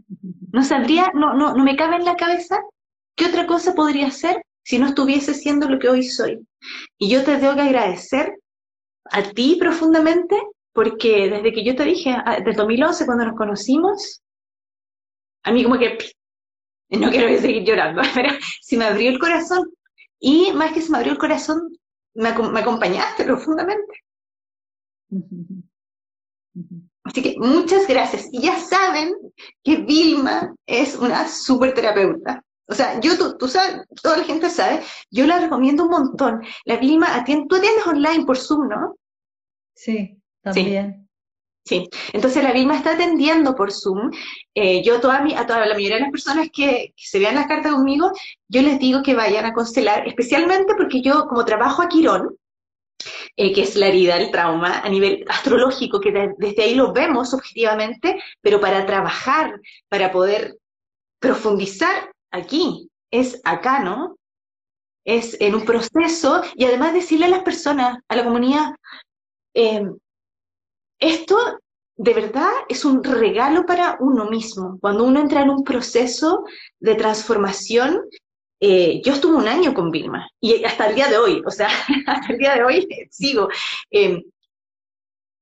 No 0.51 0.63
sabría, 0.63 1.11
no, 1.13 1.34
no, 1.34 1.53
no 1.53 1.63
me 1.63 1.76
cabe 1.76 1.97
en 1.97 2.05
la 2.05 2.15
cabeza 2.15 2.59
qué 3.15 3.26
otra 3.26 3.45
cosa 3.45 3.73
podría 3.76 4.09
ser 4.11 4.45
si 4.63 4.80
no 4.80 4.88
estuviese 4.88 5.34
siendo 5.34 5.67
lo 5.67 5.78
que 5.80 5.89
hoy 5.89 6.03
soy. 6.03 6.47
Y 6.97 7.09
yo 7.09 7.23
te 7.23 7.38
tengo 7.38 7.55
que 7.55 7.61
agradecer 7.61 8.39
a 9.05 9.21
ti 9.21 9.57
profundamente, 9.59 10.36
porque 10.73 11.30
desde 11.30 11.53
que 11.53 11.63
yo 11.63 11.76
te 11.76 11.84
dije, 11.84 12.15
desde 12.39 12.53
2011, 12.53 13.05
cuando 13.05 13.26
nos 13.26 13.38
conocimos, 13.38 14.21
a 15.43 15.51
mí 15.51 15.63
como 15.63 15.78
que, 15.78 15.97
no 16.89 17.09
quiero 17.11 17.39
seguir 17.39 17.63
llorando, 17.63 18.01
pero 18.15 18.34
si 18.61 18.78
me 18.78 18.86
abrió 18.86 19.09
el 19.09 19.19
corazón. 19.19 19.69
Y 20.19 20.51
más 20.53 20.71
que 20.71 20.82
se 20.82 20.91
me 20.91 20.97
abrió 20.97 21.11
el 21.11 21.19
corazón, 21.19 21.78
me 22.15 22.30
acompañaste 22.30 23.26
profundamente. 23.26 24.01
Así 27.05 27.21
que 27.21 27.35
muchas 27.37 27.87
gracias. 27.87 28.27
Y 28.31 28.41
ya 28.41 28.59
saben 28.59 29.13
que 29.63 29.77
Vilma 29.77 30.53
es 30.65 30.95
una 30.95 31.27
súper 31.27 31.73
terapeuta. 31.73 32.43
O 32.67 32.73
sea, 32.73 32.99
yo, 32.99 33.15
tú, 33.17 33.37
tú, 33.37 33.47
sabes, 33.47 33.81
toda 34.01 34.17
la 34.17 34.23
gente 34.23 34.49
sabe, 34.49 34.81
yo 35.11 35.27
la 35.27 35.39
recomiendo 35.39 35.83
un 35.83 35.91
montón. 35.91 36.41
La 36.65 36.77
Vilma 36.77 37.15
atiende, 37.15 37.45
tú 37.47 37.57
atiendes 37.57 37.85
online 37.85 38.25
por 38.25 38.37
Zoom, 38.37 38.67
¿no? 38.67 38.95
Sí, 39.75 40.17
también. 40.41 41.07
Sí. 41.63 41.87
Entonces 42.13 42.43
la 42.43 42.53
Vilma 42.53 42.75
está 42.75 42.93
atendiendo 42.93 43.55
por 43.55 43.71
Zoom. 43.71 44.11
Eh, 44.55 44.83
yo 44.83 44.99
toda 44.99 45.21
mi, 45.21 45.35
a 45.35 45.45
toda 45.45 45.65
la 45.65 45.73
mayoría 45.75 45.97
de 45.97 46.03
las 46.03 46.11
personas 46.11 46.49
que, 46.51 46.93
que, 46.95 47.05
se 47.07 47.19
vean 47.19 47.35
las 47.35 47.47
cartas 47.47 47.73
conmigo, 47.73 48.11
yo 48.47 48.61
les 48.63 48.79
digo 48.79 49.03
que 49.03 49.15
vayan 49.15 49.45
a 49.45 49.53
constelar, 49.53 50.07
especialmente 50.07 50.73
porque 50.75 51.01
yo, 51.01 51.27
como 51.27 51.45
trabajo 51.45 51.83
a 51.83 51.87
Quirón, 51.87 52.35
eh, 53.38 53.53
que 53.53 53.63
es 53.63 53.75
la 53.75 53.88
herida, 53.88 54.17
el 54.17 54.31
trauma, 54.31 54.79
a 54.79 54.89
nivel 54.89 55.25
astrológico, 55.27 55.99
que 55.99 56.11
desde 56.38 56.63
ahí 56.63 56.75
lo 56.75 56.93
vemos 56.93 57.33
objetivamente, 57.33 58.21
pero 58.41 58.61
para 58.61 58.86
trabajar, 58.86 59.59
para 59.89 60.11
poder 60.11 60.57
profundizar 61.19 62.11
aquí, 62.31 62.89
es 63.11 63.41
acá, 63.43 63.79
¿no? 63.79 64.17
Es 65.05 65.39
en 65.39 65.55
un 65.55 65.65
proceso 65.65 66.41
y 66.55 66.65
además 66.65 66.93
decirle 66.93 67.25
a 67.25 67.29
las 67.29 67.43
personas, 67.43 67.99
a 68.07 68.15
la 68.15 68.23
comunidad, 68.23 68.73
eh, 69.53 69.86
esto 70.99 71.59
de 71.97 72.13
verdad 72.13 72.51
es 72.67 72.83
un 72.83 73.03
regalo 73.03 73.65
para 73.65 73.97
uno 73.99 74.25
mismo. 74.25 74.77
Cuando 74.81 75.03
uno 75.03 75.19
entra 75.19 75.41
en 75.41 75.49
un 75.49 75.63
proceso 75.63 76.43
de 76.79 76.95
transformación 76.95 78.01
eh, 78.59 79.01
yo 79.03 79.13
estuve 79.13 79.35
un 79.35 79.47
año 79.47 79.73
con 79.73 79.91
Vilma 79.91 80.29
y 80.39 80.63
hasta 80.63 80.87
el 80.87 80.95
día 80.95 81.07
de 81.07 81.17
hoy, 81.17 81.41
o 81.45 81.51
sea, 81.51 81.67
hasta 82.07 82.33
el 82.33 82.39
día 82.39 82.55
de 82.55 82.63
hoy 82.63 82.87
sigo. 83.09 83.49
Eh, 83.91 84.23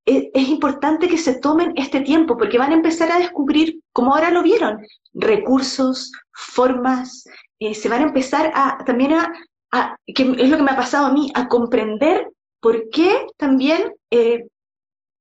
es, 0.05 0.49
importante 0.49 1.07
que 1.07 1.17
se 1.17 1.39
tomen 1.39 1.73
este 1.77 2.01
tiempo 2.01 2.37
porque 2.37 2.57
van 2.57 2.71
a 2.71 2.75
empezar 2.75 3.09
a 3.11 3.19
descubrir, 3.19 3.79
como 3.93 4.13
ahora 4.13 4.31
lo 4.31 4.43
vieron, 4.43 4.85
recursos, 5.13 6.11
formas, 6.33 7.23
eh, 7.59 7.73
se 7.73 7.87
van 7.87 8.01
a 8.01 8.07
empezar 8.07 8.51
a 8.53 8.83
también 8.85 9.13
a, 9.13 9.31
a, 9.71 9.95
que 10.13 10.23
es 10.23 10.49
lo 10.49 10.57
que 10.57 10.63
me 10.63 10.71
ha 10.71 10.75
pasado 10.75 11.05
a 11.05 11.13
mí, 11.13 11.31
a 11.35 11.47
comprender 11.47 12.27
por 12.59 12.89
qué 12.89 13.27
también 13.37 13.93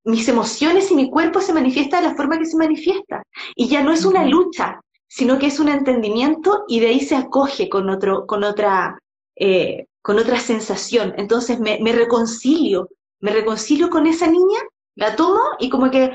mis 0.05 0.29
emociones 0.29 0.91
y 0.91 0.97
mi 0.97 1.11
cuerpo 1.11 1.41
se 1.41 1.53
manifiestan 1.53 2.03
de 2.03 2.09
la 2.11 2.15
forma 2.17 2.39
que 2.39 2.47
se 2.47 2.57
manifiesta. 2.57 3.23
Y 3.55 3.69
ya 3.69 3.83
no 3.83 3.93
es 3.93 4.05
una 4.05 4.25
lucha, 4.27 4.81
sino 5.15 5.39
que 5.39 5.49
es 5.49 5.61
un 5.61 5.69
entendimiento 5.69 6.65
y 6.69 6.81
de 6.81 6.87
ahí 6.87 7.01
se 7.01 7.15
acoge 7.15 7.69
con, 7.69 7.91
otro, 7.91 8.27
con, 8.27 8.45
otra, 8.45 8.99
eh, 9.37 9.85
con 10.01 10.19
otra 10.19 10.39
sensación. 10.39 11.13
Entonces 11.19 11.61
me, 11.61 11.79
me, 11.83 11.93
reconcilio, 11.93 12.89
me 13.21 13.31
reconcilio 13.31 13.91
con 13.91 14.07
esa 14.07 14.27
niña, 14.27 14.61
la 14.95 15.15
tomo 15.15 15.43
y 15.61 15.69
como 15.69 15.91
que 15.91 16.13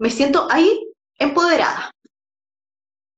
me 0.00 0.10
siento 0.10 0.48
ahí 0.50 0.68
empoderada. 1.16 1.92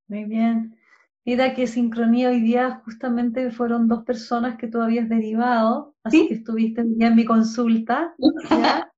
Muy 0.09 0.25
bien. 0.25 0.77
Mira 1.25 1.55
qué 1.55 1.67
sincronía 1.67 2.29
hoy 2.29 2.43
día 2.43 2.83
justamente 2.85 3.51
fueron 3.51 3.89
dos 3.89 4.05
personas 4.05 4.59
que 4.59 4.69
tú 4.69 4.83
habías 4.83 5.09
derivado, 5.09 5.95
así 6.05 6.29
que 6.29 6.35
estuviste 6.35 6.85
ya 6.99 7.07
en 7.07 7.17
mi 7.17 7.25
consulta, 7.25 8.14
¿ya? 8.51 8.93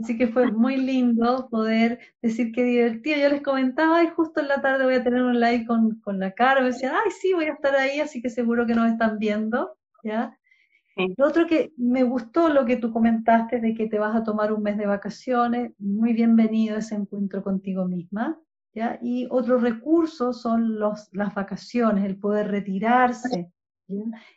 Así 0.00 0.16
que 0.16 0.28
fue 0.28 0.50
muy 0.50 0.76
lindo 0.76 1.48
poder 1.50 1.98
decir 2.22 2.50
que 2.52 2.64
divertido. 2.64 3.18
Yo 3.18 3.28
les 3.28 3.42
comentaba, 3.42 4.02
y 4.02 4.08
justo 4.08 4.40
en 4.40 4.48
la 4.48 4.62
tarde 4.62 4.84
voy 4.84 4.94
a 4.94 5.04
tener 5.04 5.22
un 5.22 5.38
live 5.38 5.66
con, 5.66 6.00
con 6.00 6.18
la 6.18 6.32
cara. 6.32 6.60
Me 6.60 6.68
decían, 6.68 6.94
ay, 6.94 7.10
sí, 7.10 7.34
voy 7.34 7.44
a 7.44 7.52
estar 7.52 7.76
ahí, 7.76 8.00
así 8.00 8.22
que 8.22 8.30
seguro 8.30 8.66
que 8.66 8.74
nos 8.74 8.90
están 8.90 9.18
viendo. 9.18 9.76
¿ya? 10.02 10.38
Lo 10.96 11.26
otro 11.26 11.46
que 11.46 11.72
me 11.76 12.04
gustó 12.04 12.48
lo 12.48 12.64
que 12.64 12.76
tú 12.76 12.90
comentaste 12.90 13.60
de 13.60 13.74
que 13.74 13.86
te 13.86 13.98
vas 13.98 14.16
a 14.16 14.24
tomar 14.24 14.52
un 14.52 14.62
mes 14.62 14.78
de 14.78 14.86
vacaciones. 14.86 15.72
Muy 15.78 16.14
bienvenido 16.14 16.78
ese 16.78 16.94
encuentro 16.94 17.42
contigo 17.42 17.86
misma. 17.86 18.38
¿ya? 18.74 18.98
Y 19.02 19.26
otro 19.30 19.58
recurso 19.58 20.32
son 20.32 20.78
los, 20.78 21.10
las 21.12 21.34
vacaciones, 21.34 22.06
el 22.06 22.16
poder 22.16 22.48
retirarse, 22.48 23.52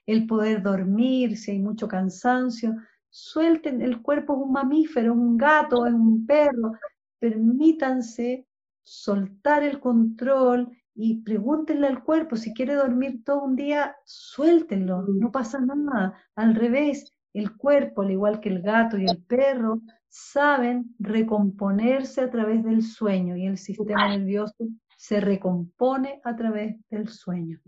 el 0.06 0.28
poder 0.28 0.62
dormir 0.62 1.38
si 1.38 1.52
hay 1.52 1.60
mucho 1.60 1.88
cansancio 1.88 2.76
suelten, 3.16 3.82
el 3.82 4.02
cuerpo 4.02 4.34
es 4.34 4.40
un 4.40 4.52
mamífero, 4.52 5.14
un 5.14 5.38
gato, 5.38 5.88
es 5.88 5.94
un 5.94 6.26
perro, 6.26 6.74
permítanse 7.18 8.46
soltar 8.84 9.64
el 9.64 9.80
control 9.80 10.70
y 10.94 11.22
pregúntenle 11.22 11.88
al 11.88 12.04
cuerpo 12.04 12.36
si 12.36 12.54
quiere 12.54 12.74
dormir 12.74 13.24
todo 13.24 13.44
un 13.44 13.56
día, 13.56 13.96
suéltenlo, 14.04 15.06
no 15.08 15.32
pasa 15.32 15.60
nada. 15.62 16.14
Al 16.36 16.56
revés, 16.56 17.14
el 17.34 17.56
cuerpo, 17.56 18.02
al 18.02 18.12
igual 18.12 18.42
que 18.42 18.50
el 18.50 18.62
gato 18.62 18.98
y 18.98 19.06
el 19.06 19.24
perro, 19.24 19.80
saben 20.10 20.94
recomponerse 21.00 22.20
a 22.20 22.30
través 22.30 22.66
del 22.66 22.84
sueño 22.84 23.38
y 23.38 23.46
el 23.46 23.58
sistema 23.58 24.10
nervioso 24.10 24.68
se 24.98 25.22
recompone 25.22 26.20
a 26.26 26.36
través 26.36 26.76
del 26.90 27.08
sueño, 27.08 27.62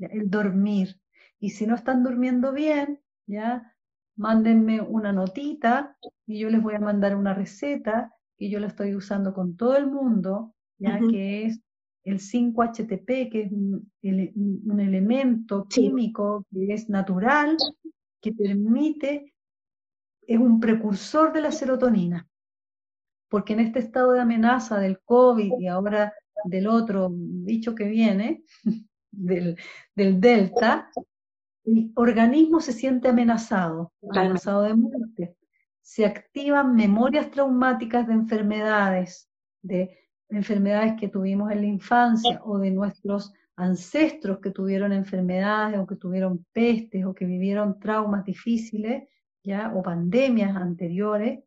el 0.00 0.28
dormir. 0.28 1.00
Y 1.38 1.50
si 1.50 1.68
no 1.68 1.76
están 1.76 2.02
durmiendo 2.02 2.52
bien, 2.52 3.00
ya 3.26 3.76
mándenme 4.18 4.80
una 4.80 5.12
notita 5.12 5.96
y 6.26 6.40
yo 6.40 6.50
les 6.50 6.62
voy 6.62 6.74
a 6.74 6.80
mandar 6.80 7.16
una 7.16 7.32
receta 7.32 8.12
que 8.36 8.50
yo 8.50 8.60
la 8.60 8.66
estoy 8.66 8.94
usando 8.94 9.32
con 9.32 9.56
todo 9.56 9.76
el 9.76 9.86
mundo, 9.86 10.54
ya 10.76 10.98
que 10.98 11.46
es 11.46 11.60
el 12.04 12.18
5-HTP, 12.18 13.30
que 13.30 13.42
es 13.42 13.52
un, 13.52 13.90
elemento 14.80 15.66
químico 15.66 16.44
que 16.50 16.72
es 16.72 16.88
natural, 16.88 17.56
que 18.20 18.32
permite, 18.32 19.34
es 20.26 20.38
un 20.38 20.60
precursor 20.60 21.32
de 21.32 21.40
la 21.40 21.52
serotonina. 21.52 22.28
Porque 23.28 23.52
en 23.52 23.60
este 23.60 23.80
estado 23.80 24.12
de 24.12 24.20
amenaza 24.20 24.78
del 24.78 25.00
COVID 25.00 25.58
y 25.58 25.66
ahora 25.66 26.12
del 26.44 26.66
otro 26.66 27.08
bicho 27.12 27.74
que 27.74 27.84
viene, 27.84 28.44
del, 29.10 29.58
del 29.94 30.20
Delta, 30.20 30.90
el 31.68 31.92
organismo 31.94 32.60
se 32.60 32.72
siente 32.72 33.08
amenazado, 33.08 33.92
amenazado 34.10 34.62
de 34.62 34.74
muerte. 34.74 35.36
Se 35.82 36.06
activan 36.06 36.74
memorias 36.74 37.30
traumáticas 37.30 38.06
de 38.06 38.14
enfermedades, 38.14 39.28
de 39.62 39.98
enfermedades 40.30 40.94
que 40.98 41.08
tuvimos 41.08 41.50
en 41.50 41.60
la 41.60 41.66
infancia 41.66 42.40
o 42.44 42.58
de 42.58 42.70
nuestros 42.70 43.32
ancestros 43.56 44.38
que 44.38 44.50
tuvieron 44.50 44.92
enfermedades 44.92 45.78
o 45.80 45.86
que 45.86 45.96
tuvieron 45.96 46.46
pestes 46.52 47.04
o 47.04 47.14
que 47.14 47.24
vivieron 47.24 47.78
traumas 47.80 48.24
difíciles, 48.24 49.08
ya 49.42 49.72
o 49.74 49.82
pandemias 49.82 50.56
anteriores. 50.56 51.40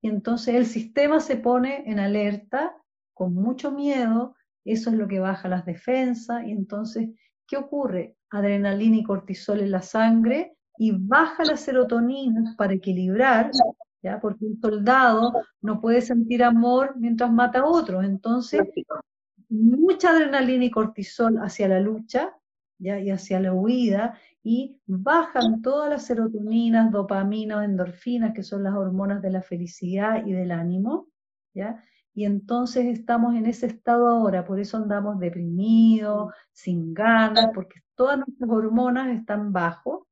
Y 0.00 0.08
entonces 0.08 0.54
el 0.54 0.66
sistema 0.66 1.20
se 1.20 1.36
pone 1.36 1.82
en 1.90 1.98
alerta 1.98 2.74
con 3.12 3.34
mucho 3.34 3.72
miedo, 3.72 4.36
eso 4.64 4.90
es 4.90 4.96
lo 4.96 5.08
que 5.08 5.18
baja 5.18 5.48
las 5.48 5.64
defensas 5.66 6.46
y 6.46 6.52
entonces 6.52 7.10
¿qué 7.46 7.56
ocurre? 7.56 8.17
Adrenalina 8.30 8.96
y 8.96 9.04
cortisol 9.04 9.60
en 9.60 9.70
la 9.70 9.82
sangre 9.82 10.56
y 10.78 10.92
baja 10.92 11.44
la 11.44 11.56
serotonina 11.56 12.54
para 12.56 12.74
equilibrar, 12.74 13.50
¿ya? 14.02 14.20
porque 14.20 14.44
un 14.44 14.60
soldado 14.60 15.32
no 15.60 15.80
puede 15.80 16.00
sentir 16.00 16.44
amor 16.44 16.94
mientras 16.96 17.32
mata 17.32 17.60
a 17.60 17.66
otro. 17.66 18.02
Entonces, 18.02 18.62
mucha 19.48 20.10
adrenalina 20.10 20.64
y 20.64 20.70
cortisol 20.70 21.38
hacia 21.38 21.68
la 21.68 21.80
lucha 21.80 22.32
¿ya? 22.78 23.00
y 23.00 23.10
hacia 23.10 23.40
la 23.40 23.52
huida 23.52 24.18
y 24.42 24.80
bajan 24.86 25.62
todas 25.62 25.90
las 25.90 26.06
serotoninas, 26.06 26.92
dopaminas, 26.92 27.64
endorfinas, 27.64 28.32
que 28.34 28.42
son 28.42 28.62
las 28.62 28.74
hormonas 28.74 29.20
de 29.20 29.30
la 29.30 29.42
felicidad 29.42 30.24
y 30.24 30.32
del 30.32 30.52
ánimo, 30.52 31.08
¿ya? 31.54 31.84
y 32.14 32.24
entonces 32.24 32.86
estamos 32.86 33.34
en 33.34 33.46
ese 33.46 33.66
estado 33.66 34.08
ahora, 34.08 34.44
por 34.44 34.58
eso 34.58 34.76
andamos 34.76 35.18
deprimidos, 35.18 36.32
sin 36.52 36.94
ganas, 36.94 37.50
porque 37.54 37.80
todas 37.98 38.16
nuestras 38.16 38.48
hormonas 38.48 39.08
están 39.08 39.52
bajo, 39.52 40.06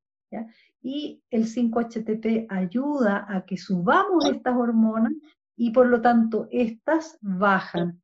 y 0.82 1.22
el 1.30 1.46
5-HTP 1.46 2.46
ayuda 2.50 3.24
a 3.28 3.44
que 3.46 3.56
subamos 3.56 4.28
estas 4.28 4.56
hormonas 4.56 5.12
y 5.56 5.70
por 5.70 5.86
lo 5.86 6.00
tanto 6.00 6.48
estas 6.50 7.16
bajan, 7.20 8.02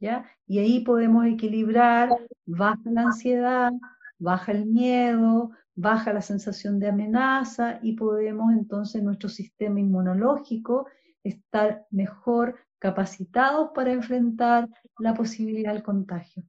¿ya? 0.00 0.24
Y 0.46 0.60
ahí 0.60 0.80
podemos 0.80 1.26
equilibrar, 1.26 2.10
baja 2.46 2.80
la 2.84 3.02
ansiedad, 3.02 3.72
baja 4.18 4.52
el 4.52 4.66
miedo, 4.66 5.50
baja 5.74 6.12
la 6.12 6.22
sensación 6.22 6.78
de 6.78 6.88
amenaza 6.88 7.80
y 7.82 7.94
podemos 7.94 8.52
entonces 8.52 9.02
nuestro 9.02 9.28
sistema 9.28 9.80
inmunológico 9.80 10.86
estar 11.24 11.86
mejor 11.90 12.56
capacitados 12.78 13.70
para 13.74 13.92
enfrentar 13.92 14.68
la 14.98 15.12
posibilidad 15.14 15.72
del 15.72 15.82
contagio. 15.82 16.44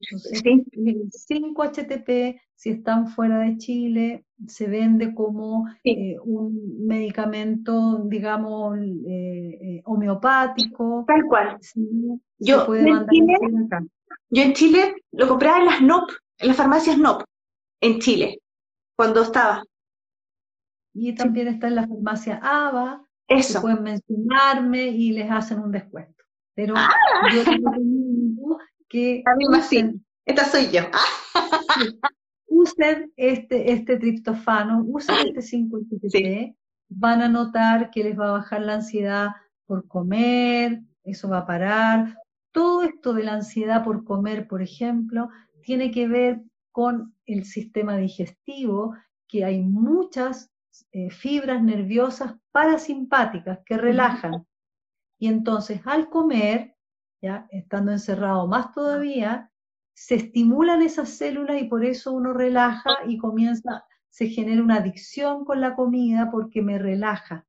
Entonces, 0.00 0.42
el 0.44 1.10
5-HTP, 1.10 2.40
si 2.54 2.70
están 2.70 3.08
fuera 3.08 3.38
de 3.40 3.56
Chile, 3.56 4.24
se 4.46 4.66
vende 4.66 5.14
como 5.14 5.66
eh, 5.84 6.16
un 6.22 6.86
medicamento, 6.86 8.02
digamos, 8.04 8.78
eh, 8.78 9.58
eh, 9.60 9.82
homeopático. 9.84 11.04
Tal 11.06 11.24
cual. 11.24 11.58
yo, 12.38 12.74
en 12.74 13.06
Chile, 13.06 13.34
yo 14.30 14.42
en 14.42 14.52
Chile 14.52 14.94
lo 15.12 15.28
compraba 15.28 15.58
en 15.60 15.66
las 15.66 15.82
NOP, 15.82 16.10
en 16.38 16.48
las 16.48 16.56
farmacias 16.56 16.98
NOP, 16.98 17.22
en 17.80 17.98
Chile, 17.98 18.40
cuando 18.96 19.22
estaba. 19.22 19.64
Y 20.92 21.14
también 21.14 21.48
está 21.48 21.68
en 21.68 21.74
la 21.74 21.86
farmacia 21.86 22.40
ABA, 22.42 23.02
eso. 23.28 23.60
pueden 23.60 23.82
mencionarme 23.82 24.88
y 24.88 25.12
les 25.12 25.30
hacen 25.30 25.60
un 25.60 25.70
descuento. 25.70 26.24
Pero 26.54 26.74
ah. 26.76 26.88
yo 27.34 27.44
recomiendo 27.44 28.05
que 28.88 29.22
usen, 29.48 30.04
esta 30.24 30.44
soy 30.44 30.70
yo. 30.70 30.82
usen 32.46 33.12
este, 33.16 33.72
este 33.72 33.98
triptofano, 33.98 34.82
usen 34.86 35.28
este 35.28 35.42
5 35.42 35.78
sí. 36.08 36.56
van 36.88 37.22
a 37.22 37.28
notar 37.28 37.90
que 37.90 38.04
les 38.04 38.18
va 38.18 38.28
a 38.28 38.38
bajar 38.38 38.62
la 38.62 38.74
ansiedad 38.74 39.28
por 39.66 39.86
comer, 39.88 40.82
eso 41.04 41.28
va 41.28 41.38
a 41.38 41.46
parar. 41.46 42.16
Todo 42.52 42.82
esto 42.82 43.12
de 43.12 43.24
la 43.24 43.34
ansiedad 43.34 43.84
por 43.84 44.04
comer, 44.04 44.46
por 44.48 44.62
ejemplo, 44.62 45.28
tiene 45.62 45.90
que 45.90 46.08
ver 46.08 46.42
con 46.72 47.14
el 47.26 47.44
sistema 47.44 47.96
digestivo, 47.96 48.94
que 49.28 49.44
hay 49.44 49.60
muchas 49.60 50.50
eh, 50.92 51.10
fibras 51.10 51.62
nerviosas 51.62 52.34
parasimpáticas 52.52 53.58
que 53.64 53.76
relajan. 53.76 54.46
Y 55.18 55.28
entonces 55.28 55.80
al 55.84 56.08
comer, 56.08 56.75
ya 57.20 57.46
estando 57.50 57.92
encerrado 57.92 58.46
más 58.46 58.72
todavía, 58.72 59.50
se 59.94 60.16
estimulan 60.16 60.82
esas 60.82 61.08
células 61.10 61.60
y 61.60 61.64
por 61.64 61.84
eso 61.84 62.12
uno 62.12 62.32
relaja 62.32 62.90
y 63.06 63.16
comienza, 63.16 63.84
se 64.10 64.28
genera 64.28 64.62
una 64.62 64.76
adicción 64.76 65.44
con 65.44 65.60
la 65.60 65.74
comida 65.74 66.30
porque 66.30 66.60
me 66.60 66.78
relaja. 66.78 67.46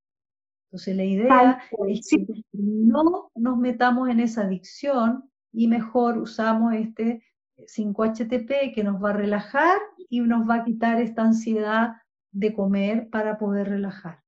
Entonces 0.68 0.96
la 0.96 1.04
idea 1.04 1.62
es 1.88 2.10
que 2.10 2.26
no 2.54 3.32
nos 3.36 3.58
metamos 3.58 4.10
en 4.10 4.20
esa 4.20 4.42
adicción 4.42 5.30
y 5.52 5.68
mejor 5.68 6.18
usamos 6.18 6.74
este 6.74 7.24
5-HTP 7.58 8.74
que 8.74 8.84
nos 8.84 9.04
va 9.04 9.10
a 9.10 9.14
relajar 9.14 9.78
y 10.10 10.22
nos 10.22 10.48
va 10.48 10.56
a 10.56 10.64
quitar 10.64 11.02
esta 11.02 11.24
ansiedad 11.24 11.96
de 12.32 12.54
comer 12.54 13.10
para 13.10 13.38
poder 13.38 13.70
relajar. 13.70 14.24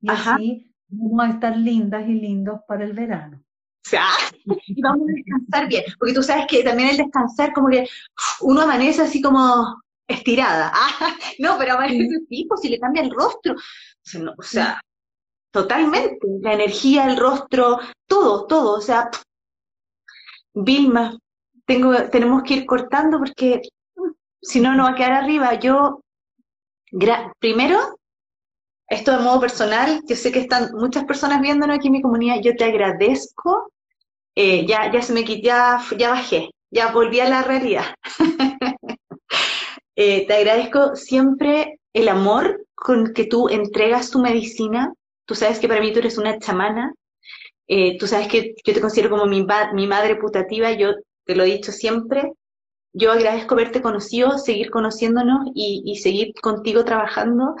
Y 0.00 0.10
así 0.10 0.74
vamos 0.88 1.26
a 1.26 1.30
estar 1.30 1.56
lindas 1.56 2.08
y 2.08 2.14
lindos 2.14 2.60
para 2.66 2.84
el 2.84 2.92
verano. 2.92 3.42
y 4.66 4.82
vamos 4.82 5.08
a 5.08 5.12
descansar 5.12 5.68
bien, 5.68 5.84
porque 5.98 6.14
tú 6.14 6.22
sabes 6.22 6.46
que 6.46 6.62
también 6.62 6.90
el 6.90 6.96
descansar 6.98 7.52
como 7.52 7.68
que 7.68 7.88
uno 8.40 8.62
amanece 8.62 9.02
así 9.02 9.20
como 9.20 9.80
estirada. 10.06 10.72
Ah, 11.00 11.14
no, 11.38 11.56
pero 11.58 11.74
amanece 11.74 12.18
sí. 12.28 12.46
Pues, 12.48 12.60
si 12.60 12.68
le 12.68 12.78
cambia 12.78 13.02
el 13.02 13.10
rostro. 13.10 13.54
O 14.36 14.42
sea, 14.42 14.80
totalmente. 15.52 16.18
La 16.42 16.54
energía, 16.54 17.06
el 17.06 17.16
rostro, 17.16 17.78
todo, 18.06 18.46
todo. 18.46 18.78
O 18.78 18.80
sea, 18.80 19.10
Vilma, 20.54 21.16
tengo, 21.64 21.94
tenemos 22.10 22.42
que 22.42 22.54
ir 22.54 22.66
cortando 22.66 23.18
porque 23.18 23.62
si 24.42 24.60
no, 24.60 24.74
no 24.74 24.84
va 24.84 24.90
a 24.90 24.94
quedar 24.94 25.12
arriba. 25.12 25.54
Yo 25.54 26.00
primero, 27.38 27.99
esto 28.90 29.12
de 29.12 29.22
modo 29.22 29.40
personal, 29.40 30.02
yo 30.06 30.16
sé 30.16 30.32
que 30.32 30.40
están 30.40 30.72
muchas 30.74 31.04
personas 31.04 31.40
viéndonos 31.40 31.76
aquí 31.76 31.86
en 31.86 31.92
mi 31.92 32.02
comunidad, 32.02 32.40
yo 32.42 32.54
te 32.56 32.64
agradezco, 32.64 33.72
eh, 34.34 34.66
ya, 34.66 34.92
ya 34.92 35.00
se 35.00 35.12
me 35.12 35.24
ya, 35.24 35.80
ya 35.96 36.10
bajé, 36.10 36.50
ya 36.70 36.92
volví 36.92 37.20
a 37.20 37.28
la 37.28 37.42
realidad. 37.42 37.94
Eh, 39.96 40.26
te 40.26 40.32
agradezco 40.32 40.96
siempre 40.96 41.78
el 41.92 42.08
amor 42.08 42.64
con 42.74 43.12
que 43.12 43.26
tú 43.26 43.50
entregas 43.50 44.10
tu 44.10 44.18
medicina. 44.18 44.94
Tú 45.26 45.34
sabes 45.34 45.58
que 45.58 45.68
para 45.68 45.82
mí 45.82 45.92
tú 45.92 45.98
eres 45.98 46.16
una 46.16 46.38
chamana. 46.38 46.94
Eh, 47.68 47.98
tú 47.98 48.06
sabes 48.06 48.28
que 48.28 48.54
yo 48.64 48.72
te 48.72 48.80
considero 48.80 49.10
como 49.10 49.26
mi, 49.26 49.46
mi 49.74 49.86
madre 49.86 50.16
putativa. 50.16 50.72
Yo 50.72 50.92
te 51.26 51.34
lo 51.34 51.44
he 51.44 51.48
dicho 51.48 51.70
siempre. 51.70 52.32
Yo 52.92 53.12
agradezco 53.12 53.54
haberte 53.54 53.82
conocido, 53.82 54.38
seguir 54.38 54.70
conociéndonos 54.70 55.50
y, 55.54 55.96
seguir 55.96 56.32
contigo 56.40 56.84
trabajando. 56.84 57.54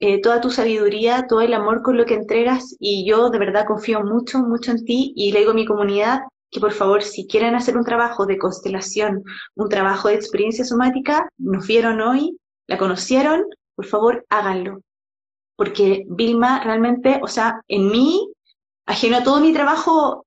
Eh, 0.00 0.22
toda 0.22 0.40
tu 0.40 0.50
sabiduría, 0.50 1.26
todo 1.28 1.42
el 1.42 1.52
amor 1.52 1.82
con 1.82 1.98
lo 1.98 2.06
que 2.06 2.14
entregas 2.14 2.74
y 2.80 3.06
yo 3.06 3.28
de 3.28 3.38
verdad 3.38 3.66
confío 3.66 4.02
mucho, 4.02 4.38
mucho 4.38 4.70
en 4.70 4.84
ti 4.84 5.12
y 5.14 5.30
le 5.30 5.40
digo 5.40 5.50
a 5.50 5.54
mi 5.54 5.66
comunidad 5.66 6.22
que 6.50 6.58
por 6.58 6.72
favor, 6.72 7.02
si 7.02 7.26
quieren 7.26 7.54
hacer 7.54 7.76
un 7.76 7.84
trabajo 7.84 8.26
de 8.26 8.38
constelación, 8.38 9.22
un 9.54 9.68
trabajo 9.68 10.08
de 10.08 10.14
experiencia 10.14 10.64
somática, 10.64 11.28
nos 11.38 11.66
vieron 11.66 12.00
hoy, 12.00 12.36
la 12.66 12.78
conocieron, 12.78 13.44
por 13.76 13.86
favor, 13.86 14.26
háganlo. 14.30 14.80
Porque 15.54 16.04
Vilma 16.08 16.64
realmente, 16.64 17.20
o 17.22 17.28
sea, 17.28 17.60
en 17.68 17.88
mí, 17.90 18.32
ajeno 18.86 19.18
a 19.18 19.22
todo 19.22 19.40
mi 19.40 19.52
trabajo 19.52 20.26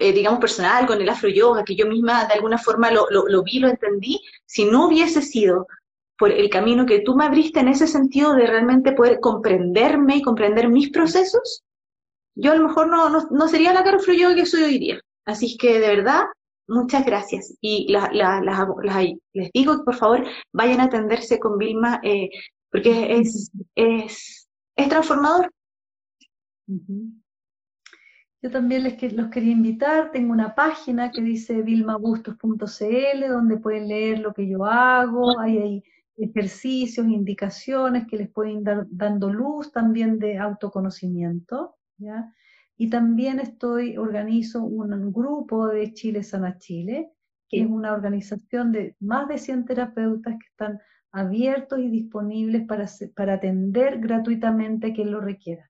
eh, 0.00 0.12
digamos, 0.12 0.40
personal, 0.40 0.86
con 0.86 1.00
el 1.00 1.08
afro 1.08 1.28
yoga, 1.28 1.62
que 1.62 1.76
yo 1.76 1.86
misma 1.86 2.24
de 2.24 2.34
alguna 2.34 2.58
forma 2.58 2.90
lo, 2.90 3.06
vi, 3.44 3.60
lo 3.60 3.68
entendí, 3.68 4.20
si 4.46 4.64
no 4.64 4.86
hubiese 4.86 5.22
sido 5.22 5.66
por 6.18 6.32
el 6.32 6.50
camino 6.50 6.84
que 6.84 7.00
tú 7.00 7.14
me 7.14 7.24
abriste 7.24 7.60
en 7.60 7.68
ese 7.68 7.86
sentido 7.86 8.34
de 8.34 8.46
realmente 8.46 8.92
poder 8.92 9.20
comprenderme 9.20 10.16
y 10.16 10.22
comprender 10.22 10.68
mis 10.68 10.90
procesos, 10.90 11.62
yo 12.34 12.52
a 12.52 12.56
lo 12.56 12.66
mejor 12.66 12.88
no, 12.88 13.08
no, 13.08 13.48
sería 13.48 13.72
la 13.72 13.84
cara 13.84 13.98
yoga 13.98 14.34
que 14.34 14.46
soy 14.46 14.64
hoy 14.64 14.78
día. 14.78 15.00
Así 15.24 15.56
que 15.56 15.78
de 15.78 15.88
verdad, 15.88 16.24
muchas 16.66 17.06
gracias. 17.06 17.54
Y 17.60 17.86
les 19.32 19.50
digo 19.52 19.78
que 19.78 19.84
por 19.84 19.94
favor 19.94 20.26
vayan 20.52 20.80
a 20.80 20.84
atenderse 20.84 21.38
con 21.38 21.56
Vilma, 21.56 22.00
eh, 22.02 22.30
porque 22.70 23.18
es, 23.18 23.50
es, 23.74 24.48
es 24.76 24.88
transformador. 24.88 25.50
Yo 28.40 28.50
también 28.50 28.84
les 28.84 29.12
los 29.12 29.30
quería 29.30 29.52
invitar, 29.52 30.10
tengo 30.12 30.32
una 30.32 30.54
página 30.54 31.10
que 31.10 31.20
dice 31.22 31.62
vilmabustos.cl 31.62 33.28
donde 33.28 33.56
pueden 33.56 33.88
leer 33.88 34.20
lo 34.20 34.32
que 34.32 34.48
yo 34.48 34.64
hago, 34.64 35.40
hay, 35.40 35.58
hay 35.58 35.82
ejercicios, 36.18 37.06
indicaciones 37.06 38.06
que 38.06 38.16
les 38.16 38.28
pueden 38.28 38.64
dar 38.64 38.86
dando 38.90 39.32
luz 39.32 39.72
también 39.72 40.18
de 40.18 40.38
autoconocimiento, 40.38 41.76
¿ya? 41.96 42.34
Y 42.76 42.90
también 42.90 43.40
estoy, 43.40 43.96
organizo 43.96 44.62
un 44.62 45.12
grupo 45.12 45.66
de 45.66 45.92
Chile 45.92 46.22
Sana 46.22 46.58
Chile, 46.58 47.10
que 47.48 47.62
es 47.62 47.66
una 47.66 47.92
organización 47.92 48.72
de 48.72 48.94
más 49.00 49.26
de 49.28 49.38
100 49.38 49.64
terapeutas 49.64 50.34
que 50.34 50.46
están 50.46 50.78
abiertos 51.10 51.80
y 51.80 51.88
disponibles 51.88 52.66
para, 52.66 52.86
para 53.16 53.34
atender 53.34 53.98
gratuitamente 53.98 54.88
a 54.88 54.92
quien 54.92 55.10
lo 55.10 55.20
requiera. 55.20 55.68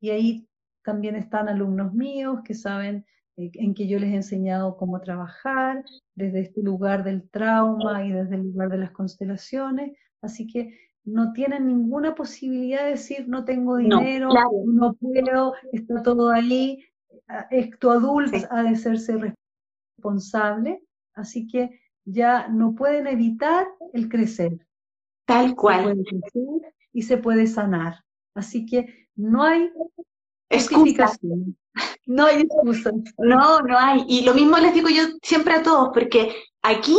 Y 0.00 0.10
ahí 0.10 0.48
también 0.82 1.16
están 1.16 1.48
alumnos 1.48 1.92
míos 1.92 2.40
que 2.44 2.54
saben 2.54 3.04
en 3.38 3.74
que 3.74 3.86
yo 3.86 3.98
les 3.98 4.10
he 4.10 4.16
enseñado 4.16 4.76
cómo 4.76 5.00
trabajar 5.00 5.84
desde 6.14 6.40
este 6.40 6.62
lugar 6.62 7.04
del 7.04 7.28
trauma 7.30 8.04
y 8.04 8.12
desde 8.12 8.34
el 8.34 8.42
lugar 8.42 8.68
de 8.70 8.78
las 8.78 8.90
constelaciones. 8.90 9.96
Así 10.20 10.46
que 10.46 10.76
no 11.04 11.32
tienen 11.32 11.66
ninguna 11.68 12.14
posibilidad 12.14 12.84
de 12.84 12.90
decir 12.90 13.28
no 13.28 13.44
tengo 13.44 13.76
dinero, 13.76 14.28
no, 14.66 14.94
puedo, 14.94 15.54
está 15.72 16.02
todo 16.02 16.30
ahí. 16.30 16.84
Esto 17.50 17.92
adulto 17.92 18.36
ha 18.50 18.62
de 18.62 18.76
serse 18.76 19.34
responsable, 19.96 20.82
así 21.14 21.46
que 21.46 21.80
ya 22.04 22.48
no 22.48 22.74
pueden 22.74 23.06
evitar 23.06 23.66
el 23.92 24.08
crecer. 24.08 24.66
Tal 25.26 25.54
cual. 25.54 26.02
y 26.92 27.02
se 27.02 27.18
puede 27.18 27.46
sanar. 27.46 28.02
Así 28.34 28.66
que 28.66 29.08
no 29.14 29.42
hay 29.42 29.70
Excusación. 30.50 31.56
No 32.06 32.26
hay 32.26 32.42
excusa. 32.42 32.90
No, 33.18 33.60
no 33.60 33.78
hay. 33.78 34.04
Y 34.08 34.24
lo 34.24 34.34
mismo 34.34 34.56
les 34.58 34.74
digo 34.74 34.88
yo 34.88 35.02
siempre 35.22 35.54
a 35.54 35.62
todos, 35.62 35.90
porque 35.92 36.34
aquí 36.62 36.98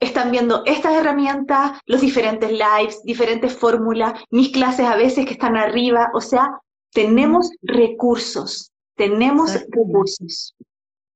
están 0.00 0.32
viendo 0.32 0.62
estas 0.66 0.94
herramientas, 0.94 1.78
los 1.86 2.00
diferentes 2.00 2.50
lives, 2.50 3.02
diferentes 3.04 3.56
fórmulas, 3.56 4.20
mis 4.30 4.50
clases 4.50 4.86
a 4.86 4.96
veces 4.96 5.24
que 5.26 5.34
están 5.34 5.56
arriba, 5.56 6.10
o 6.12 6.20
sea, 6.20 6.50
tenemos 6.92 7.50
recursos, 7.62 8.72
tenemos 8.96 9.54
recursos. 9.54 10.56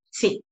Sí. 0.09 0.43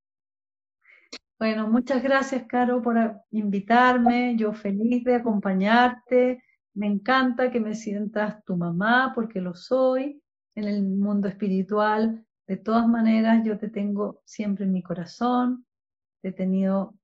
Bueno, 1.39 1.69
muchas 1.69 2.03
gracias, 2.03 2.45
Caro, 2.49 2.83
por 2.83 2.97
invitarme. 3.31 4.35
Yo 4.37 4.53
feliz 4.53 5.05
de 5.05 5.15
acompañarte. 5.15 6.43
Me 6.75 6.87
encanta 6.87 7.51
que 7.51 7.61
me 7.61 7.75
sientas 7.75 8.45
tu 8.45 8.57
mamá, 8.57 9.13
porque 9.15 9.41
lo 9.41 9.55
soy 9.55 10.21
en 10.55 10.65
el 10.65 10.83
mundo 10.83 11.29
espiritual. 11.29 12.25
De 12.47 12.57
todas 12.57 12.87
maneras, 12.89 13.45
yo 13.45 13.59
te 13.59 13.69
tengo 13.69 14.21
siempre 14.25 14.65
en 14.65 14.73
mi 14.73 14.83
corazón, 14.83 15.67
te 16.21 16.29
he 16.29 16.33
tenido, 16.33 16.95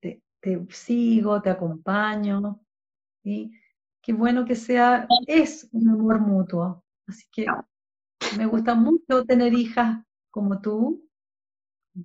te, 0.00 0.22
sigo, 0.70 1.40
te 1.42 1.50
acompaño. 1.50 2.60
y 3.24 3.52
Qué 4.02 4.12
bueno 4.12 4.44
que 4.44 4.56
sea, 4.56 5.06
es 5.26 5.68
un 5.72 5.88
amor 5.88 6.20
mutuo. 6.20 6.84
Así 7.06 7.24
que 7.30 7.46
me 8.36 8.46
gusta 8.46 8.74
mucho 8.74 9.24
tener 9.24 9.52
hijas 9.54 10.04
como 10.30 10.60
tú, 10.60 11.08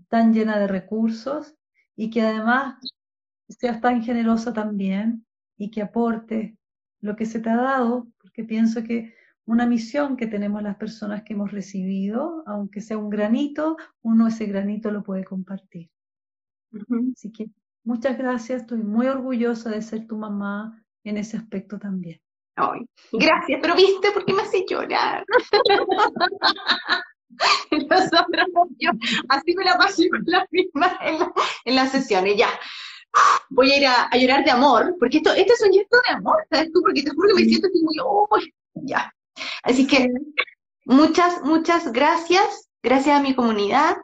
tan 0.09 0.33
llena 0.33 0.59
de 0.59 0.67
recursos 0.67 1.55
y 1.95 2.09
que 2.09 2.21
además 2.21 2.75
seas 3.49 3.81
tan 3.81 4.03
generosa 4.03 4.53
también 4.53 5.25
y 5.57 5.71
que 5.71 5.81
aporte 5.81 6.57
lo 6.99 7.15
que 7.15 7.25
se 7.25 7.39
te 7.39 7.49
ha 7.49 7.55
dado, 7.55 8.07
porque 8.19 8.43
pienso 8.43 8.83
que 8.83 9.15
una 9.47 9.65
misión 9.65 10.17
que 10.17 10.27
tenemos 10.27 10.61
las 10.61 10.75
personas 10.75 11.23
que 11.23 11.33
hemos 11.33 11.51
recibido, 11.51 12.43
aunque 12.45 12.81
sea 12.81 12.97
un 12.97 13.09
granito, 13.09 13.77
uno 14.01 14.27
ese 14.27 14.45
granito 14.45 14.91
lo 14.91 15.03
puede 15.03 15.23
compartir. 15.23 15.89
Así 17.13 17.31
que 17.31 17.47
muchas 17.85 18.17
gracias, 18.17 18.61
estoy 18.61 18.83
muy 18.83 19.07
orgullosa 19.07 19.69
de 19.69 19.81
ser 19.81 20.05
tu 20.05 20.17
mamá 20.17 20.83
en 21.05 21.17
ese 21.17 21.37
aspecto 21.37 21.79
también. 21.79 22.21
Ay, 22.57 22.81
gracias, 23.13 23.59
pero 23.61 23.75
viste 23.75 24.11
por 24.11 24.25
qué 24.25 24.33
me 24.33 24.41
hace 24.41 24.65
llorar. 24.67 25.25
Nosotros, 27.71 28.47
yo, 28.79 28.91
así 29.29 29.55
me 29.55 29.63
la 29.63 29.77
pasé 29.77 30.09
con 30.09 30.23
la 30.25 30.45
misma 30.51 30.99
en, 31.65 31.75
las 31.75 31.91
sesiones, 31.91 32.35
ya. 32.35 32.49
Voy 33.49 33.71
a 33.71 33.77
ir 33.77 33.87
a, 33.87 34.09
llorar 34.17 34.43
de 34.43 34.51
amor, 34.51 34.95
porque 34.99 35.17
esto, 35.17 35.31
este 35.31 35.53
es 35.53 35.63
un 35.63 35.71
gesto 35.71 35.97
de 36.07 36.15
amor, 36.15 36.45
¿sabes 36.51 36.71
tú? 36.73 36.81
Porque 36.81 37.03
te 37.03 37.11
juro 37.11 37.29
que 37.29 37.43
me 37.43 37.49
siento 37.49 37.67
así 37.67 37.81
muy, 37.81 37.95
oh, 38.03 38.27
ya. 38.73 39.13
Así 39.63 39.87
que 39.87 40.09
muchas, 40.85 41.41
muchas 41.43 41.91
gracias, 41.91 42.69
gracias 42.81 43.19
a 43.19 43.21
mi 43.21 43.35
comunidad 43.35 43.97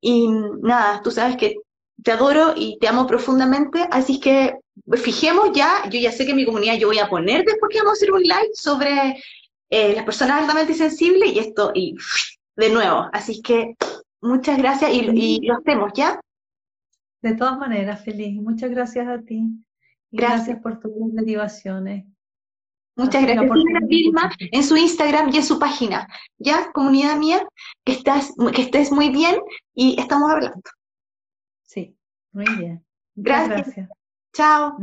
y 0.00 0.28
nada, 0.62 1.02
tú 1.02 1.10
sabes 1.10 1.36
que 1.36 1.56
te 2.02 2.12
adoro 2.12 2.54
y 2.56 2.78
te 2.78 2.88
amo 2.88 3.06
profundamente, 3.06 3.86
así 3.90 4.20
que 4.20 4.56
fijemos 4.96 5.50
ya, 5.54 5.88
yo 5.90 5.98
ya 5.98 6.12
sé 6.12 6.26
que 6.26 6.34
mi 6.34 6.44
comunidad 6.44 6.76
yo 6.76 6.88
voy 6.88 6.98
a 6.98 7.08
poner 7.08 7.44
después 7.44 7.70
que 7.72 7.78
vamos 7.78 7.92
a 7.92 7.96
hacer 7.96 8.12
un 8.12 8.22
live 8.22 8.50
sobre 8.54 9.16
eh, 9.70 9.94
las 9.94 10.04
personas 10.04 10.42
altamente 10.42 10.74
sensibles 10.74 11.32
y 11.32 11.38
esto, 11.38 11.72
y 11.74 11.96
de 12.56 12.70
nuevo, 12.70 13.08
así 13.12 13.40
que 13.42 13.76
muchas 14.20 14.58
gracias 14.58 14.92
y, 14.92 15.08
y 15.12 15.46
lo 15.46 15.56
hacemos, 15.56 15.92
¿ya? 15.94 16.20
De 17.22 17.34
todas 17.34 17.58
maneras, 17.58 18.04
feliz. 18.04 18.40
Muchas 18.40 18.70
gracias 18.70 19.08
a 19.08 19.20
ti. 19.20 19.42
Gracias, 20.12 20.46
gracias 20.46 20.62
por 20.62 20.78
tus 20.78 20.92
derivaciones. 21.12 22.04
Muchas 22.96 23.22
gracias. 23.22 23.50
Vilma 23.88 24.30
en 24.38 24.64
su 24.64 24.76
Instagram 24.76 25.30
y 25.32 25.36
en 25.36 25.44
su 25.44 25.58
página. 25.58 26.08
Ya, 26.38 26.72
comunidad 26.72 27.16
mía, 27.18 27.46
que, 27.84 27.92
estás, 27.92 28.32
que 28.54 28.62
estés 28.62 28.90
muy 28.90 29.10
bien 29.10 29.36
y 29.74 30.00
estamos 30.00 30.30
hablando. 30.30 30.62
Sí, 31.62 31.94
muy 32.32 32.46
bien. 32.56 32.84
gracias. 33.14 33.66
gracias. 33.66 33.90
Chao. 34.32 34.78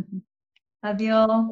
Adiós. 0.81 1.47